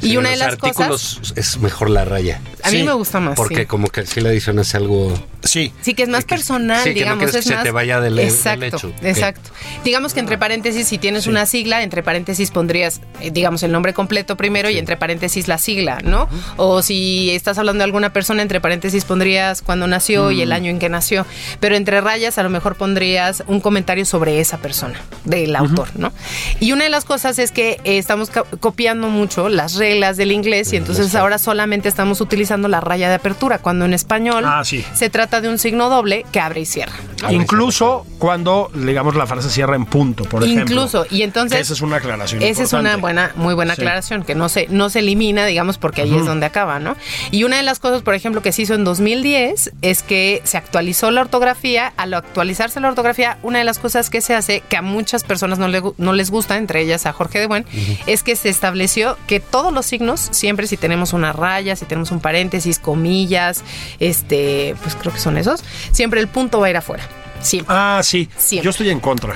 Sí, 0.00 0.10
Y 0.12 0.16
una 0.18 0.30
de 0.30 0.36
las 0.36 0.56
cosas... 0.56 0.76
artículos 0.76 1.32
es 1.36 1.58
mejor 1.58 1.88
la 1.90 2.04
raya. 2.04 2.40
A 2.62 2.70
mí 2.70 2.78
Sí, 2.78 2.82
me 2.82 2.92
gusta 2.92 3.20
más. 3.20 3.36
Porque 3.36 3.60
sí. 3.60 3.66
como 3.66 3.88
que 3.88 4.04
sí 4.06 4.20
le 4.20 4.28
adicionas 4.28 4.74
algo. 4.74 5.12
Sí. 5.42 5.72
Sí, 5.80 5.94
que 5.94 6.02
es 6.02 6.08
más 6.10 6.24
que- 6.26 6.34
personal, 6.34 6.78
sí, 6.84 6.90
que 6.90 6.90
no 6.90 6.94
digamos. 7.16 7.18
quieres 7.24 7.34
es 7.36 7.50
que 7.50 7.56
se 7.56 7.62
te 7.62 7.70
vaya 7.70 8.00
del- 8.00 8.16
del 8.16 8.28
exacto, 8.28 8.64
hecho. 8.66 8.92
Exacto. 9.02 9.50
Digamos 9.82 10.12
que 10.12 10.20
entre 10.20 10.36
paréntesis, 10.36 10.86
si 10.86 10.98
tienes 10.98 11.26
una 11.26 11.46
sigla, 11.46 11.82
entre 11.82 12.02
paréntesis 12.02 12.50
pondrías, 12.50 13.00
digamos, 13.32 13.62
el 13.62 13.72
nombre 13.72 13.94
completo 13.94 14.36
primero 14.36 14.70
y 14.70 14.78
entre 14.78 14.96
paréntesis 14.96 15.48
la 15.48 15.58
sigla, 15.58 15.98
¿no? 16.02 16.28
O 16.56 16.82
si 16.82 17.30
estás 17.30 17.58
hablando 17.58 17.78
de 17.80 17.84
alguna 17.84 18.12
persona, 18.12 18.42
entre 18.42 18.60
paréntesis 18.60 19.04
pondrías 19.04 19.62
cuándo 19.62 19.86
nació 19.86 20.30
y 20.30 20.42
el 20.42 20.52
año 20.52 20.70
en 20.70 20.78
que 20.78 20.88
nació. 20.88 21.26
Pero 21.60 21.76
entre 21.76 22.00
rayas 22.00 22.38
a 22.38 22.42
lo 22.42 22.50
mejor 22.50 22.76
pondrías 22.76 23.42
un 23.46 23.60
comentario 23.60 24.04
sobre 24.04 24.40
esa 24.40 24.58
persona, 24.58 25.00
del 25.24 25.54
autor, 25.56 25.88
¿no? 25.96 26.12
Y 26.60 26.72
una 26.72 26.84
de 26.84 26.90
las 26.90 27.04
cosas 27.04 27.38
es 27.38 27.52
que 27.52 27.80
eh, 27.84 27.98
estamos 27.98 28.30
copiando 28.60 29.08
mucho 29.08 29.48
las 29.48 29.74
reglas 29.74 30.16
del 30.16 30.32
inglés 30.32 30.72
y 30.72 30.76
entonces 30.76 31.14
ahora 31.14 31.38
solamente 31.38 31.88
estamos 31.88 32.20
utilizando 32.20 32.68
la 32.68 32.80
raya 32.80 33.08
de 33.08 33.14
apertura, 33.14 33.58
cuando 33.58 33.84
en 33.84 33.94
español 33.94 34.44
Ah, 34.46 34.62
sí. 34.64 34.84
se 34.94 35.10
trata 35.10 35.40
de 35.40 35.48
un 35.48 35.58
signo 35.58 35.88
doble 35.88 36.24
que 36.32 36.40
abre 36.40 36.60
y 36.60 36.66
cierra. 36.66 36.92
¿no? 37.22 37.30
Incluso 37.32 38.06
cuando, 38.18 38.70
digamos, 38.74 39.14
la 39.16 39.26
frase 39.26 39.50
cierra 39.50 39.76
en 39.76 39.86
punto, 39.86 40.24
por 40.24 40.42
ejemplo. 40.44 40.62
Incluso, 40.62 41.06
y 41.10 41.22
entonces... 41.22 41.60
Esa 41.60 41.72
es 41.74 41.80
una 41.80 41.96
aclaración 41.96 42.42
Esa 42.42 42.62
es 42.62 42.72
una 42.72 42.94
importante. 42.94 43.00
Buena, 43.28 43.32
muy 43.36 43.54
buena 43.54 43.74
Sí. 43.74 43.82
aclaración, 43.82 44.22
que 44.24 44.34
no 44.34 44.48
se, 44.48 44.66
no 44.70 44.90
se 44.90 45.00
elimina, 45.00 45.46
digamos, 45.46 45.78
porque 45.78 46.02
ahí 46.02 46.14
es 46.14 46.24
donde 46.26 46.46
acaba, 46.46 46.78
¿no? 46.78 46.96
Y 47.30 47.44
una 47.44 47.56
de 47.56 47.62
las 47.62 47.78
cosas, 47.78 48.02
por 48.02 48.14
ejemplo, 48.14 48.42
que 48.42 48.52
se 48.52 48.62
hizo 48.62 48.74
en 48.74 48.84
2010 48.84 49.72
es 49.82 50.02
que 50.02 50.40
se 50.44 50.56
actualizó 50.56 51.10
la 51.10 51.20
ortografía. 51.22 51.92
Al 51.96 52.14
actualizarse 52.14 52.80
la 52.80 52.88
ortografía, 52.88 53.38
una 53.42 53.58
de 53.58 53.64
las 53.64 53.78
cosas 53.78 54.10
que 54.10 54.20
se 54.20 54.34
hace, 54.34 54.62
que 54.68 54.76
a 54.76 54.82
muchas 54.82 55.24
personas 55.24 55.58
no, 55.58 55.68
le 55.68 55.82
no 55.98 56.12
les 56.12 56.30
gusta, 56.30 56.56
entre 56.56 56.80
ellas 56.80 57.06
a 57.06 57.12
Jorge 57.12 57.38
de 57.40 57.46
Buen, 57.46 57.66
es 58.06 58.22
que 58.22 58.36
se 58.36 58.48
estableció 58.48 59.16
que 59.26 59.40
todos 59.40 59.72
los 59.72 59.86
signos, 59.86 60.28
siempre 60.32 60.66
si 60.66 60.76
tenemos 60.76 61.12
una 61.12 61.32
raya, 61.32 61.76
si 61.76 61.84
tenemos 61.84 62.10
un 62.10 62.20
paréntesis, 62.20 62.78
comillas, 62.78 63.62
este, 63.98 64.74
pues 64.82 64.94
creo 64.94 65.12
que 65.12 65.20
son 65.20 65.36
esos, 65.38 65.62
siempre 65.92 66.20
el 66.20 66.28
punto 66.28 66.60
va 66.60 66.66
a 66.66 66.70
ir 66.70 66.76
afuera. 66.76 67.02
Siempre. 67.40 67.74
Ah, 67.76 68.00
sí. 68.02 68.28
Siempre. 68.36 68.64
Yo 68.64 68.70
estoy 68.70 68.90
en 68.90 69.00
contra. 69.00 69.34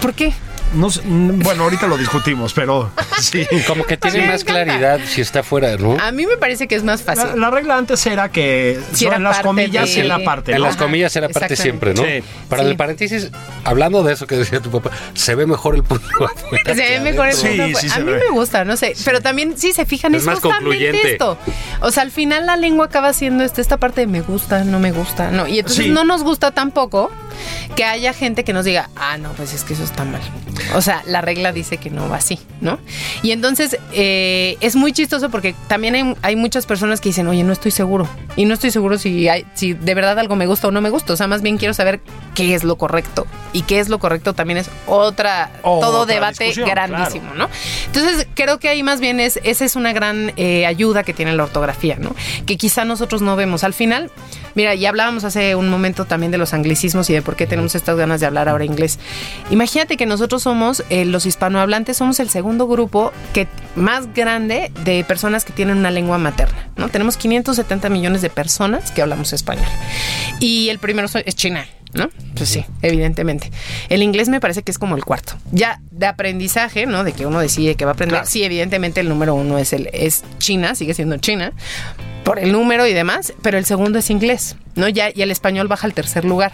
¿Por 0.00 0.14
qué? 0.14 0.32
No 0.74 0.88
sé, 0.90 1.00
bueno, 1.04 1.64
ahorita 1.64 1.86
lo 1.88 1.98
discutimos, 1.98 2.52
pero 2.52 2.90
sí. 3.20 3.46
Como 3.66 3.84
que 3.84 3.96
tiene 3.96 4.20
Me 4.20 4.26
más 4.28 4.42
encanta. 4.42 4.64
claridad 4.64 5.00
si 5.06 5.20
está 5.20 5.42
fuera, 5.42 5.76
¿no? 5.76 5.96
A 6.00 6.12
mí 6.12 6.26
me 6.26 6.36
parece 6.36 6.68
que 6.68 6.76
es 6.76 6.84
más 6.84 7.02
fácil. 7.02 7.28
La, 7.30 7.36
la 7.36 7.50
regla 7.50 7.76
antes 7.76 8.04
era 8.06 8.28
que 8.30 8.78
Sí, 8.92 9.04
son 9.04 9.08
era 9.14 9.18
las 9.18 9.36
parte 9.38 9.46
comillas 9.48 9.88
de- 9.88 9.96
y 9.96 10.00
en 10.00 10.08
la 10.08 10.18
parte. 10.22 10.52
En 10.52 10.58
¿no? 10.58 10.64
las 10.66 10.76
comillas 10.76 11.14
era 11.16 11.28
parte 11.28 11.56
siempre. 11.56 11.92
¿no? 11.94 12.02
Sí. 12.04 12.22
Para 12.48 12.62
Sí. 12.62 12.68
el 12.70 12.76
paréntesis, 12.76 13.30
hablando 13.64 14.02
de 14.02 14.12
eso 14.12 14.26
que 14.26 14.36
decía 14.36 14.60
tu 14.60 14.70
papá, 14.70 14.90
se 15.14 15.34
ve 15.34 15.46
mejor 15.46 15.74
el 15.74 15.82
punto 15.82 16.04
afuera. 16.24 16.34
Se 16.66 16.74
ve 16.74 17.00
mejor 17.00 17.28
el. 17.28 17.34
Sí, 17.34 17.48
punto. 17.56 17.78
sí 17.78 17.88
a 17.92 17.98
mí 17.98 18.12
ve. 18.12 18.18
me 18.18 18.30
gusta, 18.30 18.64
no 18.64 18.76
sé. 18.76 18.94
Pero 19.04 19.20
también, 19.20 19.56
sí, 19.58 19.72
se 19.72 19.84
fijan, 19.86 20.14
Es 20.14 20.22
es, 20.22 20.26
más 20.26 20.40
justamente 20.40 20.64
concluyente. 20.64 21.12
esto. 21.12 21.38
O 21.80 21.90
sea, 21.90 22.02
al 22.02 22.10
final 22.10 22.46
la 22.46 22.56
lengua 22.56 22.86
acaba 22.86 23.12
siendo 23.12 23.44
este, 23.44 23.60
esta 23.60 23.76
parte 23.76 24.02
de 24.02 24.06
me 24.06 24.20
gusta, 24.22 24.64
no 24.64 24.78
me 24.78 24.92
gusta, 24.92 25.30
no. 25.30 25.46
Y 25.46 25.58
entonces 25.58 25.84
Sí. 25.86 25.90
no 25.90 26.04
nos 26.04 26.22
gusta 26.22 26.50
tampoco 26.52 27.10
que 27.76 27.84
haya 27.84 28.12
gente 28.12 28.44
que 28.44 28.52
nos 28.52 28.64
diga, 28.64 28.90
ah, 28.96 29.16
no, 29.18 29.32
pues 29.32 29.54
es 29.54 29.64
que 29.64 29.72
eso 29.74 29.84
está 29.84 30.04
mal. 30.04 30.20
O 30.74 30.82
sea, 30.82 31.02
la 31.06 31.20
regla 31.20 31.52
dice 31.52 31.78
que 31.78 31.88
no 31.90 32.08
va 32.08 32.16
así, 32.16 32.38
¿no? 32.60 32.78
Y 33.22 33.30
entonces 33.32 33.78
eh, 33.92 34.56
es 34.60 34.76
muy 34.76 34.92
chistoso 34.92 35.30
porque 35.30 35.54
también 35.68 35.94
hay, 35.94 36.14
hay 36.22 36.36
muchas 36.36 36.66
personas 36.66 37.00
que 37.00 37.08
dicen, 37.08 37.26
oye, 37.28 37.42
no 37.42 37.52
estoy 37.52 37.70
seguro. 37.70 38.08
Y 38.36 38.44
no 38.44 38.54
estoy 38.54 38.70
seguro 38.70 38.98
si, 38.98 39.28
hay, 39.28 39.46
si 39.54 39.72
de 39.72 39.94
verdad 39.94 40.18
algo 40.18 40.36
me 40.36 40.46
gusta 40.46 40.68
o 40.68 40.70
no 40.70 40.80
me 40.80 40.90
gusta. 40.90 41.12
O 41.14 41.16
sea, 41.16 41.26
más 41.26 41.40
bien 41.42 41.56
quiero 41.58 41.72
saber 41.74 42.00
qué 42.34 42.54
es 42.54 42.62
lo 42.64 42.76
correcto. 42.76 43.26
Y 43.52 43.62
qué 43.62 43.80
es 43.80 43.88
lo 43.88 43.98
correcto 43.98 44.34
también 44.34 44.58
es 44.58 44.70
otra, 44.86 45.50
todo 45.62 46.00
Otra 46.00 46.14
debate 46.14 46.52
grandísimo, 46.52 47.34
¿no? 47.34 47.48
Entonces, 47.86 48.26
creo 48.34 48.58
que 48.58 48.68
ahí 48.68 48.82
más 48.82 49.00
bien 49.00 49.20
es, 49.20 49.40
esa 49.42 49.64
es 49.64 49.76
una 49.76 49.92
gran 49.92 50.32
eh, 50.36 50.66
ayuda 50.66 51.02
que 51.02 51.12
tiene 51.12 51.32
la 51.32 51.44
ortografía, 51.44 51.96
¿no? 51.98 52.14
Que 52.46 52.56
quizá 52.56 52.84
nosotros 52.84 53.22
no 53.22 53.36
vemos. 53.36 53.64
Al 53.64 53.74
final, 53.74 54.10
mira, 54.54 54.74
y 54.74 54.86
hablábamos 54.86 55.24
hace 55.24 55.54
un 55.54 55.68
momento 55.68 56.04
también 56.04 56.30
de 56.30 56.38
los 56.38 56.54
anglicismos 56.54 57.10
y 57.10 57.12
de 57.12 57.22
por 57.22 57.36
qué 57.36 57.46
tenemos 57.46 57.74
estas 57.74 57.96
ganas 57.96 58.20
de 58.20 58.26
hablar 58.26 58.48
ahora 58.48 58.64
inglés. 58.64 58.98
Imagínate 59.50 59.96
que 59.96 60.06
nosotros 60.06 60.42
somos, 60.42 60.84
eh, 60.90 61.04
los 61.04 61.26
hispanohablantes, 61.26 61.96
somos 61.96 62.20
el 62.20 62.30
segundo 62.30 62.66
grupo 62.68 63.12
que 63.32 63.48
más 63.74 64.12
grande 64.14 64.70
de 64.84 65.04
personas 65.04 65.44
que 65.44 65.52
tienen 65.52 65.78
una 65.78 65.90
lengua 65.90 66.18
materna, 66.18 66.68
¿no? 66.76 66.88
Tenemos 66.88 67.16
570 67.16 67.88
millones 67.88 68.22
de 68.22 68.30
personas 68.30 68.90
que 68.92 69.02
hablamos 69.02 69.32
español. 69.32 69.66
Y 70.38 70.68
el 70.68 70.78
primero 70.78 71.08
es 71.12 71.34
China. 71.34 71.66
¿No? 71.92 72.08
Pues 72.36 72.48
sí, 72.48 72.64
evidentemente. 72.82 73.50
El 73.88 74.02
inglés 74.02 74.28
me 74.28 74.40
parece 74.40 74.62
que 74.62 74.70
es 74.70 74.78
como 74.78 74.96
el 74.96 75.04
cuarto. 75.04 75.34
Ya 75.50 75.80
de 75.90 76.06
aprendizaje, 76.06 76.86
¿no? 76.86 77.02
De 77.02 77.12
que 77.12 77.26
uno 77.26 77.40
decide 77.40 77.74
que 77.74 77.84
va 77.84 77.92
a 77.92 77.94
aprender. 77.94 78.18
Claro. 78.18 78.30
Sí, 78.30 78.44
evidentemente 78.44 79.00
el 79.00 79.08
número 79.08 79.34
uno 79.34 79.58
es 79.58 79.72
el 79.72 79.90
es 79.92 80.22
China, 80.38 80.74
sigue 80.74 80.94
siendo 80.94 81.16
China, 81.16 81.52
por 82.24 82.38
el 82.38 82.52
número 82.52 82.86
y 82.86 82.92
demás, 82.92 83.32
pero 83.42 83.58
el 83.58 83.64
segundo 83.64 83.98
es 83.98 84.10
inglés, 84.10 84.56
¿no? 84.76 84.88
Ya, 84.88 85.10
y 85.12 85.22
el 85.22 85.30
español 85.30 85.68
baja 85.68 85.86
al 85.86 85.94
tercer 85.94 86.24
lugar. 86.24 86.52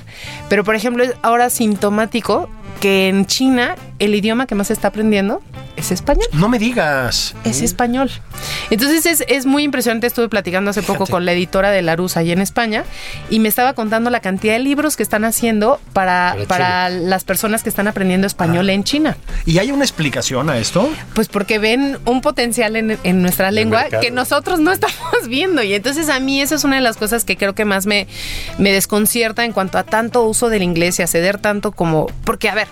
Pero, 0.49 0.65
por 0.65 0.75
ejemplo, 0.75 1.05
es 1.05 1.13
ahora 1.23 1.51
sintomático 1.51 2.49
que 2.81 3.09
en 3.09 3.27
China 3.27 3.75
el 3.99 4.15
idioma 4.15 4.47
que 4.47 4.55
más 4.55 4.67
se 4.67 4.73
está 4.75 4.89
aprendiendo 4.89 5.43
es 5.77 5.91
español 5.91 6.27
No 6.33 6.49
me 6.49 6.59
digas. 6.59 7.35
es 7.45 7.61
español. 7.61 8.11
Entonces 8.71 9.05
es, 9.07 9.25
es 9.29 9.45
muy 9.47 9.63
impresionante. 9.63 10.07
Estuve 10.07 10.29
platicando 10.29 10.71
hace 10.71 10.83
poco 10.83 11.07
con 11.07 11.25
la 11.27 11.33
editora 11.33 11.71
de 11.71 11.83
Larus 11.83 12.17
ahí 12.17 12.33
en 12.33 12.41
España 12.41 12.85
y 13.29 13.41
me 13.41 13.49
estaba 13.49 13.75
contando 13.75 14.09
la 14.11 14.21
cantidad 14.21 14.55
de 14.55 14.61
libros 14.61 14.97
que 14.97 15.03
están 15.03 15.25
haciendo 15.25 15.79
para, 15.93 16.35
Para 16.35 16.47
para 16.47 16.89
las 16.89 17.25
personas 17.25 17.63
que 17.63 17.69
están 17.69 17.89
aprendiendo 17.89 18.27
español 18.27 18.71
en 18.71 18.85
China. 18.85 19.17
¿Y 19.45 19.59
hay 19.59 19.71
una 19.71 19.85
explicación 19.85 20.49
a 20.49 20.59
esto? 20.59 20.89
Pues 21.15 21.29
porque 21.29 21.59
ven 21.59 21.99
un 22.07 22.23
potencial 22.23 22.77
en, 22.77 22.99
en 23.03 23.23
nuestra 23.23 23.51
lengua 23.51 23.85
que 24.01 24.11
nosotros 24.11 24.61
no 24.61 24.73
estamos 24.73 25.29
viendo. 25.29 25.63
Y 25.63 25.75
entonces 25.75 26.09
a 26.09 26.21
mí 26.21 26.41
esa 26.41 26.55
es 26.55 26.65
una 26.65 26.77
de 26.77 26.83
las 26.83 26.97
cosas 26.97 27.25
que 27.25 27.37
creo 27.37 27.55
que 27.55 27.67
más 27.67 27.85
me, 27.87 28.07
me 28.59 28.73
desconcierta 28.73 29.45
en 29.45 29.53
cuanto 29.53 29.77
a 29.79 29.85
tanto 29.85 30.23
uso 30.25 30.49
del 30.49 30.63
inglés 30.63 30.99
y 30.99 31.03
a 31.03 31.07
ceder 31.07 31.39
tanto 31.39 31.73
como... 31.73 32.07
Porque, 32.25 32.49
a 32.49 32.55
ver, 32.55 32.66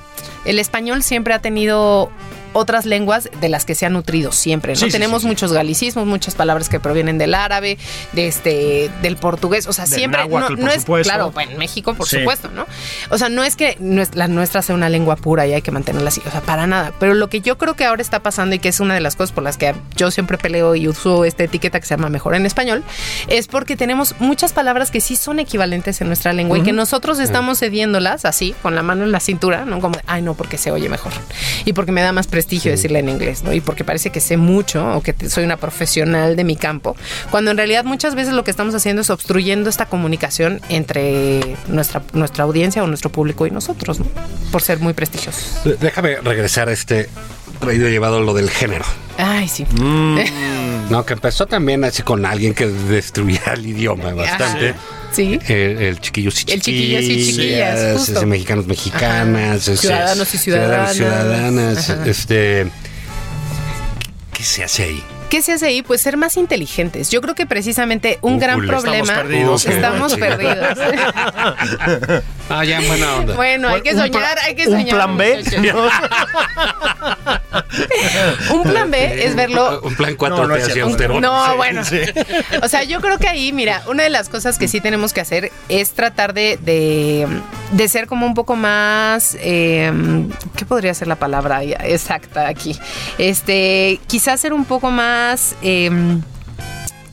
el 0.45 0.59
español 0.59 1.03
siempre 1.03 1.35
ha 1.35 1.39
tenido 1.41 2.11
otras 2.55 2.87
lenguas 2.87 3.29
de 3.41 3.49
las 3.51 3.65
que 3.67 3.75
se 3.75 3.85
ha 3.85 3.91
nutrido 3.91 4.33
siempre, 4.33 4.73
¿no? 4.73 4.79
Sí, 4.81 4.89
Tenemos 4.91 5.21
sí, 5.23 5.27
sí. 5.27 5.29
muchos 5.29 5.53
galicismos, 5.53 6.07
muchas 6.07 6.35
palabras 6.35 6.69
que 6.71 6.81
provienen 6.81 7.19
del 7.19 7.35
árabe, 7.35 7.77
de 8.13 8.27
este, 8.29 8.91
del 9.03 9.17
portugués, 9.17 9.67
o 9.67 9.73
sea, 9.73 9.85
Del 9.85 9.99
siempre 9.99 10.21
náhuatl, 10.23 10.53
no, 10.53 10.57
por 10.57 10.59
no 10.65 10.71
es 10.71 10.81
supuesto. 10.83 11.11
claro, 11.11 11.31
bueno, 11.33 11.53
en 11.53 11.59
México 11.59 11.95
por 11.95 12.09
supuesto, 12.09 12.49
¿no? 12.51 12.67
O 13.11 13.19
sea, 13.19 13.29
no 13.29 13.45
es 13.45 13.57
que 13.57 13.77
la 14.15 14.29
nuestra 14.29 14.63
sea 14.63 14.75
una 14.75 14.89
lengua 14.89 15.17
pura 15.17 15.47
y 15.47 15.53
hay 15.53 15.63
que 15.63 15.71
mantenerla 15.71 16.09
así, 16.09 16.23
o 16.27 16.31
sea, 16.31 16.41
para 16.41 16.67
nada. 16.67 16.93
Pero 16.99 17.15
lo 17.15 17.29
que 17.29 17.41
yo 17.41 17.59
creo 17.59 17.75
que 17.75 17.85
ahora 17.85 18.01
está 18.03 18.21
pasando 18.21 18.55
y 18.55 18.59
que 18.59 18.69
es 18.71 18.81
una 18.81 18.95
de 18.95 19.01
las 19.01 19.17
cosas 19.17 19.33
por 19.33 19.43
las 19.45 19.57
que 19.59 19.75
yo 19.97 20.11
siempre 20.11 20.39
peleo 20.39 20.75
y 20.75 20.89
uso 20.89 21.25
esta 21.25 21.45
etiqueta 21.45 21.81
que 21.81 21.87
se 21.87 21.97
llama 21.97 22.09
mejor 22.09 22.35
en 22.35 22.47
español, 22.47 22.83
es 23.29 23.49
porque 23.49 23.77
tenemos 23.77 24.15
muchas 24.21 24.53
palabras 24.53 24.91
que 24.91 25.01
sí 25.01 25.17
son 25.17 25.39
equivalentes 25.39 26.01
en 26.01 26.07
nuestra 26.07 26.33
lengua 26.33 26.59
y 26.59 26.63
que 26.63 26.73
nosotros 26.73 27.19
estamos 27.19 27.59
cediéndolas 27.59 28.25
así, 28.25 28.55
con 28.63 28.75
la 28.75 28.83
mano 28.83 29.05
en 29.05 29.13
la 29.13 29.21
cintura, 29.21 29.65
¿no? 29.65 29.81
Como, 29.81 29.99
ay, 30.07 30.23
no, 30.23 30.35
porque 30.35 30.59
se 30.59 30.71
oye 30.71 30.89
mejor. 30.89 31.13
Y 31.65 31.73
porque 31.73 31.93
me 31.93 32.03
da 32.03 32.13
más 32.13 32.27
prestigio 32.45 32.71
decirla 32.71 32.99
en 32.99 33.09
inglés, 33.09 33.43
¿no? 33.43 33.55
Y 33.55 33.63
porque 33.63 33.85
parece 33.85 34.11
que 34.11 34.21
sé 34.21 34.37
mucho 34.37 34.97
o 34.97 35.03
que 35.03 35.15
soy 35.31 35.45
una 35.45 35.57
profesional 35.57 36.37
de 36.37 36.45
mi 36.45 36.57
campo, 36.57 36.95
cuando 37.31 37.51
en 37.51 37.57
realidad 37.57 37.85
muchas 37.85 38.15
veces 38.15 38.35
lo 38.35 38.45
que 38.45 38.51
estamos 38.51 38.75
haciendo 38.75 39.01
es 39.01 39.09
obstruyendo 39.09 39.71
esta 39.71 39.87
comunicación 39.87 40.61
entre 40.69 41.57
nuestra, 41.69 42.03
nuestra 42.13 42.45
audiencia 42.45 42.85
o 42.85 42.87
nuestro 42.87 43.11
público 43.11 43.47
y 43.47 43.51
nosotros, 43.51 44.01
¿no? 44.01 44.07
Por 44.53 44.61
ser 44.61 44.79
muy 44.79 44.93
prestigiosos. 44.93 45.63
Déjame 45.81 46.17
regresar 46.17 46.69
a 46.69 46.73
este 46.73 47.09
traído 47.61 47.89
llevado 47.89 48.21
lo 48.21 48.35
del 48.35 48.51
género. 48.51 48.85
Ay, 49.17 49.49
sí. 49.49 49.67
No, 50.91 51.07
que 51.07 51.15
empezó 51.15 51.47
también 51.47 51.83
así 51.83 52.03
con 52.03 52.27
alguien 52.27 52.53
que 52.53 52.67
destruía 52.67 53.55
el 53.55 53.65
idioma 53.65 54.13
bastante. 54.13 54.75
Sí. 55.15 55.39
El, 55.49 55.55
el 55.83 56.01
chiquillos 56.01 56.45
y 56.47 56.53
El 56.53 56.61
chiquillos 56.61 57.03
y 57.03 57.07
chiquillas, 57.25 57.77
chiquillas, 57.79 57.99
justo. 57.99 58.27
mexicanos 58.27 58.67
mexicanas, 58.67 59.69
ese- 59.69 59.77
Ciudadanos 59.77 60.35
y 60.35 60.39
ciudadanas. 60.39 60.97
ciudadanas, 60.97 61.91
Ajá. 61.91 62.07
este 62.07 62.67
¿qué 64.33 64.43
se 64.43 64.65
hace 64.65 64.83
ahí? 64.85 65.05
¿Qué 65.31 65.43
se 65.43 65.53
hace 65.53 65.67
ahí? 65.67 65.83
Pues 65.83 66.01
ser 66.01 66.17
más 66.17 66.37
inteligentes. 66.37 67.11
Yo 67.11 67.21
creo 67.21 67.35
que 67.35 67.45
precisamente 67.47 68.19
un 68.23 68.35
Un 68.35 68.39
gran 68.39 68.57
culo. 68.57 68.69
problema. 68.69 68.99
Estamos 69.15 69.23
perdidos. 69.23 69.67
Estamos 69.67 70.13
Sí. 70.13 70.19
perdidos. 70.21 70.79
Ah, 72.51 72.65
ya 72.65 72.79
en 72.79 72.87
buena 72.87 73.15
onda. 73.17 73.35
bueno, 73.35 73.69
hay 73.69 73.81
que 73.81 73.93
Un 73.95 73.99
soñar, 74.01 74.39
hay 74.45 74.55
que 74.55 74.67
un 74.69 74.73
soñar. 74.75 74.95
plan 74.97 75.17
B. 75.17 75.43
un 78.51 78.63
plan 78.63 78.91
B 78.91 79.25
es 79.25 79.35
verlo 79.35 79.81
Un 79.83 79.95
plan 79.95 80.15
4 80.15 80.37
No, 80.47 80.47
no. 80.49 81.21
No, 81.21 81.57
bueno. 81.57 81.85
sí. 81.85 82.01
O 82.63 82.69
sea, 82.69 82.85
yo 82.85 83.01
creo 83.01 83.19
que 83.19 83.29
ahí, 83.29 83.53
mira, 83.53 83.83
una 83.87 84.03
de 84.03 84.11
las 84.11 84.29
cosas 84.29 84.59
que 84.59 84.69
sí 84.69 84.81
tenemos 84.81 85.13
que 85.13 85.21
hacer 85.21 85.51
es 85.69 85.93
tratar 85.93 86.35
de, 86.35 86.59
de, 86.61 87.27
de 87.73 87.89
ser 87.89 88.07
como 88.07 88.27
un 88.27 88.35
poco 88.35 88.57
más. 88.57 89.37
eh, 89.41 89.93
¿Qué 90.57 90.65
podría 90.67 90.93
ser 90.95 91.09
la 91.09 91.17
palabra 91.17 91.63
exacta 91.65 92.47
aquí? 92.49 92.79
Este, 93.19 94.01
quizás 94.07 94.41
ser 94.41 94.53
un 94.53 94.65
poco 94.65 94.91
más. 94.91 95.14
Eh, 95.63 95.91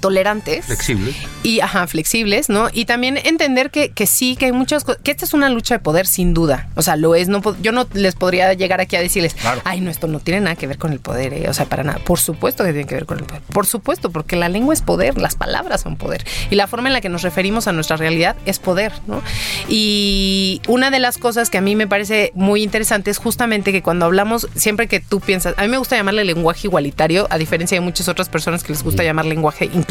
tolerantes. 0.01 0.65
Flexibles. 0.65 1.15
Y, 1.43 1.61
ajá, 1.61 1.87
flexibles, 1.87 2.49
¿no? 2.49 2.67
Y 2.73 2.85
también 2.85 3.17
entender 3.23 3.71
que, 3.71 3.89
que 3.91 4.07
sí, 4.07 4.35
que 4.35 4.47
hay 4.47 4.51
muchas 4.51 4.83
cosas, 4.83 5.01
que 5.01 5.11
esta 5.11 5.23
es 5.23 5.33
una 5.33 5.49
lucha 5.49 5.75
de 5.75 5.79
poder, 5.79 6.07
sin 6.07 6.33
duda. 6.33 6.67
O 6.75 6.81
sea, 6.81 6.97
lo 6.97 7.15
es, 7.15 7.29
no, 7.29 7.41
yo 7.61 7.71
no 7.71 7.87
les 7.93 8.15
podría 8.15 8.53
llegar 8.53 8.81
aquí 8.81 8.95
a 8.95 9.01
decirles, 9.01 9.35
ay, 9.63 9.79
no, 9.79 9.89
esto 9.89 10.07
no 10.07 10.19
tiene 10.19 10.41
nada 10.41 10.55
que 10.55 10.67
ver 10.67 10.77
con 10.77 10.91
el 10.91 10.99
poder, 10.99 11.33
¿eh? 11.33 11.47
o 11.47 11.53
sea, 11.53 11.65
para 11.65 11.83
nada. 11.83 11.99
Por 11.99 12.19
supuesto 12.19 12.63
que 12.63 12.73
tiene 12.73 12.87
que 12.87 12.95
ver 12.95 13.05
con 13.05 13.19
el 13.19 13.25
poder. 13.25 13.41
Por 13.43 13.65
supuesto, 13.65 14.11
porque 14.11 14.35
la 14.35 14.49
lengua 14.49 14.73
es 14.73 14.81
poder, 14.81 15.17
las 15.17 15.35
palabras 15.35 15.81
son 15.81 15.95
poder. 15.95 16.25
Y 16.49 16.55
la 16.55 16.67
forma 16.67 16.89
en 16.89 16.93
la 16.93 17.01
que 17.01 17.09
nos 17.09 17.21
referimos 17.21 17.67
a 17.67 17.71
nuestra 17.71 17.95
realidad 17.95 18.35
es 18.45 18.59
poder, 18.59 18.91
¿no? 19.07 19.21
Y 19.69 20.61
una 20.67 20.89
de 20.89 20.99
las 20.99 21.17
cosas 21.17 21.49
que 21.49 21.59
a 21.59 21.61
mí 21.61 21.75
me 21.75 21.87
parece 21.87 22.31
muy 22.33 22.63
interesante 22.63 23.11
es 23.11 23.19
justamente 23.19 23.71
que 23.71 23.83
cuando 23.83 24.05
hablamos, 24.05 24.47
siempre 24.55 24.87
que 24.87 24.99
tú 24.99 25.19
piensas, 25.19 25.53
a 25.57 25.61
mí 25.61 25.67
me 25.67 25.77
gusta 25.77 25.95
llamarle 25.95 26.25
lenguaje 26.25 26.67
igualitario, 26.67 27.27
a 27.29 27.37
diferencia 27.37 27.75
de 27.75 27.81
muchas 27.81 28.07
otras 28.07 28.29
personas 28.29 28.63
que 28.63 28.73
les 28.73 28.83
gusta 28.83 29.03
llamar 29.03 29.25
lenguaje 29.25 29.65
inclusivo 29.65 29.90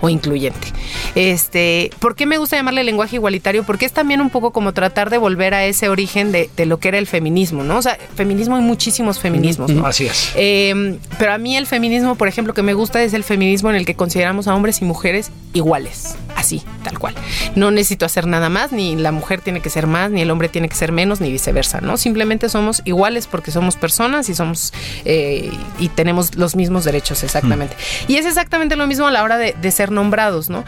o 0.00 0.08
incluyente. 0.08 0.68
Este, 1.14 1.90
¿por 1.98 2.14
qué 2.14 2.26
me 2.26 2.38
gusta 2.38 2.56
llamarle 2.56 2.84
lenguaje 2.84 3.16
igualitario? 3.16 3.64
Porque 3.64 3.86
es 3.86 3.92
también 3.92 4.20
un 4.20 4.30
poco 4.30 4.52
como 4.52 4.72
tratar 4.72 5.10
de 5.10 5.18
volver 5.18 5.54
a 5.54 5.64
ese 5.64 5.88
origen 5.88 6.32
de, 6.32 6.50
de 6.56 6.66
lo 6.66 6.78
que 6.78 6.88
era 6.88 6.98
el 6.98 7.06
feminismo, 7.06 7.64
¿no? 7.64 7.78
O 7.78 7.82
sea, 7.82 7.98
feminismo 8.14 8.56
hay 8.56 8.62
muchísimos 8.62 9.18
feminismos, 9.18 9.70
¿no? 9.70 9.86
Así 9.86 10.06
es. 10.06 10.32
Eh, 10.36 10.98
pero 11.18 11.32
a 11.32 11.38
mí 11.38 11.56
el 11.56 11.66
feminismo, 11.66 12.14
por 12.14 12.28
ejemplo, 12.28 12.54
que 12.54 12.62
me 12.62 12.74
gusta 12.74 13.02
es 13.02 13.12
el 13.14 13.24
feminismo 13.24 13.70
en 13.70 13.76
el 13.76 13.86
que 13.86 13.94
consideramos 13.94 14.48
a 14.48 14.54
hombres 14.54 14.80
y 14.82 14.84
mujeres 14.84 15.30
iguales, 15.52 16.16
así, 16.36 16.62
tal 16.84 16.98
cual. 16.98 17.14
No 17.56 17.70
necesito 17.70 18.06
hacer 18.06 18.26
nada 18.26 18.48
más, 18.48 18.72
ni 18.72 18.96
la 18.96 19.12
mujer 19.12 19.40
tiene 19.40 19.60
que 19.60 19.70
ser 19.70 19.86
más, 19.86 20.10
ni 20.10 20.20
el 20.22 20.30
hombre 20.30 20.48
tiene 20.48 20.68
que 20.68 20.76
ser 20.76 20.92
menos, 20.92 21.20
ni 21.20 21.30
viceversa, 21.30 21.80
¿no? 21.80 21.96
Simplemente 21.96 22.48
somos 22.48 22.82
iguales 22.84 23.26
porque 23.26 23.50
somos 23.50 23.76
personas 23.76 24.28
y 24.28 24.34
somos 24.34 24.72
eh, 25.04 25.50
y 25.78 25.88
tenemos 25.88 26.36
los 26.36 26.56
mismos 26.56 26.84
derechos, 26.84 27.22
exactamente. 27.24 27.76
Y 28.08 28.16
es 28.16 28.26
exactamente 28.26 28.76
lo 28.76 28.86
mismo 28.86 29.09
a 29.10 29.12
la 29.12 29.22
hora 29.22 29.36
de, 29.36 29.54
de 29.60 29.70
ser 29.70 29.90
nombrados, 29.90 30.48
¿no? 30.48 30.64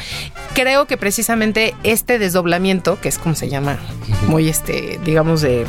Creo 0.54 0.86
que 0.86 0.96
precisamente 0.96 1.74
este 1.82 2.18
desdoblamiento, 2.18 3.00
que 3.00 3.08
es 3.08 3.18
como 3.18 3.34
se 3.34 3.48
llama, 3.48 3.78
muy 4.28 4.48
este, 4.48 5.00
digamos, 5.04 5.40
de 5.40 5.66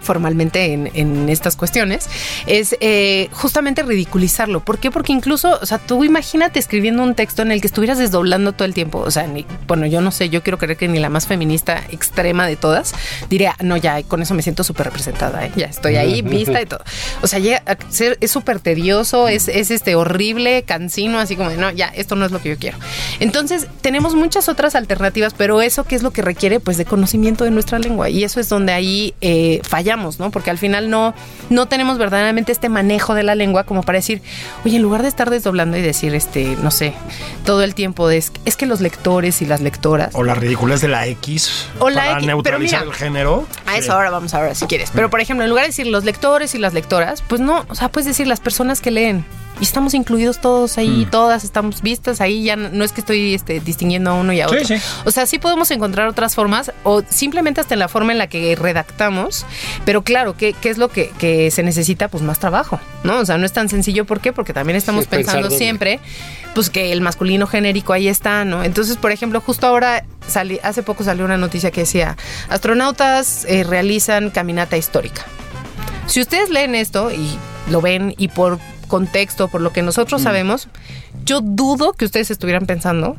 formalmente 0.00 0.72
en, 0.72 0.90
en 0.94 1.28
estas 1.28 1.56
cuestiones, 1.56 2.08
es 2.46 2.76
eh, 2.80 3.28
justamente 3.32 3.82
ridiculizarlo. 3.82 4.60
¿Por 4.60 4.78
qué? 4.78 4.90
Porque 4.90 5.12
incluso, 5.12 5.58
o 5.60 5.66
sea, 5.66 5.78
tú 5.78 6.04
imagínate 6.04 6.58
escribiendo 6.58 7.02
un 7.02 7.14
texto 7.14 7.42
en 7.42 7.52
el 7.52 7.60
que 7.60 7.66
estuvieras 7.66 7.98
desdoblando 7.98 8.52
todo 8.52 8.64
el 8.66 8.74
tiempo. 8.74 8.98
O 8.98 9.10
sea, 9.10 9.26
ni- 9.26 9.46
bueno, 9.66 9.86
yo 9.86 10.00
no 10.00 10.10
sé, 10.10 10.28
yo 10.30 10.42
quiero 10.42 10.58
creer 10.58 10.76
que 10.76 10.88
ni 10.88 10.98
la 10.98 11.08
más 11.08 11.26
feminista 11.26 11.82
extrema 11.90 12.46
de 12.46 12.56
todas 12.56 12.92
diría, 13.28 13.56
no, 13.62 13.76
ya, 13.76 14.02
con 14.02 14.22
eso 14.22 14.34
me 14.34 14.42
siento 14.42 14.64
súper 14.64 14.86
representada, 14.86 15.44
¿eh? 15.46 15.52
ya 15.56 15.66
estoy 15.66 15.96
ahí, 15.96 16.22
vista 16.22 16.60
y 16.60 16.66
todo. 16.66 16.82
O 17.22 17.26
sea, 17.26 17.38
llega 17.38 17.62
a 17.66 17.76
ser, 17.90 18.16
es 18.20 18.30
súper 18.30 18.60
tedioso, 18.60 19.28
es, 19.28 19.48
es 19.48 19.70
este 19.70 19.94
horrible, 19.94 20.62
cansino, 20.64 21.18
así 21.18 21.36
como 21.36 21.50
de, 21.50 21.56
no, 21.56 21.70
ya, 21.70 21.88
esto 21.88 22.16
no 22.16 22.24
es 22.24 22.32
lo 22.32 22.40
que 22.40 22.50
yo 22.50 22.56
quiero. 22.58 22.78
Entonces, 23.18 23.66
tenemos 23.80 24.14
muchas 24.14 24.48
otras 24.48 24.74
alternativas, 24.74 25.34
pero 25.36 25.60
eso 25.62 25.84
que 25.84 25.94
es 25.96 26.02
lo 26.02 26.10
que 26.12 26.22
requiere, 26.22 26.60
pues, 26.60 26.76
de 26.76 26.84
conocimiento 26.84 27.44
de 27.44 27.50
nuestra 27.50 27.78
lengua. 27.78 28.08
Y 28.08 28.24
eso 28.24 28.40
es 28.40 28.48
donde 28.48 28.72
ahí 28.72 29.14
eh, 29.20 29.60
fallamos, 29.62 29.90
¿no? 30.18 30.30
Porque 30.30 30.50
al 30.50 30.58
final 30.58 30.90
no, 30.90 31.14
no 31.48 31.66
tenemos 31.66 31.98
verdaderamente 31.98 32.52
este 32.52 32.68
manejo 32.68 33.14
de 33.14 33.22
la 33.22 33.34
lengua 33.34 33.64
como 33.64 33.82
para 33.82 33.98
decir, 33.98 34.22
oye, 34.64 34.76
en 34.76 34.82
lugar 34.82 35.02
de 35.02 35.08
estar 35.08 35.30
desdoblando 35.30 35.76
y 35.76 35.82
decir, 35.82 36.14
este, 36.14 36.56
no 36.62 36.70
sé, 36.70 36.94
todo 37.44 37.62
el 37.62 37.74
tiempo 37.74 38.08
de, 38.08 38.16
es, 38.16 38.32
es 38.44 38.56
que 38.56 38.66
los 38.66 38.80
lectores 38.80 39.42
y 39.42 39.46
las 39.46 39.60
lectoras. 39.60 40.14
O 40.14 40.24
la 40.24 40.34
ridiculez 40.34 40.80
de 40.80 40.88
la 40.88 41.06
X 41.06 41.68
O 41.78 41.90
la 41.90 41.96
para 41.96 42.10
X, 42.12 42.22
pero 42.24 42.36
neutralizar 42.36 42.80
mira, 42.80 42.92
el 42.92 42.96
género. 42.96 43.46
A 43.66 43.76
eso 43.76 43.92
ahora 43.92 44.10
vamos 44.10 44.34
ahora 44.34 44.54
si 44.54 44.66
quieres. 44.66 44.90
Pero 44.94 45.10
por 45.10 45.20
ejemplo, 45.20 45.44
en 45.44 45.50
lugar 45.50 45.64
de 45.64 45.68
decir 45.68 45.86
los 45.86 46.04
lectores 46.04 46.54
y 46.54 46.58
las 46.58 46.74
lectoras, 46.74 47.22
pues 47.22 47.40
no, 47.40 47.64
o 47.68 47.74
sea, 47.74 47.88
puedes 47.90 48.06
decir 48.06 48.26
las 48.26 48.40
personas 48.40 48.80
que 48.80 48.90
leen. 48.90 49.24
Y 49.60 49.64
estamos 49.64 49.92
incluidos 49.92 50.40
todos 50.40 50.78
ahí, 50.78 51.04
Mm. 51.06 51.10
todas 51.10 51.44
estamos 51.44 51.82
vistas 51.82 52.20
ahí, 52.22 52.44
ya 52.44 52.56
no 52.56 52.70
no 52.70 52.82
es 52.84 52.92
que 52.92 53.00
estoy 53.02 53.34
este, 53.34 53.60
distinguiendo 53.60 54.10
a 54.10 54.14
uno 54.14 54.32
y 54.32 54.40
a 54.40 54.48
Sí, 54.48 54.54
otro. 54.54 54.66
sí. 54.66 54.74
O 55.04 55.10
sea, 55.10 55.26
sí 55.26 55.38
podemos 55.38 55.70
encontrar 55.70 56.08
otras 56.08 56.34
formas 56.34 56.72
o 56.82 57.02
simplemente 57.10 57.60
hasta 57.60 57.74
en 57.74 57.80
la 57.80 57.88
forma 57.88 58.12
en 58.12 58.18
la 58.18 58.26
que 58.26 58.56
redactamos, 58.56 59.44
pero 59.84 60.02
claro, 60.02 60.34
¿qué, 60.36 60.54
qué 60.54 60.70
es 60.70 60.78
lo 60.78 60.88
que, 60.88 61.10
que 61.18 61.50
se 61.50 61.62
necesita? 61.62 62.08
Pues 62.08 62.22
más 62.22 62.38
trabajo, 62.38 62.80
¿no? 63.04 63.18
O 63.18 63.26
sea, 63.26 63.36
no 63.36 63.44
es 63.44 63.52
tan 63.52 63.68
sencillo, 63.68 64.06
¿por 64.06 64.20
qué? 64.20 64.32
Porque 64.32 64.52
también 64.54 64.76
estamos 64.76 65.04
Sí, 65.04 65.10
pensando 65.10 65.50
siempre, 65.50 66.00
pues 66.54 66.70
que 66.70 66.90
el 66.92 67.02
masculino 67.02 67.46
genérico 67.46 67.92
ahí 67.92 68.08
está, 68.08 68.46
¿no? 68.46 68.64
Entonces, 68.64 68.96
por 68.96 69.12
ejemplo, 69.12 69.42
justo 69.42 69.66
ahora, 69.66 70.04
salí, 70.26 70.58
hace 70.62 70.82
poco 70.82 71.04
salió 71.04 71.24
una 71.26 71.36
noticia 71.36 71.70
que 71.70 71.80
decía, 71.82 72.16
astronautas 72.48 73.44
eh, 73.46 73.64
realizan 73.64 74.30
caminata 74.30 74.76
histórica. 74.76 75.22
Si 76.06 76.20
ustedes 76.20 76.48
leen 76.50 76.74
esto 76.74 77.10
y 77.10 77.36
lo 77.70 77.80
ven 77.80 78.14
y 78.16 78.28
por 78.28 78.58
contexto, 78.90 79.48
por 79.48 79.62
lo 79.62 79.72
que 79.72 79.80
nosotros 79.80 80.20
sabemos, 80.20 80.68
yo 81.24 81.40
dudo 81.40 81.94
que 81.94 82.04
ustedes 82.04 82.30
estuvieran 82.30 82.66
pensando 82.66 83.16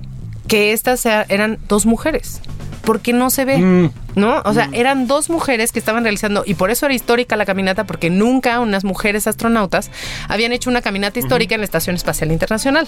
que 0.47 0.73
estas 0.73 1.05
eran 1.07 1.57
dos 1.67 1.87
mujeres. 1.87 2.41
Porque 2.83 3.13
no 3.13 3.29
se 3.29 3.45
ve, 3.45 3.91
¿no? 4.15 4.41
O 4.43 4.53
sea, 4.55 4.67
eran 4.73 5.05
dos 5.05 5.29
mujeres 5.29 5.71
que 5.71 5.77
estaban 5.77 6.03
realizando, 6.03 6.43
y 6.47 6.55
por 6.55 6.71
eso 6.71 6.87
era 6.87 6.95
histórica 6.95 7.35
la 7.35 7.45
caminata, 7.45 7.83
porque 7.83 8.09
nunca 8.09 8.59
unas 8.59 8.83
mujeres 8.83 9.27
astronautas 9.27 9.91
habían 10.27 10.51
hecho 10.51 10.67
una 10.71 10.81
caminata 10.81 11.19
histórica 11.19 11.53
en 11.53 11.61
la 11.61 11.65
Estación 11.65 11.95
Espacial 11.95 12.31
Internacional. 12.31 12.87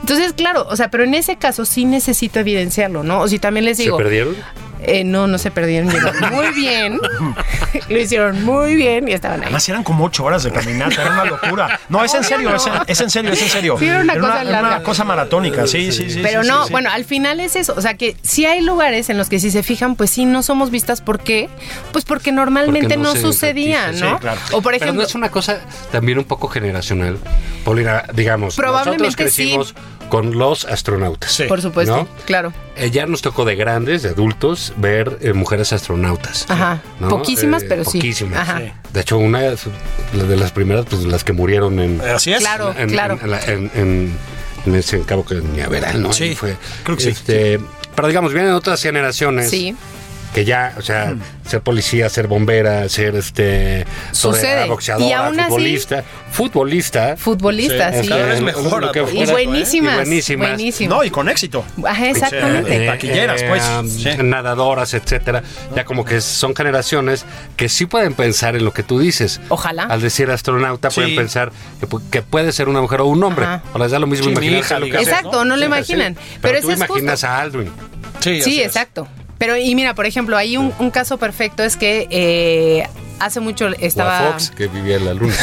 Entonces, 0.00 0.32
claro, 0.32 0.66
o 0.70 0.76
sea, 0.76 0.90
pero 0.90 1.04
en 1.04 1.12
ese 1.12 1.36
caso 1.36 1.66
sí 1.66 1.84
necesito 1.84 2.40
evidenciarlo, 2.40 3.04
¿no? 3.04 3.20
O 3.20 3.28
si 3.28 3.38
también 3.38 3.66
les 3.66 3.76
¿Se 3.76 3.82
digo. 3.82 3.98
perdieron? 3.98 4.34
Eh, 4.80 5.04
no, 5.04 5.26
no 5.26 5.38
se 5.38 5.50
perdieron. 5.50 5.90
Llegaron 5.90 6.32
muy 6.34 6.48
bien. 6.52 6.98
Lo 7.88 7.98
hicieron 7.98 8.44
muy 8.44 8.76
bien 8.76 9.08
y 9.08 9.12
estaban 9.12 9.40
ahí. 9.40 9.46
Además 9.46 9.68
eran 9.68 9.82
como 9.82 10.04
ocho 10.04 10.24
horas 10.24 10.42
de 10.42 10.50
caminata, 10.50 11.02
era 11.02 11.12
una 11.12 11.24
locura. 11.24 11.80
No, 11.88 12.04
es 12.04 12.14
en 12.14 12.24
serio, 12.24 12.50
no. 12.50 12.56
es, 12.56 12.66
en, 12.66 12.72
es 12.86 13.00
en 13.00 13.10
serio, 13.10 13.32
es 13.32 13.42
en 13.42 13.48
serio. 13.48 13.76
Sí, 13.78 13.86
era 13.86 14.00
una 14.00 14.14
cosa 14.18 14.40
era 14.42 14.62
larga. 14.62 14.82
cosa 14.82 15.04
maratónica, 15.04 15.66
sí, 15.66 15.92
sí, 15.92 16.10
sí. 16.10 16.20
Pero 16.22 16.42
sí, 16.42 16.48
no, 16.48 16.60
sí, 16.62 16.66
sí. 16.66 16.72
bueno, 16.72 16.90
al 16.90 17.04
final 17.04 17.40
es 17.40 17.56
eso. 17.56 17.74
O 17.76 17.80
sea 17.80 17.94
que 17.94 18.16
sí 18.22 18.46
hay 18.46 18.60
lugares 18.60 19.10
en 19.10 19.18
los 19.18 19.28
que 19.28 19.40
si 19.40 19.50
se 19.50 19.62
fijan, 19.62 19.96
pues 19.96 20.10
sí 20.10 20.24
no 20.24 20.42
somos 20.42 20.70
vistas. 20.70 21.00
¿Por 21.00 21.20
qué? 21.20 21.48
Pues 21.92 22.04
porque 22.04 22.32
normalmente 22.32 22.96
Porque 22.96 22.96
no 22.96 23.14
sucedía, 23.16 23.92
¿no? 23.92 24.10
sí, 24.14 24.16
claro. 24.20 24.40
O 24.52 24.62
por 24.62 24.72
Pero 24.72 24.76
ejemplo, 24.84 25.02
no 25.02 25.08
es 25.08 25.14
una 25.14 25.30
cosa 25.30 25.60
también 25.90 26.18
un 26.18 26.24
poco 26.24 26.48
generacional. 26.48 27.18
Paulina, 27.64 28.04
digamos, 28.14 28.56
Probablemente 28.56 29.04
nosotros 29.04 29.16
crecimos 29.16 29.74
con 30.08 30.38
los 30.38 30.64
astronautas. 30.64 31.32
Sí. 31.32 31.44
por 31.44 31.60
supuesto, 31.62 31.96
¿no? 31.96 32.08
claro. 32.26 32.52
Eh, 32.76 32.90
ya 32.90 33.06
nos 33.06 33.22
tocó 33.22 33.44
de 33.44 33.56
grandes, 33.56 34.02
de 34.02 34.10
adultos, 34.10 34.72
ver 34.76 35.18
eh, 35.20 35.32
mujeres 35.32 35.72
astronautas. 35.72 36.46
Ajá. 36.48 36.80
¿no? 37.00 37.08
Poquísimas, 37.08 37.64
pero 37.68 37.84
sí. 37.84 37.98
Poquísimas. 37.98 38.38
Ajá. 38.38 38.58
Sí. 38.60 38.72
De 38.92 39.00
hecho, 39.00 39.18
una 39.18 39.40
de 39.40 40.36
las 40.36 40.52
primeras, 40.52 40.86
pues 40.86 41.04
las 41.04 41.24
que 41.24 41.32
murieron 41.32 41.78
en, 41.80 42.00
Así 42.00 42.32
es. 42.32 42.38
Claro. 42.40 42.74
en, 42.76 42.88
claro. 42.90 43.18
en, 43.22 43.30
la- 43.30 43.44
en- 43.44 43.70
en- 43.74 44.16
en 44.66 44.74
ese 44.74 44.96
en 44.96 45.04
Cabo 45.04 45.24
Cañaveral, 45.24 46.02
¿no? 46.02 46.12
Sí, 46.12 46.34
fue. 46.34 46.56
creo 46.84 46.96
que 46.96 47.02
sí. 47.04 47.08
Este, 47.10 47.60
Pero 47.94 48.08
digamos, 48.08 48.32
vienen 48.32 48.52
otras 48.52 48.82
generaciones. 48.82 49.50
Sí. 49.50 49.74
Que 50.34 50.44
ya, 50.44 50.74
o 50.76 50.82
sea, 50.82 51.06
Mm. 51.14 51.48
ser 51.48 51.60
policía, 51.62 52.08
ser 52.10 52.26
bombera, 52.26 52.88
ser 52.88 53.16
este 53.16 53.86
Sucede. 54.12 54.42
torera, 54.42 54.66
boxeadora, 54.66 55.06
Y 55.06 55.12
aún 55.12 55.40
así- 55.40 55.48
futbolista, 55.48 56.04
futbolista. 56.30 57.16
Futbolistas, 57.16 57.94
Sí, 57.96 58.02
sí. 58.02 58.08
cada 58.08 58.26
vez 58.26 58.40
mejor 58.42 58.82
lo 58.82 58.92
que 58.92 59.00
Y 59.12 59.22
¿eh? 59.22 59.26
buenísimas. 59.26 59.94
Y 59.94 59.96
buenísimas. 59.96 60.48
buenísimas. 60.50 60.96
No, 60.98 61.04
y 61.04 61.10
con 61.10 61.28
éxito. 61.28 61.64
Ajá, 61.84 62.08
exactamente. 62.10 62.84
Eh, 62.84 62.86
taquilleras, 62.86 63.42
pues, 63.42 63.62
sí. 63.90 64.08
Nadadoras, 64.22 64.92
etcétera. 64.94 65.42
Ya 65.74 65.84
como 65.84 66.04
que 66.04 66.20
son 66.20 66.54
generaciones 66.54 67.24
que 67.56 67.68
sí 67.68 67.86
pueden 67.86 68.12
pensar 68.14 68.54
en 68.54 68.64
lo 68.64 68.72
que 68.72 68.82
tú 68.82 68.98
dices. 69.00 69.40
Ojalá. 69.48 69.84
Al 69.84 70.00
decir 70.02 70.30
astronauta, 70.30 70.90
Sí. 70.90 71.00
pueden 71.00 71.16
pensar 71.16 71.52
que, 71.80 71.88
pu- 71.88 72.02
que 72.10 72.22
puede 72.22 72.52
ser 72.52 72.68
una 72.68 72.80
mujer 72.82 73.00
o 73.00 73.06
un 73.06 73.22
hombre. 73.24 73.46
Ajá. 73.46 73.62
O 73.72 73.78
les 73.78 73.90
da 73.90 73.98
lo 73.98 74.06
mismo 74.06 74.30
lo 74.30 74.38
hace. 74.38 74.76
Exacto, 74.98 75.44
no 75.44 75.56
lo 75.56 75.62
Sí, 75.62 75.66
imaginan. 75.66 76.14
sí. 76.14 76.20
Pero, 76.40 76.40
Pero, 76.42 76.60
tú 76.60 76.70
es 76.70 76.76
imaginas 76.76 77.12
justo. 77.20 77.26
a 77.26 77.40
Aldrin. 77.40 77.70
Sí, 78.20 78.60
es. 78.62 78.74
Pero, 79.38 79.56
y 79.56 79.74
mira, 79.74 79.94
por 79.94 80.06
ejemplo, 80.06 80.36
hay 80.36 80.56
un, 80.56 80.72
un 80.78 80.90
caso 80.90 81.16
perfecto, 81.16 81.62
es 81.62 81.76
que 81.76 82.08
eh, 82.10 82.88
hace 83.20 83.40
mucho 83.40 83.66
O 83.66 83.72
estaba... 83.80 84.18
a 84.18 84.32
Fox, 84.32 84.50
que 84.50 84.68
vivía 84.68 84.96
en 84.96 85.04
la 85.04 85.14
luna. 85.14 85.34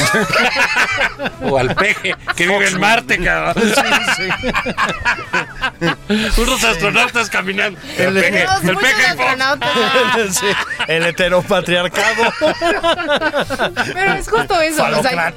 o 1.42 1.58
al 1.58 1.74
peje, 1.76 2.16
que 2.36 2.48
vive 2.48 2.68
en 2.68 2.80
Marte, 2.80 3.18
cabrón. 3.20 3.64
Unos 6.38 6.64
astronautas 6.64 7.30
caminando. 7.30 7.80
El, 7.98 8.14
peje, 8.14 8.44
el 8.44 8.78
peje 8.78 8.94
Fox. 8.94 9.10
astronautas. 9.10 9.70
Sí, 10.36 10.46
el 10.88 11.06
heteropatriarcado 11.06 12.34
Pero 13.94 14.14
es 14.14 14.28
justo 14.28 14.60
eso. 14.60 14.84
o 14.84 15.02
sea, 15.02 15.34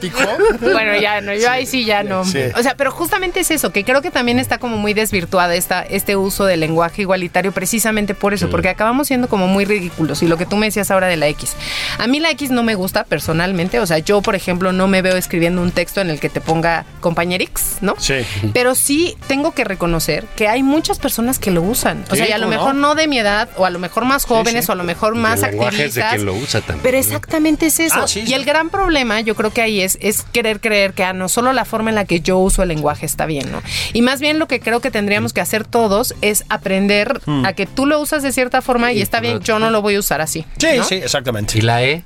bueno, 0.60 0.96
ya 1.00 1.20
no, 1.20 1.34
yo 1.34 1.50
ahí 1.50 1.66
sí 1.66 1.84
ya 1.84 2.02
no. 2.02 2.24
Sí. 2.24 2.40
O 2.56 2.62
sea, 2.62 2.74
pero 2.74 2.90
justamente 2.90 3.40
es 3.40 3.50
eso, 3.50 3.70
que 3.72 3.84
creo 3.84 4.00
que 4.02 4.10
también 4.10 4.38
está 4.38 4.58
como 4.58 4.76
muy 4.76 4.94
desvirtuada 4.94 5.54
esta, 5.54 5.82
este 5.82 6.16
uso 6.16 6.46
del 6.46 6.60
lenguaje 6.60 7.02
igualitario 7.02 7.52
precisamente 7.52 8.14
por 8.14 8.34
eso, 8.34 8.48
porque 8.50 8.68
acabamos 8.68 9.08
siendo 9.08 9.28
como 9.28 9.46
muy 9.46 9.64
ridículos. 9.64 10.22
Y 10.22 10.28
lo 10.28 10.36
que 10.36 10.46
tú 10.46 10.56
me 10.56 10.66
decías 10.66 10.90
ahora 10.90 11.06
de 11.06 11.16
la 11.16 11.28
X. 11.28 11.54
A 11.98 12.06
mí 12.06 12.20
la 12.20 12.27
la 12.28 12.32
X 12.32 12.50
no 12.50 12.62
me 12.62 12.74
gusta 12.74 13.04
personalmente. 13.04 13.80
O 13.80 13.86
sea, 13.86 13.98
yo, 13.98 14.20
por 14.22 14.34
ejemplo, 14.34 14.72
no 14.72 14.86
me 14.88 15.02
veo 15.02 15.16
escribiendo 15.16 15.62
un 15.62 15.70
texto 15.70 16.00
en 16.00 16.10
el 16.10 16.20
que 16.20 16.28
te 16.28 16.40
ponga 16.40 16.84
compañerix, 17.00 17.78
¿no? 17.80 17.94
Sí. 17.98 18.16
Pero 18.52 18.74
sí 18.74 19.16
tengo 19.26 19.52
que 19.52 19.64
reconocer 19.64 20.24
que 20.36 20.46
hay 20.48 20.62
muchas 20.62 20.98
personas 20.98 21.38
que 21.38 21.50
lo 21.50 21.62
usan. 21.62 22.04
O 22.10 22.12
Sí, 22.12 22.18
sea, 22.18 22.28
y 22.28 22.32
a 22.32 22.38
lo 22.38 22.46
¿cómo 22.46 22.56
mejor 22.58 22.74
no? 22.74 22.88
no? 22.88 22.94
de 22.94 23.08
mi 23.08 23.18
edad, 23.18 23.48
o 23.56 23.64
a 23.64 23.70
lo 23.70 23.78
mejor 23.78 24.04
más 24.04 24.24
jóvenes, 24.24 24.64
sí. 24.66 24.70
o 24.70 24.72
a 24.72 24.76
lo 24.76 24.84
mejor 24.84 25.14
más 25.14 25.42
el 25.42 25.54
es 25.54 25.58
de 25.58 25.64
activistas. 25.66 26.14
quien 26.14 26.26
lo 26.26 26.34
usa 26.34 26.60
también. 26.60 26.82
Pero 26.82 26.96
¿no? 26.96 27.00
exactamente 27.00 27.66
es 27.66 27.80
eso. 27.80 28.00
Ah, 28.02 28.08
sí, 28.08 28.20
y 28.20 28.26
sí. 28.28 28.34
el 28.34 28.44
gran 28.44 28.70
problema, 28.70 29.20
yo 29.20 29.34
creo 29.34 29.52
que 29.52 29.62
ahí 29.62 29.80
es, 29.80 29.96
es 30.00 30.22
querer 30.22 30.60
creer 30.60 30.92
que 30.92 31.04
ah, 31.04 31.12
no 31.12 31.28
solo 31.28 31.52
la 31.52 31.64
forma 31.64 31.90
en 31.90 31.96
la 31.96 32.04
que 32.04 32.20
yo 32.20 32.38
uso 32.38 32.62
el 32.62 32.68
lenguaje 32.68 33.06
está 33.06 33.26
bien, 33.26 33.50
¿no? 33.50 33.62
Y 33.92 34.02
más 34.02 34.20
bien 34.20 34.38
lo 34.38 34.48
que 34.48 34.60
creo 34.60 34.80
que 34.80 34.90
tendríamos 34.90 35.32
que 35.32 35.40
hacer 35.40 35.64
todos 35.64 36.14
es 36.20 36.44
aprender 36.48 37.20
Hmm. 37.26 37.44
a 37.44 37.52
que 37.52 37.66
tú 37.66 37.86
lo 37.86 38.00
usas 38.00 38.22
de 38.22 38.32
cierta 38.32 38.60
forma 38.62 38.92
y 38.92 39.00
está 39.00 39.20
bien, 39.20 39.40
yo 39.40 39.58
no 39.58 39.70
lo 39.70 39.82
voy 39.82 39.94
a 39.96 40.00
usar 40.00 40.20
así. 40.20 40.44
Sí, 40.58 40.66
¿no? 40.76 40.84
sí, 40.84 40.96
exactamente. 40.96 41.58
¿Y 41.58 41.62
la 41.62 41.82
E? 41.82 42.04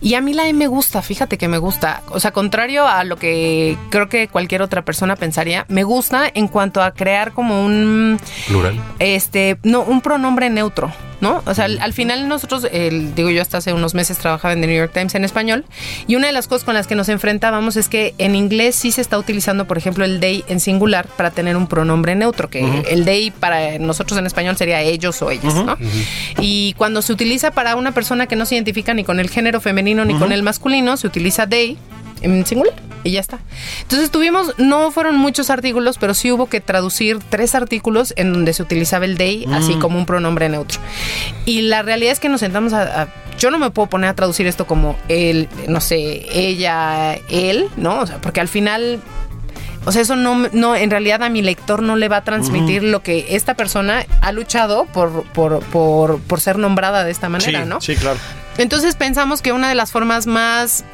Y 0.00 0.14
a 0.14 0.20
mí 0.20 0.34
la 0.34 0.48
E 0.48 0.52
me 0.52 0.66
gusta, 0.66 1.02
fíjate 1.02 1.38
que 1.38 1.48
me 1.48 1.58
gusta. 1.58 2.02
O 2.10 2.20
sea, 2.20 2.32
contrario 2.32 2.86
a 2.86 3.04
lo 3.04 3.16
que 3.16 3.76
creo 3.90 4.08
que 4.08 4.28
cualquier 4.28 4.62
otra 4.62 4.84
persona 4.84 5.16
pensaría, 5.16 5.64
me 5.68 5.84
gusta 5.84 6.30
en 6.32 6.48
cuanto 6.48 6.82
a 6.82 6.92
crear 6.92 7.32
como 7.32 7.64
un 7.64 8.18
Plural. 8.46 8.80
este, 8.98 9.58
no, 9.62 9.82
un 9.82 10.00
pronombre 10.00 10.50
neutro, 10.50 10.92
¿no? 11.20 11.42
O 11.46 11.54
sea, 11.54 11.66
al, 11.66 11.78
al 11.80 11.92
final 11.92 12.28
nosotros, 12.28 12.66
el, 12.70 13.14
digo 13.14 13.30
yo 13.30 13.42
hasta 13.42 13.58
hace 13.58 13.72
unos 13.72 13.94
meses 13.94 14.18
trabajaba 14.18 14.52
en 14.54 14.60
The 14.60 14.66
New 14.66 14.76
York 14.76 14.92
Times 14.92 15.14
en 15.14 15.24
español, 15.24 15.64
y 16.06 16.16
una 16.16 16.26
de 16.26 16.32
las 16.32 16.48
cosas 16.48 16.64
con 16.64 16.74
las 16.74 16.86
que 16.86 16.94
nos 16.94 17.08
enfrentábamos 17.08 17.76
es 17.76 17.88
que 17.88 18.14
en 18.18 18.34
inglés 18.34 18.74
sí 18.74 18.92
se 18.92 19.00
está 19.00 19.18
utilizando, 19.18 19.66
por 19.66 19.78
ejemplo, 19.78 20.04
el 20.04 20.20
they 20.20 20.44
en 20.48 20.60
singular 20.60 21.06
para 21.06 21.30
tener 21.30 21.56
un 21.56 21.66
pronombre 21.66 22.14
neutro, 22.14 22.50
que 22.50 22.84
el 22.88 23.04
they 23.04 23.30
para 23.30 23.78
nosotros 23.78 24.18
en 24.18 24.26
español 24.26 24.56
sería 24.56 24.80
ellos 24.80 25.20
o 25.22 25.30
ellas, 25.30 25.54
¿no? 25.54 25.76
Y 26.40 26.74
cuando 26.76 27.02
se 27.02 27.12
utiliza 27.12 27.50
para 27.50 27.76
una 27.76 27.92
persona 27.92 28.26
que 28.26 28.36
no 28.36 28.46
se 28.46 28.54
identifica 28.54 28.94
ni 28.94 29.04
con 29.04 29.20
el 29.20 29.30
género 29.30 29.60
femenino 29.60 30.04
ni 30.04 30.18
con 30.18 30.32
el 30.32 30.42
masculino, 30.42 30.96
se 30.96 31.06
utiliza 31.06 31.46
they 31.46 31.76
en 32.24 32.44
singular 32.46 32.74
y 33.04 33.10
ya 33.12 33.20
está. 33.20 33.38
Entonces 33.82 34.10
tuvimos, 34.10 34.54
no 34.58 34.90
fueron 34.90 35.16
muchos 35.16 35.50
artículos, 35.50 35.98
pero 35.98 36.14
sí 36.14 36.32
hubo 36.32 36.46
que 36.46 36.60
traducir 36.60 37.18
tres 37.28 37.54
artículos 37.54 38.14
en 38.16 38.32
donde 38.32 38.52
se 38.54 38.62
utilizaba 38.62 39.04
el 39.04 39.16
they 39.18 39.46
así 39.52 39.74
como 39.74 39.98
un 39.98 40.06
pronombre 40.06 40.48
neutro. 40.48 40.80
Y 41.44 41.62
la 41.62 41.82
realidad 41.82 42.12
es 42.12 42.20
que 42.20 42.28
nos 42.28 42.40
sentamos 42.40 42.72
a, 42.72 43.02
a- 43.02 43.08
yo 43.38 43.50
no 43.50 43.58
me 43.58 43.70
puedo 43.70 43.88
poner 43.88 44.10
a 44.10 44.14
traducir 44.14 44.46
esto 44.46 44.66
como 44.66 44.96
él, 45.08 45.48
no 45.68 45.80
sé, 45.80 46.24
ella, 46.32 47.14
él, 47.28 47.68
¿no? 47.76 48.00
O 48.00 48.06
sea, 48.06 48.18
porque 48.20 48.40
al 48.40 48.48
final 48.48 49.00
o 49.86 49.92
sea, 49.92 50.00
eso 50.00 50.16
no, 50.16 50.48
no, 50.52 50.74
en 50.76 50.90
realidad 50.90 51.22
a 51.22 51.28
mi 51.28 51.42
lector 51.42 51.82
no 51.82 51.96
le 51.96 52.08
va 52.08 52.16
a 52.18 52.24
transmitir 52.24 52.82
lo 52.82 53.02
que 53.02 53.26
esta 53.36 53.52
persona 53.52 54.06
ha 54.22 54.32
luchado 54.32 54.86
por, 54.86 55.24
por, 55.34 55.60
por, 55.64 56.20
por 56.20 56.40
ser 56.40 56.56
nombrada 56.58 57.04
de 57.04 57.10
esta 57.10 57.28
manera, 57.28 57.64
sí, 57.64 57.68
¿no? 57.68 57.80
sí, 57.82 57.94
claro. 57.96 58.18
Entonces 58.56 58.94
pensamos 58.94 59.42
que 59.42 59.52
una 59.52 59.68
de 59.68 59.74
las 59.74 59.92
formas 59.92 60.26
más 60.26 60.84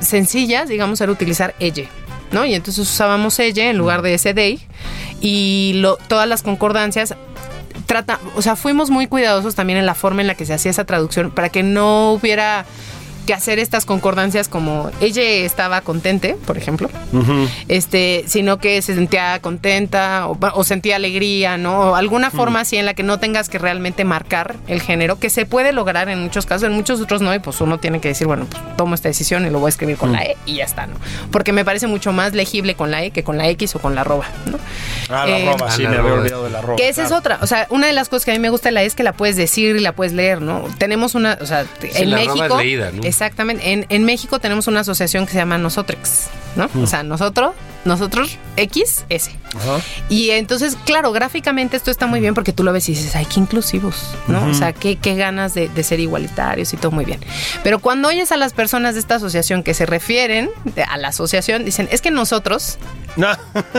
sencillas, 0.00 0.68
digamos, 0.68 1.00
era 1.00 1.12
utilizar 1.12 1.54
ella, 1.58 1.88
¿no? 2.32 2.44
Y 2.44 2.54
entonces 2.54 2.88
usábamos 2.88 3.38
ella 3.38 3.70
en 3.70 3.78
lugar 3.78 4.02
de 4.02 4.14
ese 4.14 4.34
they 4.34 4.60
y 5.20 5.82
todas 6.08 6.28
las 6.28 6.42
concordancias 6.42 7.14
trata, 7.86 8.20
o 8.36 8.42
sea, 8.42 8.54
fuimos 8.54 8.90
muy 8.90 9.06
cuidadosos 9.06 9.54
también 9.54 9.78
en 9.78 9.86
la 9.86 9.94
forma 9.94 10.20
en 10.20 10.26
la 10.26 10.34
que 10.34 10.46
se 10.46 10.54
hacía 10.54 10.70
esa 10.70 10.84
traducción 10.84 11.30
para 11.30 11.48
que 11.48 11.62
no 11.62 12.12
hubiera 12.12 12.66
que 13.28 13.34
hacer 13.34 13.58
estas 13.58 13.84
concordancias 13.84 14.48
como 14.48 14.90
ella 15.02 15.22
estaba 15.22 15.82
contente, 15.82 16.34
por 16.46 16.56
ejemplo, 16.56 16.88
este, 17.68 18.24
sino 18.26 18.56
que 18.56 18.80
se 18.80 18.94
sentía 18.94 19.38
contenta 19.42 20.28
o, 20.28 20.38
o 20.54 20.64
sentía 20.64 20.96
alegría, 20.96 21.58
¿no? 21.58 21.90
O 21.90 21.94
alguna 21.94 22.30
forma 22.30 22.60
así 22.60 22.78
en 22.78 22.86
la 22.86 22.94
que 22.94 23.02
no 23.02 23.18
tengas 23.18 23.50
que 23.50 23.58
realmente 23.58 24.04
marcar 24.06 24.56
el 24.66 24.80
género, 24.80 25.18
que 25.18 25.28
se 25.28 25.44
puede 25.44 25.72
lograr 25.72 26.08
en 26.08 26.22
muchos 26.22 26.46
casos, 26.46 26.68
en 26.68 26.72
muchos 26.72 27.02
otros 27.02 27.20
no, 27.20 27.34
y 27.34 27.38
pues 27.38 27.60
uno 27.60 27.76
tiene 27.78 28.00
que 28.00 28.08
decir, 28.08 28.26
bueno, 28.26 28.46
pues 28.50 28.62
tomo 28.78 28.94
esta 28.94 29.08
decisión 29.10 29.44
y 29.46 29.50
lo 29.50 29.58
voy 29.60 29.68
a 29.68 29.70
escribir 29.70 29.98
con 29.98 30.10
la 30.12 30.22
E 30.22 30.36
y 30.46 30.54
ya 30.56 30.64
está, 30.64 30.86
¿no? 30.86 30.94
Porque 31.30 31.52
me 31.52 31.66
parece 31.66 31.86
mucho 31.86 32.14
más 32.14 32.32
legible 32.32 32.76
con 32.76 32.90
la 32.90 33.04
E 33.04 33.10
que 33.10 33.22
con 33.24 33.36
la 33.36 33.46
X 33.50 33.76
o 33.76 33.78
con 33.78 33.94
la 33.94 34.00
arroba, 34.00 34.24
¿no? 34.46 34.58
Ah, 35.10 35.26
la 35.26 35.38
Eh, 35.38 35.48
arroba, 35.50 35.70
sí, 35.70 35.84
Ah, 35.84 35.90
me 35.90 35.96
había 35.98 36.12
olvidado 36.14 36.44
de 36.44 36.50
la 36.50 36.60
arroba. 36.60 36.76
Que 36.76 36.88
esa 36.88 37.04
es 37.04 37.12
otra. 37.12 37.38
O 37.42 37.46
sea, 37.46 37.66
una 37.68 37.86
de 37.88 37.92
las 37.92 38.08
cosas 38.08 38.24
que 38.24 38.30
a 38.30 38.34
mí 38.34 38.40
me 38.40 38.48
gusta 38.48 38.68
de 38.70 38.72
la 38.72 38.82
E 38.82 38.86
es 38.86 38.94
que 38.94 39.02
la 39.02 39.12
puedes 39.12 39.36
decir 39.36 39.76
y 39.76 39.80
la 39.80 39.92
puedes 39.92 40.14
leer, 40.14 40.40
¿no? 40.40 40.64
Tenemos 40.78 41.14
una, 41.14 41.36
o 41.40 41.46
sea, 41.46 41.66
en 41.82 42.10
la 42.10 42.16
arroba 42.18 42.32
es 42.32 42.38
México. 42.40 42.58
leída, 42.58 42.90
¿no? 42.92 43.02
Exactamente. 43.18 43.72
En, 43.72 43.84
en 43.88 44.04
México 44.04 44.38
tenemos 44.38 44.68
una 44.68 44.80
asociación 44.80 45.26
que 45.26 45.32
se 45.32 45.38
llama 45.38 45.58
Nosotrex, 45.58 46.28
¿no? 46.58 46.68
O 46.82 46.86
sea, 46.86 47.02
nosotros, 47.02 47.54
nosotros, 47.86 48.36
X, 48.56 49.04
S. 49.08 49.30
Ajá. 49.56 49.80
Y 50.10 50.30
entonces, 50.30 50.76
claro, 50.84 51.10
gráficamente 51.12 51.76
esto 51.78 51.90
está 51.90 52.06
muy 52.06 52.20
bien 52.20 52.34
porque 52.34 52.52
tú 52.52 52.62
lo 52.64 52.72
ves 52.74 52.86
y 52.90 52.94
dices, 52.94 53.16
ay, 53.16 53.24
qué 53.24 53.40
inclusivos, 53.40 54.14
¿no? 54.26 54.44
O 54.46 54.52
sea, 54.52 54.72
qué, 54.74 54.96
qué 54.96 55.14
ganas 55.14 55.54
de, 55.54 55.68
de 55.68 55.82
ser 55.82 56.00
igualitarios 56.00 56.74
y 56.74 56.76
todo 56.76 56.90
muy 56.92 57.06
bien. 57.06 57.20
Pero 57.62 57.78
cuando 57.78 58.08
oyes 58.08 58.30
a 58.32 58.36
las 58.36 58.52
personas 58.52 58.94
de 58.94 59.00
esta 59.00 59.14
asociación 59.14 59.62
que 59.62 59.72
se 59.72 59.86
refieren 59.86 60.50
a 60.88 60.98
la 60.98 61.08
asociación, 61.08 61.64
dicen, 61.64 61.88
es 61.90 62.02
que 62.02 62.10
nosotros, 62.10 62.78
No. 63.16 63.28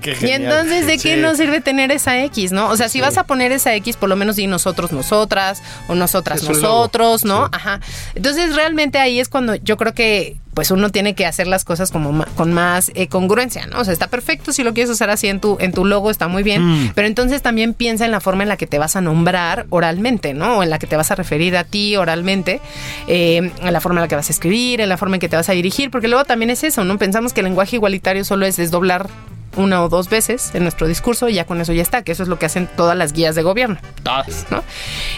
Qué 0.00 0.16
y 0.22 0.30
entonces, 0.30 0.86
¿de 0.86 0.98
qué 0.98 1.14
Sí. 1.16 1.20
nos 1.20 1.36
sirve 1.38 1.60
tener 1.60 1.90
esa 1.90 2.22
X, 2.24 2.52
no? 2.52 2.68
O 2.68 2.76
sea, 2.76 2.88
si 2.88 3.00
vas 3.00 3.16
a 3.18 3.24
poner 3.24 3.52
esa 3.52 3.74
X, 3.74 3.96
por 3.96 4.08
lo 4.08 4.16
menos 4.16 4.36
di 4.36 4.46
nosotros, 4.46 4.92
nosotras, 4.92 5.62
o 5.88 5.94
nosotras, 5.94 6.42
Es 6.42 6.48
nosotros, 6.48 7.24
¿no? 7.24 7.44
Sí. 7.46 7.50
Ajá. 7.52 7.80
Entonces, 8.14 8.54
realmente 8.54 8.98
ahí 8.98 9.18
es 9.20 9.28
cuando 9.28 9.54
yo 9.56 9.76
creo 9.76 9.94
que 9.94 10.36
pues 10.58 10.72
uno 10.72 10.90
tiene 10.90 11.14
que 11.14 11.24
hacer 11.24 11.46
las 11.46 11.64
cosas 11.64 11.92
como 11.92 12.24
con 12.34 12.52
más 12.52 12.90
eh, 12.96 13.06
congruencia, 13.06 13.66
¿no? 13.66 13.78
O 13.78 13.84
sea, 13.84 13.92
está 13.92 14.08
perfecto 14.08 14.52
si 14.52 14.64
lo 14.64 14.74
quieres 14.74 14.90
usar 14.90 15.08
así 15.08 15.28
en 15.28 15.38
tu, 15.38 15.56
en 15.60 15.70
tu 15.70 15.84
logo, 15.84 16.10
está 16.10 16.26
muy 16.26 16.42
bien, 16.42 16.64
Mm. 16.66 16.92
pero 16.96 17.06
entonces 17.06 17.42
también 17.42 17.74
piensa 17.74 18.04
en 18.04 18.10
la 18.10 18.18
forma 18.18 18.42
en 18.42 18.48
la 18.48 18.56
que 18.56 18.66
te 18.66 18.76
vas 18.76 18.96
a 18.96 19.00
nombrar 19.00 19.66
oralmente, 19.70 20.34
¿no? 20.34 20.56
O 20.58 20.62
en 20.64 20.70
la 20.70 20.80
que 20.80 20.88
te 20.88 20.96
vas 20.96 21.12
a 21.12 21.14
referir 21.14 21.56
a 21.56 21.62
ti 21.62 21.94
oralmente, 21.94 22.60
eh, 23.06 23.52
en 23.62 23.72
la 23.72 23.80
forma 23.80 24.00
en 24.00 24.02
la 24.02 24.08
que 24.08 24.16
vas 24.16 24.28
a 24.30 24.32
escribir, 24.32 24.80
en 24.80 24.88
la 24.88 24.96
forma 24.96 25.14
en 25.14 25.20
que 25.20 25.28
te 25.28 25.36
vas 25.36 25.48
a 25.48 25.52
dirigir, 25.52 25.92
porque 25.92 26.08
luego 26.08 26.24
también 26.24 26.50
es 26.50 26.64
eso, 26.64 26.82
¿no? 26.82 26.98
Pensamos 26.98 27.32
que 27.32 27.38
el 27.42 27.44
lenguaje 27.44 27.76
igualitario 27.76 28.24
solo 28.24 28.44
es 28.44 28.56
desdoblar 28.56 29.08
una 29.56 29.82
o 29.82 29.88
dos 29.88 30.08
veces 30.08 30.54
en 30.54 30.62
nuestro 30.62 30.86
discurso 30.86 31.28
y 31.28 31.34
ya 31.34 31.44
con 31.44 31.60
eso 31.60 31.72
ya 31.72 31.82
está, 31.82 32.02
que 32.02 32.12
eso 32.12 32.22
es 32.22 32.28
lo 32.28 32.38
que 32.38 32.46
hacen 32.46 32.68
todas 32.76 32.96
las 32.96 33.12
guías 33.12 33.34
de 33.34 33.42
gobierno. 33.42 33.78
Todas, 34.02 34.46
¿no? 34.50 34.62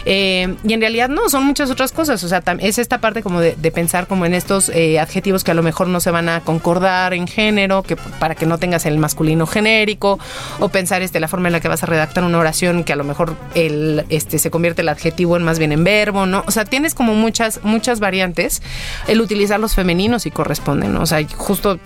Eh, 0.05 0.57
y 0.65 0.73
en 0.73 0.81
realidad 0.81 1.09
no, 1.09 1.29
son 1.29 1.45
muchas 1.45 1.71
otras 1.71 1.93
cosas. 1.93 2.23
O 2.25 2.29
sea, 2.29 2.43
es 2.61 2.79
esta 2.79 2.99
parte 2.99 3.23
como 3.23 3.41
de, 3.41 3.57
de 3.57 3.71
pensar 3.71 4.07
como 4.07 4.27
en 4.27 4.35
estos 4.35 4.69
eh, 4.71 4.99
adjetivos 4.99 5.45
que 5.45 5.51
a 5.51 5.55
lo 5.55 5.63
mejor 5.63 5.89
no 5.89 6.01
se 6.01 6.11
van 6.11 6.29
a 6.29 6.41
concordar 6.41 7.15
en 7.15 7.27
género, 7.27 7.83
que 7.83 7.97
para 7.97 8.35
que 8.35 8.47
no 8.47 8.59
tengas 8.59 8.87
el 8.87 8.99
masculino 8.99 9.47
genérico, 9.47 10.19
o 10.59 10.69
pensar 10.69 11.03
este 11.03 11.21
la 11.21 11.29
forma 11.29 11.49
en 11.49 11.53
la 11.53 11.61
que 11.61 11.69
vas 11.69 11.83
a 11.83 11.87
redactar 11.87 12.25
una 12.25 12.39
oración 12.39 12.85
que 12.85 12.93
a 12.93 12.97
lo 12.97 13.05
mejor 13.05 13.37
el 13.55 14.05
este 14.09 14.39
se 14.39 14.51
convierte 14.51 14.83
el 14.83 14.89
adjetivo 14.89 15.37
en 15.37 15.43
más 15.43 15.59
bien 15.59 15.73
en 15.73 15.85
verbo, 15.85 16.27
¿no? 16.27 16.45
O 16.47 16.51
sea, 16.51 16.65
tienes 16.65 16.95
como 16.95 17.15
muchas 17.15 17.61
muchas 17.63 18.01
variantes. 18.01 18.63
El 19.07 19.21
utilizar 19.21 19.61
los 19.61 19.75
femeninos 19.75 20.27
y 20.27 20.31
corresponden, 20.31 20.95
¿no? 20.95 21.03
O 21.03 21.07
sea, 21.07 21.25
justo 21.37 21.79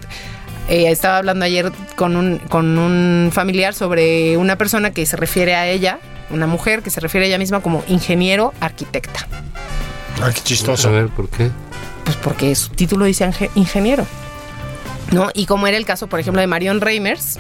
eh, 0.68 0.90
estaba 0.90 1.18
hablando 1.18 1.44
ayer 1.44 1.72
con 1.96 2.16
un, 2.16 2.38
con 2.38 2.78
un 2.78 3.30
familiar 3.32 3.74
sobre 3.74 4.36
una 4.36 4.56
persona 4.56 4.90
que 4.92 5.06
se 5.06 5.16
refiere 5.16 5.54
a 5.54 5.66
ella, 5.68 5.98
una 6.30 6.46
mujer 6.46 6.82
que 6.82 6.90
se 6.90 7.00
refiere 7.00 7.26
a 7.26 7.28
ella 7.28 7.38
misma 7.38 7.60
como 7.60 7.84
ingeniero 7.88 8.52
arquitecta. 8.60 9.26
Ay, 10.22 10.32
qué 10.32 10.40
A 10.40 10.44
chistoso. 10.44 10.90
ver, 10.90 11.08
¿por 11.08 11.28
qué? 11.28 11.50
Pues 12.04 12.16
porque 12.16 12.54
su 12.54 12.70
título 12.70 13.04
dice 13.04 13.30
ingeniero. 13.54 14.06
¿No? 15.12 15.28
Y 15.34 15.46
como 15.46 15.66
era 15.66 15.76
el 15.76 15.84
caso, 15.84 16.06
por 16.06 16.18
ejemplo, 16.18 16.40
de 16.40 16.46
Marion 16.46 16.80
Reimers, 16.80 17.38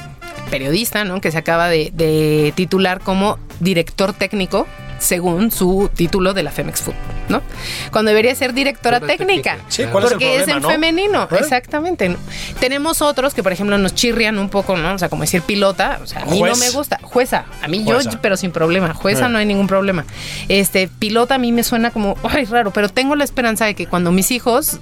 periodista, 0.50 1.04
¿no? 1.04 1.20
Que 1.20 1.32
se 1.32 1.38
acaba 1.38 1.68
de, 1.68 1.90
de 1.94 2.52
titular 2.54 3.00
como 3.00 3.38
director 3.58 4.12
técnico 4.12 4.66
según 4.98 5.50
su 5.50 5.90
título 5.94 6.34
de 6.34 6.42
la 6.42 6.50
Femex 6.50 6.82
Food, 6.82 6.94
¿no? 7.28 7.42
Cuando 7.90 8.10
debería 8.10 8.34
ser 8.34 8.52
directora 8.54 9.00
técnica. 9.00 9.58
Sí, 9.68 9.84
¿cuál 9.90 10.04
es 10.04 10.10
el 10.12 10.18
porque 10.18 10.36
es, 10.36 10.42
problema, 10.42 10.56
en 10.56 10.62
no? 10.62 10.68
femenino, 10.70 11.28
¿Eh? 11.30 11.36
exactamente. 11.40 12.08
¿no? 12.08 12.16
Tenemos 12.60 13.02
otros 13.02 13.34
que, 13.34 13.42
por 13.42 13.52
ejemplo, 13.52 13.76
nos 13.78 13.94
chirrian 13.94 14.38
un 14.38 14.48
poco, 14.48 14.76
¿no? 14.76 14.94
O 14.94 14.98
sea, 14.98 15.08
como 15.08 15.22
decir 15.22 15.42
pilota, 15.42 16.00
o 16.02 16.06
sea, 16.06 16.22
a 16.22 16.24
mí 16.26 16.38
Juez. 16.38 16.52
no 16.58 16.64
me 16.64 16.70
gusta. 16.70 16.98
Jueza, 17.02 17.44
a 17.62 17.68
mí 17.68 17.82
Jueza. 17.84 18.10
yo, 18.10 18.18
pero 18.20 18.36
sin 18.36 18.50
problema. 18.50 18.94
Jueza 18.94 19.26
Eh. 19.26 19.28
no 19.28 19.38
hay 19.38 19.46
ningún 19.46 19.66
problema. 19.66 20.04
Este, 20.48 20.88
pilota 20.88 21.36
a 21.36 21.38
mí 21.38 21.52
me 21.52 21.64
suena 21.64 21.90
como, 21.90 22.16
ay, 22.22 22.44
raro, 22.44 22.70
pero 22.72 22.88
tengo 22.88 23.16
la 23.16 23.24
esperanza 23.24 23.64
de 23.64 23.74
que 23.74 23.86
cuando 23.86 24.12
mis 24.12 24.30
hijos 24.30 24.78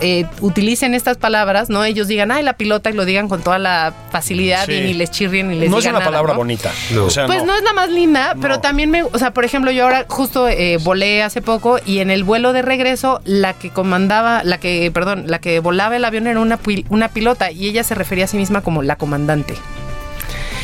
eh, 0.00 0.26
utilicen 0.40 0.94
estas 0.94 1.16
palabras, 1.16 1.68
¿no? 1.70 1.84
Ellos 1.84 2.08
digan, 2.08 2.30
ay, 2.30 2.42
la 2.42 2.54
pilota 2.54 2.90
y 2.90 2.92
lo 2.94 3.04
digan 3.04 3.28
con 3.28 3.42
toda 3.42 3.58
la 3.58 3.92
facilidad 4.10 4.66
Sí. 4.66 4.72
y 4.72 4.80
ni 4.80 4.94
les 4.94 5.10
chirrien 5.10 5.48
ni 5.48 5.56
les 5.58 5.70
No 5.70 5.78
es 5.78 5.84
una 5.84 5.92
nada, 5.94 6.04
palabra 6.06 6.32
¿no? 6.32 6.38
bonita. 6.38 6.70
No. 6.92 7.04
O 7.04 7.10
sea, 7.10 7.26
Pues 7.26 7.44
no. 7.44 7.54
es 7.56 7.62
la 7.62 7.72
más 7.72 7.90
linda, 7.90 8.34
pero 8.40 8.60
también 8.60 8.90
me, 8.90 9.02
o 9.02 9.18
sea, 9.18 9.32
por 9.32 9.44
ejemplo, 9.44 9.70
yo 9.70 9.84
ahora 9.84 10.06
justo 10.08 10.48
eh, 10.48 10.78
volé 10.82 11.22
hace 11.22 11.42
poco 11.42 11.78
y 11.84 11.98
en 12.00 12.10
el 12.10 12.24
vuelo 12.24 12.52
de 12.52 12.62
regreso 12.62 13.20
la 13.24 13.52
que 13.54 13.70
comandaba, 13.70 14.42
la 14.44 14.58
que, 14.58 14.90
perdón, 14.92 15.24
la 15.26 15.38
que 15.40 15.60
volaba 15.60 15.96
el 15.96 16.04
avión 16.04 16.26
era 16.26 16.40
una, 16.40 16.58
una 16.88 17.08
pilota 17.08 17.50
y 17.50 17.66
ella 17.68 17.84
se 17.84 17.94
refería 17.94 18.24
a 18.24 18.28
sí 18.28 18.36
misma 18.36 18.60
como 18.62 18.82
la 18.82 18.96
comandante. 18.96 19.54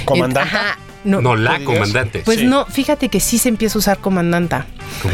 Comandante. 0.04 0.48
Ajá, 0.56 0.78
no, 1.04 1.20
No, 1.20 1.36
la 1.36 1.58
comandante. 1.64 2.22
pues 2.24 2.38
Sí. 2.40 2.46
no, 2.46 2.64
fíjate 2.66 3.08
que 3.08 3.20
sí 3.20 3.38
se 3.38 3.48
empieza 3.48 3.78
a 3.78 3.80
usar 3.80 3.98
comandanta. 3.98 4.66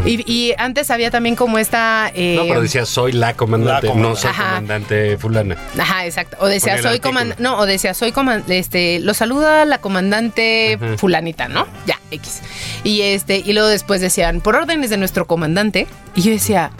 Y, 0.07 0.31
y 0.31 0.55
antes 0.59 0.91
había 0.91 1.11
también 1.11 1.37
como 1.37 1.59
esta... 1.59 2.11
eh, 2.15 2.37
No, 2.37 2.43
pero 2.47 2.63
decía 2.63 2.87
soy 2.87 3.13
la 3.13 3.35
comandante, 3.35 3.89
La 3.89 3.95
no 3.95 4.17
soy 4.17 4.31
Ajá. 4.31 4.49
comandante 4.51 5.17
fulana. 5.19 5.57
Ajá, 5.79 6.07
exacto. 6.07 6.37
O 6.41 6.47
decía, 6.47 6.81
soy 6.83 7.01
comandante. 7.01 7.43
No, 7.43 7.59
o 7.59 7.67
decía, 7.67 7.95
soy 7.95 8.13
comandante. 8.13 8.59
Este, 8.59 9.01
lo 9.01 9.15
saluda 9.15 9.65
la 9.65 9.79
comandante 9.79 10.75
Ajá. 10.81 10.99
fulanita, 10.99 11.49
¿no? 11.49 11.67
Ya, 11.87 11.99
X. 12.11 12.41
Y 12.85 13.03
este, 13.03 13.43
y 13.45 13.53
luego 13.53 13.69
después 13.69 14.01
decían, 14.01 14.41
por 14.41 14.57
órdenes 14.57 14.91
de 14.91 14.97
nuestro 14.97 15.27
comandante. 15.27 15.87
Y 16.15 16.21
yo 16.21 16.31
decía, 16.31 16.71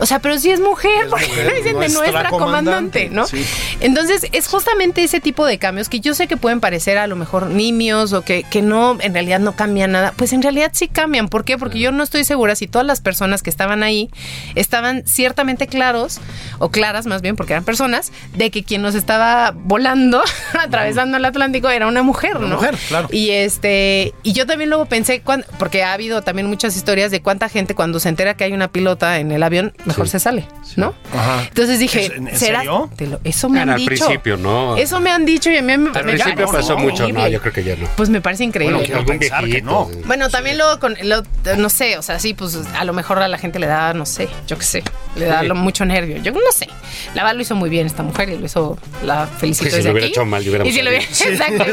o 0.00 0.04
sea, 0.04 0.18
pero 0.18 0.38
si 0.38 0.50
es 0.50 0.60
mujer, 0.60 1.08
¿por 1.08 1.18
qué 1.18 1.28
mujer, 1.28 1.46
no 1.46 1.54
dicen 1.56 1.80
de 1.80 1.88
nuestra 1.88 2.28
comandante, 2.28 3.08
comandante, 3.08 3.08
no? 3.10 3.26
sí. 3.26 3.42
Entonces, 3.80 4.26
es 4.32 4.48
justamente 4.48 5.02
ese 5.02 5.18
tipo 5.20 5.46
de 5.46 5.56
cambios 5.58 5.88
que 5.88 6.00
yo 6.00 6.14
sé 6.14 6.26
que 6.26 6.36
pueden 6.36 6.60
parecer 6.60 6.98
a 6.98 7.06
lo 7.06 7.16
mejor 7.16 7.46
nimios 7.46 8.12
o 8.12 8.20
que, 8.20 8.42
que 8.42 8.60
no, 8.60 8.98
en 9.00 9.14
realidad 9.14 9.40
no 9.40 9.56
cambian 9.56 9.92
nada. 9.92 10.12
Pues 10.14 10.34
en 10.34 10.42
realidad 10.42 10.72
sí 10.74 10.88
cambian. 10.88 11.28
¿Por 11.28 11.44
qué? 11.44 11.56
Porque 11.56 11.78
yo 11.78 11.90
no 11.90 12.02
estoy 12.02 12.24
segura 12.26 12.54
si 12.56 12.66
todas 12.66 12.86
las 12.86 13.00
personas 13.00 13.42
que 13.42 13.50
estaban 13.50 13.82
ahí 13.82 14.10
estaban 14.54 15.04
ciertamente 15.06 15.66
claros, 15.66 16.20
o 16.58 16.70
claras 16.70 17.06
más 17.06 17.22
bien, 17.22 17.36
porque 17.36 17.52
eran 17.54 17.64
personas, 17.64 18.12
de 18.34 18.50
que 18.50 18.64
quien 18.64 18.82
nos 18.82 18.94
estaba 18.94 19.52
volando, 19.54 20.22
atravesando 20.58 21.16
el 21.16 21.24
Atlántico, 21.24 21.68
era 21.70 21.86
una 21.86 22.02
mujer, 22.02 22.36
Una 22.36 22.48
¿no? 22.48 22.56
mujer, 22.56 22.76
claro. 22.88 23.08
Y 23.10 23.30
este, 23.30 24.12
y 24.22 24.32
yo 24.32 24.46
también 24.46 24.70
luego 24.70 24.86
pensé, 24.86 25.20
cuán- 25.20 25.44
porque 25.58 25.82
ha 25.84 25.92
habido 25.92 26.22
también 26.22 26.46
muchas 26.48 26.76
historias 26.76 27.10
de 27.10 27.20
cuánta 27.22 27.48
gente 27.48 27.74
cuando 27.74 28.00
se 28.00 28.08
entera 28.08 28.34
que 28.36 28.44
hay 28.44 28.52
una 28.52 28.68
pilota 28.68 29.18
en 29.18 29.32
el 29.32 29.42
avión, 29.42 29.72
mejor 29.84 30.06
Sí. 30.06 30.12
se 30.12 30.20
sale, 30.20 30.46
¿no? 30.76 30.94
Ajá. 31.14 31.44
Entonces 31.48 31.78
dije, 31.78 32.06
¿En- 32.06 32.28
en 32.28 32.36
¿será? 32.36 32.58
serio? 32.60 32.90
Te 32.96 33.06
lo- 33.06 33.20
eso 33.24 33.48
me 33.48 33.60
han 33.60 33.70
al 33.70 33.76
dicho. 33.78 33.88
principio, 34.06 34.36
¿no? 34.36 34.76
Eso 34.76 35.00
me 35.00 35.10
han 35.10 35.24
dicho 35.24 35.50
y 35.50 35.56
a 35.56 35.62
mí 35.62 35.76
me, 35.76 35.90
Al 35.90 36.04
me 36.04 36.12
principio 36.12 36.46
pasó 36.50 36.76
mucho, 36.76 37.08
no, 37.08 37.28
yo 37.28 37.40
creo 37.40 37.52
que 37.52 37.64
ya 37.64 37.76
no. 37.76 37.88
Pues 37.96 38.08
me 38.08 38.20
parece 38.20 38.44
increíble. 38.44 38.78
Bueno, 38.78 38.96
Algún 38.98 39.18
que 39.18 39.62
no. 39.62 39.88
sí. 39.92 39.98
Bueno, 40.06 40.28
también 40.28 40.58
luego 40.58 40.78
con, 40.80 40.96
lo- 41.02 41.22
no 41.56 41.68
sé, 41.68 41.98
o 41.98 42.02
sea, 42.02 42.15
sí, 42.18 42.34
pues 42.34 42.58
a 42.76 42.84
lo 42.84 42.92
mejor 42.92 43.18
a 43.20 43.28
la 43.28 43.38
gente 43.38 43.58
le 43.58 43.66
da, 43.66 43.92
no 43.94 44.06
sé, 44.06 44.28
yo 44.46 44.56
qué 44.58 44.64
sé, 44.64 44.82
le 45.16 45.26
da 45.26 45.40
Sí. 45.40 45.46
lo- 45.48 45.54
mucho 45.54 45.84
nervio. 45.84 46.18
Yo 46.18 46.32
no 46.32 46.38
sé. 46.54 46.68
La 47.14 47.22
verdad 47.22 47.36
lo 47.36 47.42
hizo 47.42 47.54
muy 47.54 47.68
bien 47.70 47.86
esta 47.86 48.02
mujer 48.02 48.28
y 48.28 48.38
lo 48.38 48.46
hizo, 48.46 48.78
la 49.02 49.26
felicito 49.26 49.64
Sí, 49.66 49.70
si 49.70 49.76
desde 49.76 49.88
lo 49.88 49.92
hubiera 49.92 50.06
aquí. 50.06 50.12
hecho 50.12 50.24
mal, 50.24 50.42
yo 50.42 50.50
hubiera 50.50 50.66
Y 50.66 50.72
si 50.72 50.82
lo 50.82 50.90
hubiera, 50.90 51.04
exacto, 51.04 51.64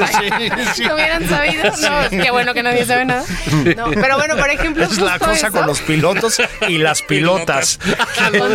sí. 0.75 0.83
lo 0.83 0.95
hubieran 0.95 1.27
sabido, 1.29 1.63
no, 1.63 2.09
qué 2.23 2.31
bueno 2.31 2.53
que 2.53 2.63
nadie 2.63 2.85
sabe 2.85 3.05
nada. 3.05 3.23
No, 3.75 3.85
pero 3.91 4.17
bueno, 4.17 4.35
por 4.37 4.49
ejemplo, 4.49 4.83
Es 4.83 4.97
la 4.99 5.19
cosa 5.19 5.47
eso. 5.47 5.51
con 5.51 5.65
los 5.67 5.79
pilotos 5.81 6.41
y 6.67 6.77
las 6.77 7.01
pilotas. 7.07 7.79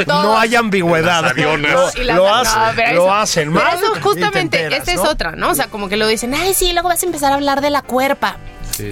No 0.07 0.39
hay 0.39 0.55
ambigüedad. 0.57 1.23
Las 1.23 1.33
avionas. 1.33 1.73
Lo, 1.95 2.03
Y 2.03 2.05
las- 2.05 2.17
lo 2.17 2.27
no, 2.27 2.35
hacen, 2.35 2.63
pero 2.77 2.95
lo 2.95 3.03
eso- 3.05 3.15
hacen 3.15 3.53
pero 3.53 3.69
eso 3.69 3.79
y 3.91 3.95
te 3.95 4.01
justamente, 4.01 4.41
enteras, 4.63 4.79
esta 4.81 4.93
es 4.93 4.97
¿no? 5.03 5.11
otra, 5.11 5.33
¿no? 5.33 5.51
O 5.51 5.55
sea, 5.55 5.67
como 5.69 5.89
que 5.89 5.97
lo 5.97 6.07
dicen, 6.07 6.35
ay, 6.35 6.55
sí, 6.55 6.73
luego 6.73 6.89
vas 6.89 7.03
a 7.03 7.07
empezar 7.07 7.33
a 7.33 7.37
hablar 7.37 7.61
de 7.61 7.71
la 7.71 7.83
cuerpa. 7.83 8.37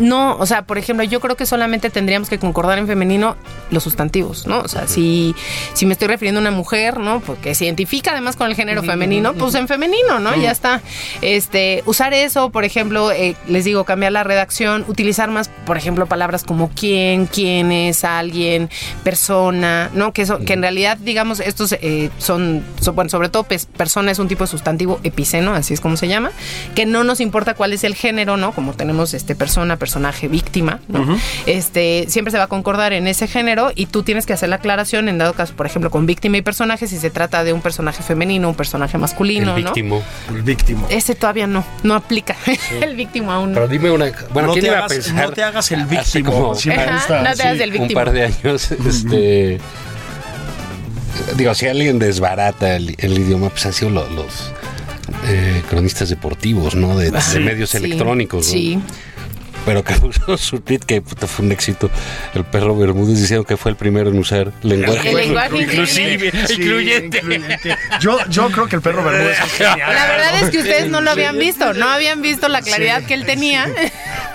No, 0.00 0.36
o 0.36 0.46
sea, 0.46 0.62
por 0.62 0.78
ejemplo, 0.78 1.04
yo 1.04 1.20
creo 1.20 1.36
que 1.36 1.46
solamente 1.46 1.90
tendríamos 1.90 2.28
que 2.28 2.38
concordar 2.38 2.78
en 2.78 2.86
femenino 2.86 3.36
los 3.70 3.82
sustantivos, 3.82 4.46
¿no? 4.46 4.60
O 4.60 4.68
sea, 4.68 4.86
si, 4.88 5.34
si 5.74 5.86
me 5.86 5.92
estoy 5.92 6.08
refiriendo 6.08 6.38
a 6.38 6.42
una 6.42 6.50
mujer, 6.50 6.98
¿no? 6.98 7.20
Porque 7.20 7.54
se 7.54 7.64
identifica 7.64 8.12
además 8.12 8.36
con 8.36 8.48
el 8.48 8.54
género 8.56 8.82
femenino, 8.82 9.32
pues 9.34 9.54
en 9.54 9.68
femenino, 9.68 10.18
¿no? 10.18 10.34
Ya 10.36 10.50
está. 10.50 10.80
Este, 11.22 11.82
usar 11.86 12.14
eso, 12.14 12.50
por 12.50 12.64
ejemplo, 12.64 13.10
eh, 13.12 13.36
les 13.48 13.64
digo, 13.64 13.84
cambiar 13.84 14.12
la 14.12 14.24
redacción, 14.24 14.84
utilizar 14.88 15.30
más, 15.30 15.48
por 15.64 15.76
ejemplo, 15.76 16.06
palabras 16.06 16.44
como 16.44 16.70
quién, 16.70 17.26
quién 17.26 17.72
es, 17.72 18.04
alguien, 18.04 18.68
persona, 19.02 19.90
¿no? 19.94 20.12
Que 20.12 20.22
eso, 20.22 20.38
que 20.40 20.52
en 20.52 20.62
realidad, 20.62 20.98
digamos, 20.98 21.40
estos 21.40 21.72
eh, 21.72 22.10
son, 22.18 22.62
son- 22.80 22.94
bueno, 22.94 23.08
sobre 23.08 23.28
todo 23.28 23.44
pues, 23.44 23.66
persona 23.66 24.10
es 24.10 24.18
un 24.18 24.28
tipo 24.28 24.44
de 24.44 24.48
sustantivo 24.48 25.00
epiceno, 25.04 25.54
así 25.54 25.74
es 25.74 25.80
como 25.80 25.96
se 25.96 26.08
llama, 26.08 26.30
que 26.74 26.86
no 26.86 27.04
nos 27.04 27.20
importa 27.20 27.54
cuál 27.54 27.72
es 27.72 27.84
el 27.84 27.94
género, 27.94 28.36
¿no? 28.36 28.52
Como 28.52 28.74
tenemos 28.74 29.14
este 29.14 29.34
persona, 29.34 29.75
personaje, 29.78 30.28
víctima, 30.28 30.80
¿no? 30.88 31.18
Este, 31.46 32.06
siempre 32.08 32.30
se 32.32 32.38
va 32.38 32.44
a 32.44 32.48
concordar 32.48 32.92
en 32.92 33.06
ese 33.06 33.26
género 33.28 33.72
y 33.74 33.86
tú 33.86 34.02
tienes 34.02 34.26
que 34.26 34.32
hacer 34.32 34.48
la 34.48 34.56
aclaración 34.56 35.08
en 35.08 35.18
dado 35.18 35.34
caso, 35.34 35.54
por 35.54 35.66
ejemplo, 35.66 35.90
con 35.90 36.06
víctima 36.06 36.36
y 36.36 36.42
personaje, 36.42 36.86
si 36.86 36.96
se 36.98 37.10
trata 37.10 37.44
de 37.44 37.52
un 37.52 37.60
personaje 37.62 38.02
femenino, 38.02 38.48
un 38.48 38.54
personaje 38.54 38.98
masculino, 38.98 39.56
el 39.56 39.64
¿no? 39.64 39.70
víctimo. 39.72 40.02
El 40.34 40.42
víctimo. 40.42 40.86
Ese 40.90 41.14
todavía 41.14 41.46
no, 41.46 41.64
no 41.82 41.94
aplica. 41.94 42.36
el 42.80 42.96
víctimo 42.96 43.32
aún 43.32 43.50
no. 43.50 43.54
Pero 43.54 43.68
dime 43.68 43.90
una. 43.90 44.06
Bueno, 44.32 44.48
no, 44.48 44.52
¿quién 44.54 44.64
te 44.64 44.68
iba 44.70 44.76
a 44.76 44.84
hagas, 44.84 44.92
pensar? 44.92 45.14
no 45.28 45.32
te 45.32 45.42
hagas 45.42 45.72
el 45.72 45.80
hace 45.82 45.96
víctimo. 46.18 46.32
como 46.32 46.54
Sí 46.54 46.68
me 46.70 46.76
gusta. 46.92 47.22
no 47.22 47.34
te 47.34 47.42
hagas 47.42 47.56
sí. 47.56 47.62
el 47.62 47.70
un 47.72 47.78
víctimo. 47.78 48.00
par 48.00 48.12
de 48.12 48.24
años, 48.24 48.70
este. 48.72 49.58
Digo, 51.36 51.54
si 51.54 51.66
alguien 51.66 51.98
desbarata 51.98 52.76
el, 52.76 52.94
el 52.98 53.18
idioma, 53.18 53.48
pues 53.50 53.66
han 53.66 53.72
sido 53.72 53.90
lo- 53.90 54.08
los, 54.10 54.52
eh, 55.26 55.62
cronistas 55.68 56.08
deportivos, 56.10 56.74
¿no? 56.74 56.96
De, 56.96 57.10
medios 57.40 57.70
Sí, 57.70 57.76
electrónicos. 57.78 58.46
¿no? 58.46 58.52
Sí. 58.52 58.78
Pero 59.66 59.84
que 59.84 59.92
puso 60.00 60.38
su 60.38 60.60
tweet 60.60 60.78
que 60.78 61.02
puta, 61.02 61.26
fue 61.26 61.44
un 61.44 61.52
éxito. 61.52 61.90
El 62.34 62.44
perro 62.44 62.74
Bermúdez 62.76 63.18
diciendo 63.20 63.44
que 63.44 63.58
fue 63.58 63.72
el 63.72 63.76
primero 63.76 64.08
en 64.08 64.18
usar 64.18 64.52
lenguaje. 64.62 65.10
El 65.10 65.16
lenguaje 65.16 65.58
inclusive, 65.58 66.30
Sí, 66.46 66.54
incluyente. 66.54 67.18
incluyente. 67.18 67.76
Yo, 68.00 68.18
yo 68.30 68.48
creo 68.50 68.66
que 68.68 68.76
el 68.76 68.82
perro 68.82 69.04
Bermúdez 69.04 69.38
es 69.38 69.52
genial. 69.58 69.78
La 69.92 70.06
verdad 70.06 70.42
es 70.44 70.50
que 70.50 70.58
ustedes 70.58 70.88
no 70.88 71.00
lo 71.02 71.10
habían 71.10 71.38
visto, 71.38 71.74
no 71.74 71.88
habían 71.88 72.22
visto 72.22 72.48
la 72.48 72.62
claridad 72.62 73.02
que 73.02 73.14
él 73.14 73.26
tenía. 73.26 73.66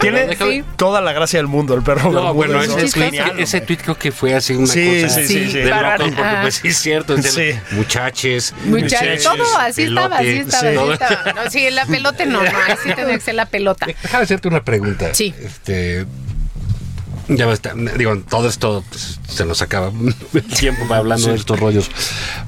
Tiene 0.01 0.35
Sí. 0.35 0.63
toda 0.75 0.99
la 1.01 1.13
gracia 1.13 1.39
del 1.39 1.47
mundo 1.47 1.73
el 1.75 1.83
perro 1.83 2.11
No, 2.11 2.33
Bermúdez. 2.33 2.33
bueno, 2.35 2.53
¿no? 2.53 2.63
ese 2.63 2.85
Es 2.85 2.91
tweet, 2.93 3.03
genial, 3.05 3.39
ese 3.39 3.61
tweet 3.61 3.77
creo 3.77 3.97
que 3.97 4.11
fue 4.11 4.33
así 4.33 4.53
una 4.53 4.67
Sí, 4.67 5.01
cosa 5.03 5.15
sí, 5.15 5.27
sí, 5.27 5.51
sí. 5.51 5.57
de 5.59 5.71
porque 5.97 6.23
pues 6.41 6.55
sí 6.55 6.67
es 6.69 6.77
cierto, 6.77 7.13
es 7.15 7.35
de 7.35 7.53
Sí. 7.53 7.59
muchaches, 7.75 8.53
Muchachos, 8.65 9.23
todo 9.23 9.57
así 9.59 9.83
estaba, 9.83 10.17
así 10.17 10.27
estaba, 10.29 10.67
sí. 10.67 10.69
así 10.83 10.91
estaba. 10.93 11.33
No, 11.43 11.49
sí, 11.51 11.69
la 11.69 11.85
pelota 11.85 12.25
no, 12.25 12.43
no, 12.43 12.49
ahí 12.49 12.75
sí 12.83 12.89
tendría 12.95 13.17
que 13.17 13.23
ser 13.23 13.35
la 13.35 13.45
pelota. 13.45 13.85
Déjame 13.85 14.23
hacerte 14.23 14.47
una 14.47 14.63
pregunta. 14.63 15.13
Sí. 15.13 15.33
Este. 15.41 16.05
Ya 17.27 17.45
va 17.45 17.51
a 17.51 17.55
estar- 17.55 17.75
digo, 17.97 18.17
todo 18.29 18.49
esto 18.49 18.83
pues, 18.89 19.19
se 19.29 19.45
nos 19.45 19.61
acaba 19.61 19.91
el 20.33 20.43
tiempo 20.43 20.85
para 20.87 20.99
hablando 20.99 21.29
de 21.29 21.35
estos 21.35 21.57
rollos, 21.59 21.89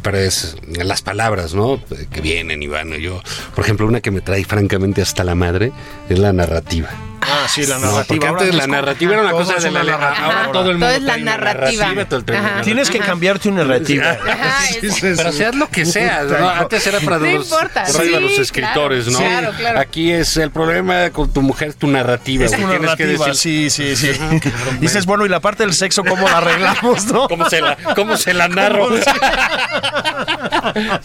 pero 0.01 0.17
es 0.17 0.57
las 0.67 1.01
palabras, 1.01 1.53
¿no? 1.53 1.81
Que 2.11 2.19
vienen 2.19 2.61
y 2.63 2.67
van. 2.67 2.91
Yo, 2.95 3.21
por 3.55 3.63
ejemplo, 3.63 3.87
una 3.87 4.01
que 4.01 4.11
me 4.11 4.19
trae 4.19 4.43
francamente 4.43 5.01
hasta 5.01 5.23
la 5.23 5.35
madre 5.35 5.71
es 6.09 6.19
la 6.19 6.33
narrativa. 6.33 6.89
Ah, 7.43 7.47
sí, 7.49 7.65
la 7.65 7.79
narrativa. 7.79 8.29
antes 8.29 8.55
la 8.55 8.67
narrativa 8.67 9.13
era 9.13 9.21
una 9.23 9.31
cosa 9.31 9.55
de 9.55 9.71
la 9.71 9.81
una 9.81 9.93
ahora 9.93 10.09
narrativa. 10.09 10.51
todo 10.51 10.69
el 10.71 10.77
mundo 10.77 10.85
Todo 10.87 10.95
es 10.95 11.01
la 11.03 11.13
una 11.15 11.37
narrativa. 11.37 11.85
una 11.91 12.03
narrativa. 12.05 12.61
Tienes 12.63 12.89
que 12.89 12.97
Ajá. 12.99 13.07
cambiar 13.07 13.39
tu 13.39 13.51
narrativa. 13.51 14.11
Ajá, 14.11 14.65
es- 14.81 14.99
Pero 15.01 15.31
seas 15.31 15.55
lo 15.55 15.69
que 15.69 15.85
seas, 15.85 16.25
¿no? 16.27 16.49
Antes 16.49 16.87
era 16.87 16.99
para 17.01 17.17
No 17.19 17.25
los, 17.25 17.45
importa, 17.51 17.85
sí, 17.85 18.09
los 18.09 18.39
escritores, 18.39 19.05
claro, 19.05 19.19
¿no? 19.23 19.29
claro, 19.29 19.57
claro. 19.57 19.79
Aquí 19.79 20.11
es 20.11 20.37
el 20.37 20.51
problema 20.51 21.09
con 21.09 21.31
tu 21.33 21.41
mujer, 21.41 21.69
es 21.69 21.75
tu 21.75 21.87
narrativa. 21.87 22.45
Es 22.45 22.51
güey. 22.51 22.61
tu 22.63 22.69
Tienes 22.69 22.95
que 22.95 23.03
narrativa, 23.05 23.25
decir 23.27 23.69
sí, 23.69 23.95
sí, 23.95 24.13
sí. 24.13 24.19
Dices, 24.79 25.05
bueno, 25.05 25.25
y 25.25 25.29
la 25.29 25.39
parte 25.39 25.63
del 25.63 25.73
sexo, 25.73 26.03
¿cómo 26.03 26.27
la 26.27 26.37
arreglamos, 26.37 27.05
no? 27.07 27.27
cómo 27.27 27.49
se 27.49 27.61
la, 27.61 27.77
cómo 27.95 28.17
se 28.17 28.33
la 28.33 28.47
narro. 28.47 28.89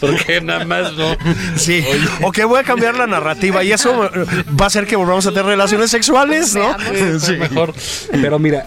Porque 0.00 0.40
nada 0.40 0.64
más 0.64 0.92
no. 0.94 1.16
Sí. 1.56 1.84
O 2.22 2.32
que 2.32 2.44
voy 2.44 2.60
a 2.60 2.64
cambiar 2.64 2.96
la 2.96 3.06
narrativa 3.06 3.62
y 3.64 3.72
eso 3.72 3.96
va 3.98 4.64
a 4.64 4.66
hacer 4.66 4.86
que 4.86 4.96
volvamos 4.96 5.26
a 5.26 5.30
tener 5.30 5.46
relaciones 5.46 5.90
sexuales, 5.90 6.27
¿no? 6.54 6.76
Veamos. 6.76 7.22
Sí. 7.22 7.32
Mejor. 7.36 7.74
Pero 8.10 8.38
mira, 8.38 8.66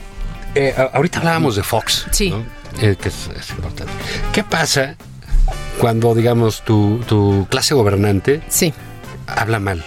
eh, 0.55 0.73
ahorita 0.93 1.19
hablábamos 1.19 1.55
de 1.55 1.63
Fox. 1.63 2.05
Sí. 2.11 2.29
¿no? 2.31 2.43
Eh, 2.81 2.95
que 3.01 3.09
es, 3.09 3.29
es 3.39 3.49
importante. 3.51 3.91
¿Qué 4.33 4.43
pasa 4.43 4.95
cuando, 5.79 6.13
digamos, 6.15 6.63
tu, 6.63 6.99
tu 7.07 7.47
clase 7.49 7.73
gobernante 7.73 8.41
Sí. 8.49 8.73
habla 9.27 9.59
mal? 9.59 9.83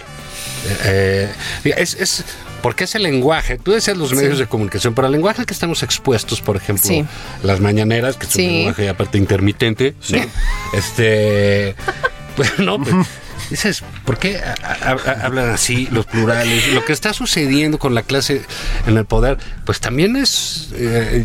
Eh, 0.83 1.29
eh, 1.65 1.73
es, 1.77 1.93
es 1.95 2.23
porque 2.61 2.85
es 2.85 2.95
el 2.95 3.03
lenguaje. 3.03 3.57
Tú 3.59 3.71
decías 3.73 3.95
los 3.95 4.11
medios 4.13 4.39
de 4.39 4.47
comunicación, 4.47 4.95
pero 4.95 5.05
el 5.07 5.11
lenguaje 5.13 5.41
al 5.41 5.45
que 5.45 5.53
estamos 5.53 5.83
expuestos, 5.83 6.41
por 6.41 6.55
ejemplo, 6.57 6.83
Sí. 6.87 7.05
las 7.43 7.59
mañaneras, 7.59 8.17
que 8.17 8.25
es 8.25 8.31
Sí. 8.33 8.45
un 8.47 8.53
lenguaje 8.53 8.89
aparte 8.89 9.19
intermitente, 9.19 9.93
este, 10.73 11.75
pues, 12.35 12.57
no, 12.59 12.79
pues, 12.81 12.95
dices, 13.49 13.83
¿por 14.05 14.17
qué 14.17 14.41
hablan 15.21 15.49
así 15.49 15.87
los 15.91 16.05
plurales? 16.05 16.73
Lo 16.73 16.83
que 16.85 16.93
está 16.93 17.13
sucediendo 17.13 17.77
con 17.79 17.93
la 17.95 18.03
clase 18.03 18.41
en 18.87 18.97
el 18.97 19.05
poder, 19.05 19.37
pues 19.65 19.79
también 19.79 20.15
es, 20.15 20.69
eh, 20.75 21.23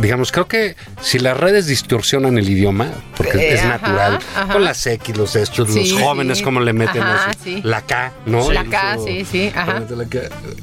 digamos, 0.00 0.32
creo 0.32 0.46
que 0.48 0.76
si 1.00 1.18
las 1.18 1.36
redes 1.36 1.66
distorsionan 1.66 2.38
el 2.38 2.48
idioma, 2.48 2.88
porque 3.16 3.38
Eh, 3.38 3.54
es 3.54 3.60
ajá, 3.60 3.68
natural, 3.78 4.18
ajá. 4.36 4.52
con 4.52 4.64
las 4.64 4.86
X, 4.86 5.16
los 5.16 5.36
estos, 5.36 5.72
Sí, 5.72 5.90
los 5.90 6.00
jóvenes, 6.02 6.38
sí. 6.38 6.44
cómo 6.44 6.60
le 6.60 6.72
meten 6.72 7.02
Ajá, 7.02 7.32
sí. 7.42 7.60
la 7.64 7.82
K, 7.82 8.12
¿no? 8.26 8.50
La 8.52 8.64
K, 8.64 8.94
Eso- 8.94 9.06
sí, 9.06 9.24
sí, 9.30 9.52
ajá. 9.54 9.80
la 9.88 10.04
K. 10.06 10.18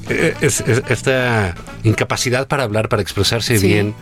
Eh, 0.08 0.34
es- 0.40 0.60
es- 0.60 0.82
esta 0.88 1.54
incapacidad 1.84 2.46
para 2.46 2.64
hablar, 2.64 2.88
para 2.88 3.02
expresarse 3.02 3.58
bien 3.58 3.94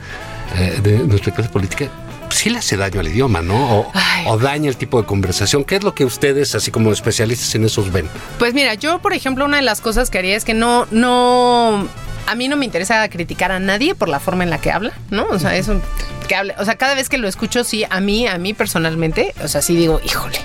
eh, 0.57 0.79
de 0.83 0.99
nuestra 0.99 1.35
clase 1.35 1.51
política, 1.51 1.89
sí 2.37 2.51
le 2.51 2.59
hace 2.59 2.76
daño 2.76 3.01
al 3.01 3.09
idioma, 3.09 3.43
¿no? 3.43 3.91
O 4.26 4.39
daña 4.39 4.68
el 4.68 4.76
tipo 4.76 5.01
de 5.01 5.07
conversación. 5.07 5.64
¿Qué 5.64 5.76
es 5.76 5.84
lo 5.84 5.95
que 5.95 6.05
ustedes, 6.05 6.55
así 6.55 6.70
como 6.70 6.93
especialistas 6.93 7.55
en 7.55 7.64
esos, 7.64 7.93
ven? 7.93 8.09
Pues 8.39 8.55
mira, 8.55 8.74
yo, 8.74 9.01
por 9.01 9.12
ejemplo, 9.12 9.45
una 9.45 9.57
de 9.57 9.62
las 9.62 9.80
cosas 9.80 10.11
que 10.11 10.18
haría 10.18 10.37
es 10.37 10.45
que 10.45 10.55
no, 10.55 10.87
no. 10.91 11.89
A 12.26 12.34
mí 12.34 12.49
no 12.49 12.57
me 12.57 12.64
interesa 12.64 13.09
criticar 13.09 13.53
a 13.53 13.61
nadie 13.61 13.95
por 13.95 14.09
la 14.09 14.18
forma 14.20 14.45
en 14.45 14.51
la 14.51 14.59
que 14.59 14.72
habla, 14.72 14.93
¿no? 15.11 15.26
O 15.30 15.39
sea, 15.39 15.57
eso 15.57 15.80
que 16.26 16.34
hable. 16.34 16.55
O 16.59 16.64
sea, 16.64 16.74
cada 16.76 16.95
vez 16.95 17.09
que 17.09 17.18
lo 17.18 17.28
escucho, 17.28 17.64
sí, 17.64 17.84
a 17.89 18.01
mí, 18.01 18.26
a 18.26 18.37
mí 18.39 18.53
personalmente, 18.53 19.32
o 19.43 19.49
sea, 19.49 19.62
sí 19.62 19.76
digo, 19.76 20.01
híjole. 20.05 20.39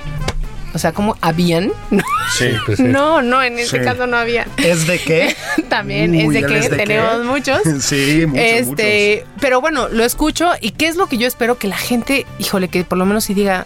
O 0.74 0.80
sea, 0.80 0.92
como 0.94 1.18
habían. 1.22 1.72
No, 1.90 2.04
Sí. 2.38 2.46
Pues 2.66 2.78
sí. 2.78 2.84
no, 2.84 3.22
no, 3.22 3.44
en 3.44 3.60
este 3.60 3.80
Sí. 3.80 3.84
caso 3.86 4.08
no 4.08 4.18
había. 4.18 4.48
¿Es 4.58 4.88
de 4.88 5.00
qué? 5.00 5.36
También 5.70 6.12
Uy, 6.12 6.20
es 6.22 6.30
de 6.34 6.40
¿él 6.40 6.46
que 6.48 6.58
es 6.60 6.64
de 6.70 6.78
qué? 6.78 6.84
tenemos 6.86 7.26
muchos. 7.26 7.60
Sí, 7.82 8.26
muchos, 8.26 8.44
este, 8.46 9.26
pero 9.40 9.60
bueno, 9.62 9.90
lo 9.90 10.04
escucho 10.04 10.52
y 10.62 10.72
qué 10.72 10.88
es 10.88 10.96
lo 10.96 11.08
que 11.08 11.18
yo 11.18 11.28
espero 11.28 11.58
que 11.58 11.68
la 11.68 11.78
gente, 11.78 12.26
híjole, 12.40 12.68
que 12.70 12.84
por 12.84 12.98
lo 12.98 13.06
menos 13.06 13.24
sí 13.26 13.34
diga, 13.34 13.66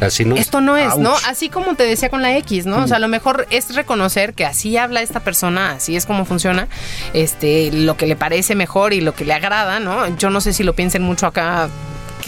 Así 0.00 0.24
no. 0.24 0.36
esto 0.36 0.60
no 0.60 0.76
es, 0.76 0.96
¿no? 0.96 1.12
Así 1.26 1.48
como 1.48 1.74
te 1.74 1.82
decía 1.84 2.08
con 2.08 2.22
la 2.22 2.36
X, 2.38 2.66
¿no? 2.66 2.84
O 2.84 2.86
sea, 2.86 2.98
a 2.98 3.00
lo 3.00 3.08
mejor 3.08 3.46
es 3.50 3.74
reconocer 3.74 4.34
que 4.34 4.44
así 4.46 4.76
habla 4.76 5.02
esta 5.02 5.20
persona, 5.20 5.72
así 5.72 5.96
es 5.96 6.06
como 6.06 6.24
funciona, 6.24 6.68
este, 7.14 7.70
lo 7.72 7.96
que 7.96 8.06
le 8.06 8.14
parece 8.14 8.54
mejor 8.54 8.92
y 8.92 9.00
lo 9.00 9.14
que 9.14 9.24
le 9.24 9.32
agrada, 9.32 9.80
¿no? 9.80 10.16
Yo 10.16 10.30
no 10.30 10.40
sé 10.40 10.52
si 10.52 10.62
lo 10.62 10.74
piensen 10.74 11.02
mucho 11.02 11.26
acá, 11.26 11.68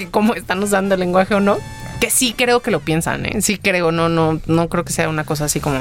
que 0.04 0.10
cómo 0.10 0.34
están 0.34 0.62
usando 0.62 0.94
el 0.94 1.00
lenguaje 1.00 1.34
o 1.34 1.40
no. 1.40 1.58
Que 2.00 2.10
sí 2.10 2.34
creo 2.36 2.60
que 2.60 2.70
lo 2.70 2.80
piensan, 2.80 3.26
¿eh? 3.26 3.42
Sí 3.42 3.58
creo, 3.58 3.92
no, 3.92 4.08
no, 4.08 4.40
no 4.46 4.68
creo 4.68 4.84
que 4.84 4.92
sea 4.92 5.08
una 5.08 5.24
cosa 5.24 5.44
así 5.44 5.60
como 5.60 5.78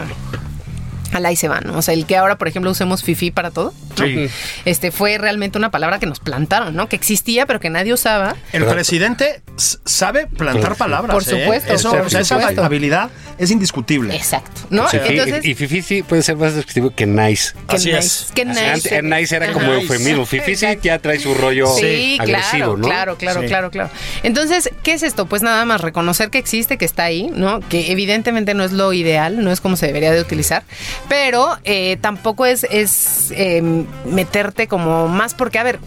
al 1.17 1.25
ahí 1.25 1.35
se 1.35 1.47
va, 1.47 1.61
¿no? 1.61 1.77
O 1.77 1.81
sea, 1.81 1.93
el 1.93 2.05
que 2.05 2.17
ahora, 2.17 2.37
por 2.37 2.47
ejemplo, 2.47 2.71
usemos 2.71 3.03
fifi 3.03 3.31
para 3.31 3.51
todo, 3.51 3.73
¿no? 3.97 4.05
Sí. 4.05 4.27
este 4.65 4.91
fue 4.91 5.17
realmente 5.17 5.57
una 5.57 5.71
palabra 5.71 5.99
que 5.99 6.05
nos 6.05 6.19
plantaron, 6.19 6.75
¿no? 6.75 6.87
Que 6.89 6.95
existía, 6.95 7.45
pero 7.45 7.59
que 7.59 7.69
nadie 7.69 7.93
usaba. 7.93 8.35
El 8.53 8.65
presidente 8.65 9.41
sabe 9.57 10.27
plantar 10.27 10.75
palabras. 10.75 11.13
por 11.13 11.23
¿eh? 11.23 11.41
supuesto, 11.41 11.73
Eso, 11.73 11.89
por 11.91 12.01
o 12.01 12.09
sea, 12.09 12.21
esa 12.21 12.35
supuesto. 12.39 12.63
habilidad 12.63 13.09
es 13.37 13.51
indiscutible. 13.51 14.15
Exacto, 14.15 14.61
¿no? 14.69 14.89
Sí, 14.89 14.97
Entonces, 15.03 15.45
y, 15.45 15.51
y 15.51 15.55
fifi 15.55 15.81
sí 15.81 16.03
puede 16.03 16.21
ser 16.23 16.35
más 16.37 16.53
descriptivo 16.55 16.91
que 16.95 17.05
nice. 17.05 17.53
que 17.67 17.75
Así 17.75 17.87
nice, 17.91 17.99
es. 17.99 18.31
que 18.33 18.45
nice. 18.45 18.65
Antes, 18.69 18.91
eh, 18.91 19.01
nice 19.01 19.35
era 19.35 19.51
como 19.53 19.65
Nice. 19.67 19.81
eufemismo. 19.81 20.25
Fifi 20.25 20.55
sí 20.55 20.65
ya 20.81 20.99
trae 20.99 21.19
su 21.19 21.33
rollo 21.33 21.67
Sí, 21.67 22.17
agresivo, 22.19 22.75
claro, 22.75 22.77
¿no? 22.77 22.87
claro, 22.87 23.17
claro, 23.17 23.41
Sí. 23.41 23.47
claro, 23.47 23.71
claro. 23.71 23.89
Entonces, 24.23 24.69
¿qué 24.83 24.93
es 24.93 25.03
esto? 25.03 25.25
Pues 25.25 25.41
nada 25.41 25.63
más 25.65 25.81
reconocer 25.81 26.29
que 26.29 26.37
existe, 26.37 26.77
que 26.77 26.85
está 26.85 27.03
ahí, 27.03 27.29
¿no? 27.33 27.59
Que 27.61 27.91
evidentemente 27.91 28.53
no 28.53 28.63
es 28.63 28.71
lo 28.71 28.93
ideal, 28.93 29.43
no 29.43 29.51
es 29.51 29.61
como 29.61 29.75
se 29.75 29.87
debería 29.87 30.11
de 30.11 30.21
utilizar, 30.21 30.63
pero 31.07 31.57
eh, 31.63 31.97
tampoco 32.01 32.45
es, 32.45 32.65
es 32.69 33.31
eh, 33.31 33.61
meterte 34.05 34.67
como 34.67 35.07
más 35.07 35.33
porque, 35.33 35.59
a 35.59 35.63
ver, 35.63 35.79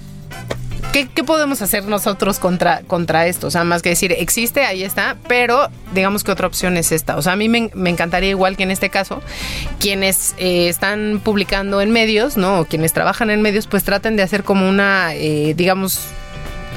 ¿Qué, 0.92 1.08
qué 1.08 1.24
podemos 1.24 1.62
hacer 1.62 1.86
nosotros 1.86 2.38
contra, 2.38 2.82
contra 2.82 3.26
esto? 3.26 3.46
O 3.46 3.50
sea, 3.50 3.64
más 3.64 3.80
que 3.80 3.88
decir, 3.88 4.12
existe, 4.12 4.66
ahí 4.66 4.82
está, 4.82 5.16
pero 5.26 5.70
digamos 5.94 6.22
que 6.22 6.30
otra 6.30 6.46
opción 6.46 6.76
es 6.76 6.92
esta. 6.92 7.16
O 7.16 7.22
sea, 7.22 7.32
a 7.32 7.36
mí 7.36 7.48
me, 7.48 7.70
me 7.72 7.88
encantaría 7.88 8.28
igual 8.28 8.58
que 8.58 8.64
en 8.64 8.70
este 8.70 8.90
caso, 8.90 9.22
quienes 9.80 10.34
eh, 10.36 10.68
están 10.68 11.22
publicando 11.24 11.80
en 11.80 11.92
medios, 11.92 12.36
¿no? 12.36 12.60
O 12.60 12.64
quienes 12.66 12.92
trabajan 12.92 13.30
en 13.30 13.40
medios, 13.40 13.66
pues 13.66 13.84
traten 13.84 14.16
de 14.16 14.22
hacer 14.22 14.44
como 14.44 14.68
una, 14.68 15.14
eh, 15.14 15.54
digamos, 15.56 16.08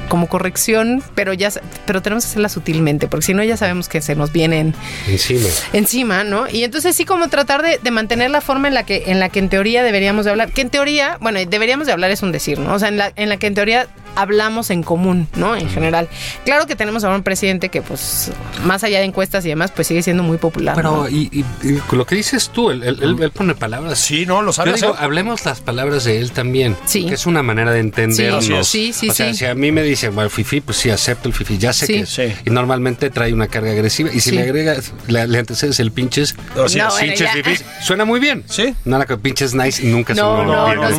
como 0.06 0.28
corrección, 0.28 1.02
pero 1.14 1.32
ya, 1.32 1.50
pero 1.86 2.02
tenemos 2.02 2.24
que 2.24 2.30
hacerla 2.30 2.48
sutilmente, 2.48 3.08
porque 3.08 3.26
si 3.26 3.34
no 3.34 3.42
ya 3.44 3.56
sabemos 3.56 3.88
que 3.88 4.00
se 4.00 4.14
nos 4.14 4.32
vienen 4.32 4.74
Encima. 5.06 5.48
encima, 5.72 6.24
¿no? 6.24 6.48
Y 6.48 6.64
entonces 6.64 6.96
sí 6.96 7.04
como 7.04 7.28
tratar 7.28 7.62
de, 7.62 7.78
de 7.82 7.90
mantener 7.90 8.30
la 8.30 8.40
forma 8.40 8.68
en 8.68 8.74
la 8.74 8.84
que 8.84 9.04
en 9.06 9.20
la 9.20 9.28
que 9.28 9.38
en 9.38 9.48
teoría 9.48 9.82
deberíamos 9.82 10.24
de 10.24 10.30
hablar, 10.30 10.52
que 10.52 10.60
en 10.62 10.70
teoría, 10.70 11.18
bueno, 11.20 11.38
deberíamos 11.46 11.86
de 11.86 11.92
hablar 11.92 12.10
es 12.10 12.22
un 12.22 12.32
decir, 12.32 12.58
¿no? 12.58 12.74
O 12.74 12.78
sea, 12.78 12.88
en 12.88 12.96
la, 12.98 13.12
en 13.16 13.28
la 13.28 13.36
que 13.36 13.46
en 13.46 13.54
teoría 13.54 13.86
hablamos 14.16 14.70
en 14.70 14.82
común, 14.82 15.28
¿no? 15.36 15.54
En 15.56 15.68
general. 15.68 16.08
Claro 16.44 16.66
que 16.66 16.74
tenemos 16.76 17.04
ahora 17.04 17.16
un 17.16 17.22
presidente 17.22 17.68
que 17.68 17.82
pues 17.82 18.30
más 18.64 18.82
allá 18.84 18.98
de 18.98 19.04
encuestas 19.04 19.44
y 19.44 19.48
demás, 19.48 19.70
pues 19.70 19.86
sigue 19.86 20.02
siendo 20.02 20.22
muy 20.22 20.38
popular. 20.38 20.74
Pero, 20.74 20.90
¿no? 21.04 21.08
y, 21.08 21.28
y- 21.32 21.44
y 21.68 21.80
lo 21.92 22.04
que 22.06 22.14
dices 22.16 22.50
tú, 22.50 22.70
él, 22.70 22.82
él- 22.82 22.98
él- 23.02 23.16
él 23.22 23.30
pone 23.30 23.54
palabras. 23.54 23.98
Sí, 23.98 24.26
no, 24.26 24.42
lo 24.42 24.48
Yo 24.48 24.52
sabe 24.54 24.72
digo, 24.72 24.94
hablemos 24.98 25.44
las 25.44 25.60
palabras 25.60 26.04
de 26.04 26.18
él 26.20 26.32
también. 26.32 26.76
Sí. 26.86 27.04
Que 27.06 27.14
es 27.14 27.26
una 27.26 27.42
manera 27.42 27.72
de 27.72 27.80
entendernos. 27.80 28.44
Sí, 28.66 28.92
sí, 28.92 28.92
sí, 28.92 29.08
O 29.10 29.14
sea, 29.14 29.28
sí. 29.32 29.38
si 29.38 29.44
a 29.46 29.54
mí 29.54 29.70
me 29.72 29.82
dicen, 29.82 30.14
bueno, 30.14 30.30
fifi, 30.30 30.60
pues 30.60 30.78
sí, 30.78 30.90
acepto 30.90 31.28
el 31.28 31.34
fifi. 31.34 31.58
Ya 31.58 31.72
sé 31.72 31.86
Sí. 31.86 31.92
que 32.00 32.06
Sí. 32.06 32.34
y 32.44 32.50
normalmente 32.50 33.10
trae 33.10 33.32
una 33.32 33.46
carga 33.48 33.72
agresiva. 33.72 34.10
Y 34.12 34.20
si 34.20 34.30
Sí. 34.30 34.36
le 34.36 34.42
agregas, 34.42 34.92
le, 35.08 35.26
le 35.28 35.38
antecedes 35.38 35.78
el 35.80 35.92
pinches, 35.92 36.34
No, 36.54 36.64
es. 36.66 36.74
bueno, 36.74 36.90
pinches 36.98 37.30
fifis, 37.32 37.64
suena 37.82 38.04
muy 38.04 38.20
bien. 38.20 38.44
Sí. 38.48 38.74
Nada 38.84 39.04
que 39.06 39.16
pinches 39.18 39.54
nice 39.54 39.82
nunca 39.84 40.14
No, 40.14 40.20
sonó 40.22 40.44
no, 40.44 40.64
bien. 40.66 40.76
no 40.80 40.88
no 40.90 40.96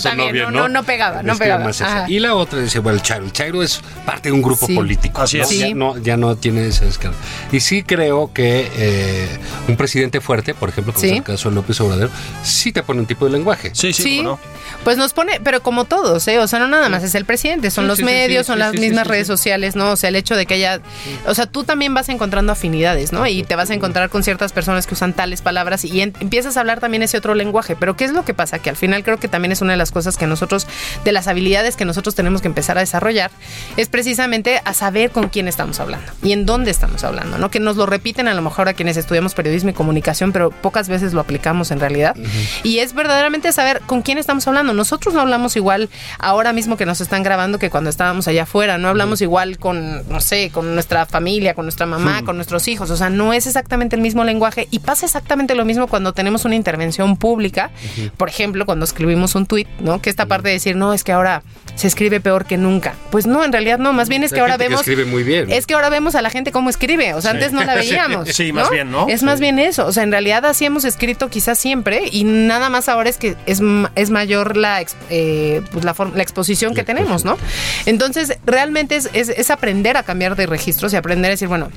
sonó- 0.00 0.32
bien, 0.32 0.44
no, 0.44 0.50
no, 0.50 0.68
no 0.68 0.84
pegaba, 0.84 1.22
no 1.22 1.36
pegaba. 1.36 1.70
Y 2.08 2.18
la 2.20 2.34
otra 2.34 2.43
dice, 2.52 2.78
bueno, 2.78 2.96
el 2.98 3.02
Chairo. 3.02 3.24
El 3.24 3.32
Chairo 3.32 3.62
es 3.62 3.80
parte 4.06 4.28
de 4.28 4.32
un 4.32 4.42
grupo 4.42 4.66
Sí. 4.66 4.74
político. 4.74 5.22
Así 5.22 5.38
¿no? 5.38 5.42
es. 5.44 5.48
Sí. 5.48 5.58
Ya, 5.60 5.74
no, 5.74 5.98
ya 5.98 6.16
no 6.16 6.36
tiene 6.36 6.66
esa 6.66 6.84
descarga. 6.84 7.16
Y 7.52 7.60
sí 7.60 7.82
creo 7.82 8.32
que 8.32 8.70
eh, 8.76 9.28
un 9.68 9.76
presidente 9.76 10.20
fuerte, 10.20 10.54
por 10.54 10.68
ejemplo, 10.68 10.92
como 10.92 11.00
Sí. 11.02 11.10
es 11.10 11.16
el 11.18 11.22
caso 11.22 11.48
de 11.48 11.54
López 11.56 11.80
Obrador, 11.80 12.10
sí 12.42 12.72
te 12.72 12.82
pone 12.82 13.00
un 13.00 13.06
tipo 13.06 13.24
de 13.26 13.32
lenguaje. 13.32 13.70
Sí, 13.74 13.92
sí, 13.92 14.22
no. 14.22 14.38
pues 14.82 14.98
nos 14.98 15.12
pone, 15.12 15.40
pero 15.42 15.62
como 15.62 15.84
todos, 15.84 16.26
¿eh? 16.28 16.38
O 16.38 16.46
sea, 16.48 16.58
no 16.58 16.68
nada 16.68 16.88
más 16.88 17.02
es 17.04 17.14
el 17.14 17.24
presidente, 17.24 17.70
son 17.70 17.84
Sí, 17.84 17.88
los 17.88 17.96
sí, 17.98 18.02
sí, 18.02 18.06
medios, 18.06 18.42
sí, 18.44 18.46
son 18.48 18.56
sí, 18.56 18.60
las 18.60 18.72
sí, 18.72 18.78
mismas 18.80 19.02
sí, 19.04 19.04
sí, 19.04 19.10
redes 19.12 19.26
sí. 19.26 19.32
sociales, 19.32 19.76
¿no? 19.76 19.90
O 19.92 19.96
sea, 19.96 20.08
el 20.08 20.16
hecho 20.16 20.36
de 20.36 20.46
que 20.46 20.54
haya, 20.54 20.80
o 21.26 21.34
sea, 21.34 21.46
tú 21.46 21.64
también 21.64 21.94
vas 21.94 22.08
encontrando 22.08 22.52
afinidades, 22.52 23.12
¿no? 23.12 23.26
Y 23.26 23.44
te 23.44 23.56
vas 23.56 23.70
a 23.70 23.74
encontrar 23.74 24.10
con 24.10 24.22
ciertas 24.24 24.52
personas 24.52 24.86
que 24.86 24.94
usan 24.94 25.12
tales 25.14 25.40
palabras 25.42 25.84
y 25.84 26.00
en- 26.00 26.12
empiezas 26.20 26.56
a 26.56 26.60
hablar 26.60 26.80
también 26.80 27.02
ese 27.02 27.16
otro 27.16 27.34
lenguaje. 27.34 27.76
Pero 27.76 27.96
¿qué 27.96 28.04
es 28.04 28.12
lo 28.12 28.24
que 28.24 28.34
pasa? 28.34 28.58
Que 28.58 28.68
al 28.70 28.76
final 28.76 29.04
creo 29.04 29.18
que 29.18 29.28
también 29.28 29.52
es 29.52 29.60
una 29.62 29.72
de 29.72 29.78
las 29.78 29.90
cosas 29.90 30.16
que 30.16 30.26
nosotros, 30.26 30.66
de 31.04 31.12
las 31.12 31.28
habilidades 31.28 31.76
que 31.76 31.84
nosotros 31.84 32.14
tenemos 32.14 32.33
que 32.42 32.48
empezar 32.48 32.76
a 32.78 32.80
desarrollar, 32.80 33.30
es 33.76 33.88
precisamente 33.88 34.60
a 34.64 34.74
saber 34.74 35.10
con 35.10 35.28
quién 35.28 35.48
estamos 35.48 35.80
hablando 35.80 36.10
y 36.22 36.32
en 36.32 36.46
dónde 36.46 36.70
estamos 36.70 37.04
hablando, 37.04 37.38
¿no? 37.38 37.50
Que 37.50 37.60
nos 37.60 37.76
lo 37.76 37.86
repiten 37.86 38.28
a 38.28 38.34
lo 38.34 38.42
mejor 38.42 38.68
a 38.68 38.74
quienes 38.74 38.96
estudiamos 38.96 39.34
periodismo 39.34 39.70
y 39.70 39.72
comunicación, 39.72 40.32
pero 40.32 40.50
pocas 40.50 40.88
veces 40.88 41.12
lo 41.12 41.20
aplicamos 41.20 41.70
en 41.70 41.80
realidad. 41.80 42.16
Y 42.62 42.78
es 42.78 42.94
verdaderamente 42.94 43.52
saber 43.52 43.80
con 43.86 44.02
quién 44.02 44.18
estamos 44.18 44.46
hablando. 44.46 44.72
Nosotros 44.72 45.14
no 45.14 45.20
hablamos 45.20 45.56
igual 45.56 45.88
ahora 46.18 46.52
mismo 46.52 46.76
que 46.76 46.86
nos 46.86 47.00
están 47.00 47.22
grabando 47.22 47.58
que 47.58 47.70
cuando 47.70 47.90
estábamos 47.90 48.28
allá 48.28 48.44
afuera, 48.44 48.78
no 48.78 48.88
hablamos 48.88 49.20
igual 49.20 49.58
con, 49.58 50.08
no 50.08 50.20
sé, 50.20 50.50
con 50.50 50.74
nuestra 50.74 51.06
familia, 51.06 51.54
con 51.54 51.64
nuestra 51.64 51.86
mamá, 51.86 52.24
con 52.24 52.36
nuestros 52.36 52.68
hijos, 52.68 52.90
o 52.90 52.96
sea, 52.96 53.10
no 53.10 53.32
es 53.32 53.46
exactamente 53.46 53.96
el 53.96 54.02
mismo 54.02 54.24
lenguaje 54.24 54.68
y 54.70 54.80
pasa 54.80 55.06
exactamente 55.06 55.54
lo 55.54 55.64
mismo 55.64 55.86
cuando 55.86 56.12
tenemos 56.12 56.44
una 56.44 56.54
intervención 56.54 57.16
pública, 57.16 57.70
por 58.16 58.28
ejemplo, 58.28 58.66
cuando 58.66 58.84
escribimos 58.84 59.34
un 59.34 59.46
tuit, 59.46 59.68
¿no? 59.80 60.00
Que 60.00 60.10
esta 60.10 60.26
parte 60.26 60.48
de 60.48 60.54
decir, 60.54 60.76
no, 60.76 60.92
es 60.92 61.04
que 61.04 61.12
ahora 61.12 61.42
se 61.74 61.86
escribe 61.86 62.20
peor 62.24 62.44
que 62.46 62.56
nunca. 62.56 62.94
Pues 63.12 63.26
no, 63.28 63.44
en 63.44 63.52
realidad 63.52 63.78
no, 63.78 63.92
más 63.92 64.08
bien 64.08 64.24
es 64.24 64.32
que 64.32 64.40
ahora 64.40 64.54
que 64.58 64.64
vemos... 64.64 64.80
escribe 64.80 65.04
muy 65.04 65.22
bien. 65.22 65.52
Es 65.52 65.66
que 65.66 65.74
ahora 65.74 65.90
vemos 65.90 66.16
a 66.16 66.22
la 66.22 66.30
gente 66.30 66.50
cómo 66.50 66.70
escribe, 66.70 67.14
o 67.14 67.20
sea, 67.20 67.30
antes 67.30 67.52
no 67.52 67.62
la 67.62 67.74
veíamos. 67.76 68.28
Sí, 68.30 68.52
más 68.52 68.68
bien, 68.70 68.90
¿no? 68.90 69.06
Es 69.08 69.22
más 69.22 69.38
bien 69.38 69.60
eso, 69.60 69.86
o 69.86 69.92
sea, 69.92 70.02
en 70.02 70.10
realidad 70.10 70.44
así 70.46 70.64
hemos 70.64 70.84
escrito 70.84 71.28
quizás 71.28 71.56
siempre 71.58 72.08
y 72.10 72.24
nada 72.24 72.68
más 72.70 72.88
ahora 72.88 73.08
es 73.10 73.18
que 73.18 73.36
es, 73.46 73.60
es 73.94 74.10
mayor 74.10 74.56
la, 74.56 74.84
eh, 75.10 75.62
pues 75.70 75.84
la, 75.84 75.94
form- 75.94 76.14
la 76.14 76.22
exposición 76.24 76.74
que 76.74 76.82
tenemos, 76.82 77.24
¿no? 77.24 77.38
Entonces, 77.86 78.38
realmente 78.44 78.96
es, 78.96 79.10
es- 79.12 79.28
es 79.28 79.50
aprender 79.50 79.96
a 79.96 80.02
cambiar 80.02 80.34
de 80.34 80.46
registros 80.46 80.92
y 80.92 80.96
aprender 80.96 81.28
a 81.28 81.34
decir, 81.34 81.46
bueno, 81.48 81.70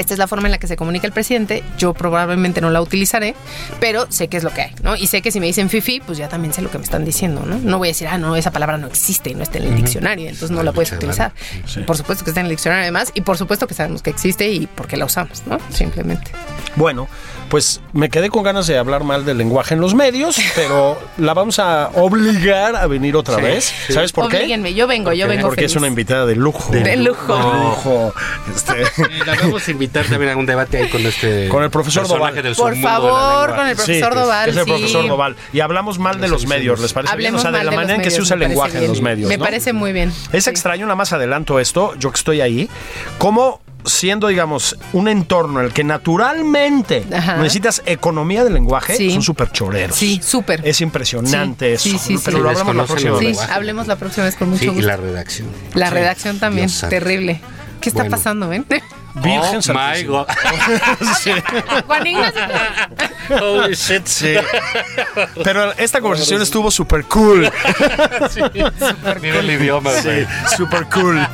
esta 0.00 0.14
es 0.14 0.18
la 0.18 0.26
forma 0.26 0.48
en 0.48 0.52
la 0.52 0.58
que 0.58 0.66
se 0.66 0.76
comunica 0.76 1.06
el 1.06 1.12
presidente. 1.12 1.62
Yo 1.78 1.94
probablemente 1.94 2.60
no 2.60 2.70
la 2.70 2.80
utilizaré, 2.80 3.34
pero 3.78 4.10
sé 4.10 4.28
qué 4.28 4.36
es 4.36 4.44
lo 4.44 4.50
que 4.50 4.62
hay, 4.62 4.74
¿no? 4.82 4.96
Y 4.96 5.06
sé 5.06 5.22
que 5.22 5.30
si 5.30 5.40
me 5.40 5.46
dicen 5.46 5.68
fifi, 5.68 6.00
pues 6.00 6.18
ya 6.18 6.28
también 6.28 6.52
sé 6.52 6.62
lo 6.62 6.70
que 6.70 6.78
me 6.78 6.84
están 6.84 7.04
diciendo, 7.04 7.42
¿no? 7.46 7.58
No 7.58 7.78
voy 7.78 7.88
a 7.88 7.90
decir, 7.90 8.08
ah, 8.08 8.18
no, 8.18 8.36
esa 8.36 8.50
palabra 8.50 8.78
no 8.78 8.86
existe 8.86 9.30
y 9.30 9.34
no 9.34 9.42
está 9.42 9.58
en 9.58 9.64
el 9.64 9.76
diccionario, 9.76 10.28
entonces 10.28 10.50
no 10.50 10.62
la 10.62 10.72
puedes 10.72 10.92
utilizar. 10.92 11.32
Por 11.86 11.96
supuesto 11.96 12.24
que 12.24 12.30
está 12.30 12.40
en 12.40 12.46
el 12.46 12.50
diccionario 12.50 12.82
además, 12.82 13.12
y 13.14 13.20
por 13.20 13.36
supuesto 13.36 13.66
que 13.66 13.74
sabemos 13.74 14.02
que 14.02 14.10
existe 14.10 14.50
y 14.50 14.66
por 14.66 14.86
qué 14.86 14.96
la 14.96 15.04
usamos, 15.04 15.42
¿no? 15.46 15.58
Simplemente. 15.70 16.30
Bueno, 16.76 17.08
pues 17.50 17.80
me 17.92 18.08
quedé 18.08 18.30
con 18.30 18.42
ganas 18.44 18.66
de 18.66 18.78
hablar 18.78 19.04
mal 19.04 19.24
del 19.26 19.36
lenguaje 19.36 19.74
en 19.74 19.80
los 19.80 19.94
medios, 19.94 20.38
pero 20.54 20.96
la 21.18 21.34
vamos 21.34 21.58
a 21.58 21.90
obligar 21.94 22.76
a 22.76 22.86
venir 22.86 23.16
otra 23.16 23.36
Sí, 23.36 23.42
vez. 23.42 23.64
sí. 23.88 23.92
¿Sabes 23.92 24.12
por 24.12 24.28
qué? 24.30 24.48
Yo 24.74 24.86
vengo, 24.86 25.12
yo 25.12 25.28
vengo 25.28 25.48
Porque 25.48 25.64
es 25.66 25.76
una 25.76 25.88
invitada 25.88 26.24
de 26.26 26.36
lujo. 26.36 26.72
De 26.72 26.96
lujo. 26.96 27.36
De 27.36 27.42
lujo. 27.42 28.14
Este, 28.54 28.72
La 29.26 29.34
vamos 29.34 29.66
a 29.66 29.70
invitar 29.70 30.06
también 30.06 30.32
a 30.32 30.36
un 30.36 30.46
debate 30.46 30.78
ahí 30.78 30.88
con 30.88 31.04
este 31.04 31.48
Con 31.48 31.62
el 31.64 31.70
profesor 31.70 32.06
Doval. 32.08 32.34
del 32.36 32.54
Por 32.54 32.74
submundo 32.74 32.76
de 32.76 32.82
la 32.82 32.90
favor, 32.90 33.56
con 33.56 33.66
el 33.66 33.76
profesor 33.76 34.12
sí, 34.12 34.18
Doval. 34.18 34.48
Es 34.48 34.56
el 34.56 34.64
sí. 34.64 34.70
profesor 34.70 35.08
Doval. 35.08 35.36
Y 35.52 35.60
hablamos 35.60 35.98
mal 35.98 36.20
de 36.20 36.28
los 36.28 36.46
medios, 36.46 36.80
¿les 36.80 36.92
parece 36.92 37.16
bien? 37.16 37.34
O 37.34 37.38
sea, 37.38 37.50
de 37.50 37.58
mal 37.58 37.66
la 37.66 37.70
de 37.72 37.76
manera 37.76 37.94
en 37.96 38.02
que 38.02 38.10
se 38.10 38.20
usa 38.22 38.34
el 38.34 38.40
lenguaje 38.40 38.78
en 38.78 38.86
los 38.88 39.02
medios. 39.02 39.28
Me 39.28 39.36
¿no? 39.36 39.44
parece 39.44 39.72
muy 39.72 39.92
bien. 39.92 40.12
Es 40.32 40.44
Sí. 40.44 40.50
extraño, 40.50 40.86
nada 40.86 40.96
más 40.96 41.12
adelanto 41.12 41.58
esto, 41.58 41.94
yo 41.98 42.10
que 42.12 42.16
estoy 42.16 42.40
ahí, 42.40 42.68
cómo 43.18 43.60
siendo, 43.84 44.28
digamos, 44.28 44.76
un 44.92 45.08
entorno 45.08 45.60
en 45.60 45.66
el 45.66 45.72
que 45.72 45.84
naturalmente 45.84 47.04
Ajá. 47.12 47.36
necesitas 47.36 47.82
economía 47.86 48.44
del 48.44 48.54
lenguaje, 48.54 48.96
Sí. 48.96 49.10
son 49.10 49.22
súper 49.22 49.50
choreros. 49.52 49.96
Sí, 49.96 50.20
súper. 50.22 50.60
Es 50.66 50.80
impresionante 50.80 51.78
Sí, 51.78 51.90
eso. 51.90 51.98
sí, 51.98 52.16
sí, 52.16 52.22
pero 52.24 52.38
sí. 52.38 52.42
lo 52.42 52.48
hablamos 52.50 52.76
la 52.76 52.84
próxima 52.84 53.10
Sí, 53.18 53.24
vez. 53.26 53.36
lenguaje. 53.36 53.52
hablemos 53.52 53.86
la 53.86 53.96
próxima 53.96 54.26
vez 54.26 54.36
con 54.36 54.48
mucho 54.50 54.60
Sí, 54.60 54.66
y 54.66 54.68
gusto. 54.70 54.86
la 54.86 54.96
redacción. 54.96 55.48
La 55.74 55.88
Sí. 55.88 55.94
redacción 55.94 56.38
también, 56.38 56.68
terrible. 56.88 57.40
¿Qué 57.80 57.88
está 57.88 58.02
Bueno. 58.02 58.16
pasando, 58.16 58.48
ven? 58.48 58.64
Virgen 59.14 59.42
oh, 59.44 59.54
my 59.56 59.62
Santísima. 59.62 60.06
God. 60.08 60.26
Sí. 61.20 61.32
Juan 61.86 62.06
Ignacio. 62.06 62.40
Holy 63.40 63.74
shit. 63.74 64.06
Sí. 64.06 64.34
Pero 65.42 65.72
esta 65.72 66.00
conversación 66.00 66.42
estuvo 66.42 66.70
súper 66.70 67.04
cool. 67.04 67.50
Mira 69.20 69.40
el 69.40 69.50
idioma, 69.50 69.90
Sí, 69.92 70.24
súper 70.56 70.86
cool. 70.86 71.26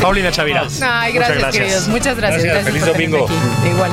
Paulina 0.00 0.30
Chavira. 0.30 0.66
Ay, 0.82 1.12
muchas 1.14 1.28
gracias, 1.28 1.52
queridos. 1.52 1.88
Muchas 1.88 2.16
gracias. 2.16 2.44
Gracias, 2.44 2.64
Gracias, 2.64 2.64
feliz 2.64 2.86
domingo. 2.86 3.26
Igual. 3.66 3.92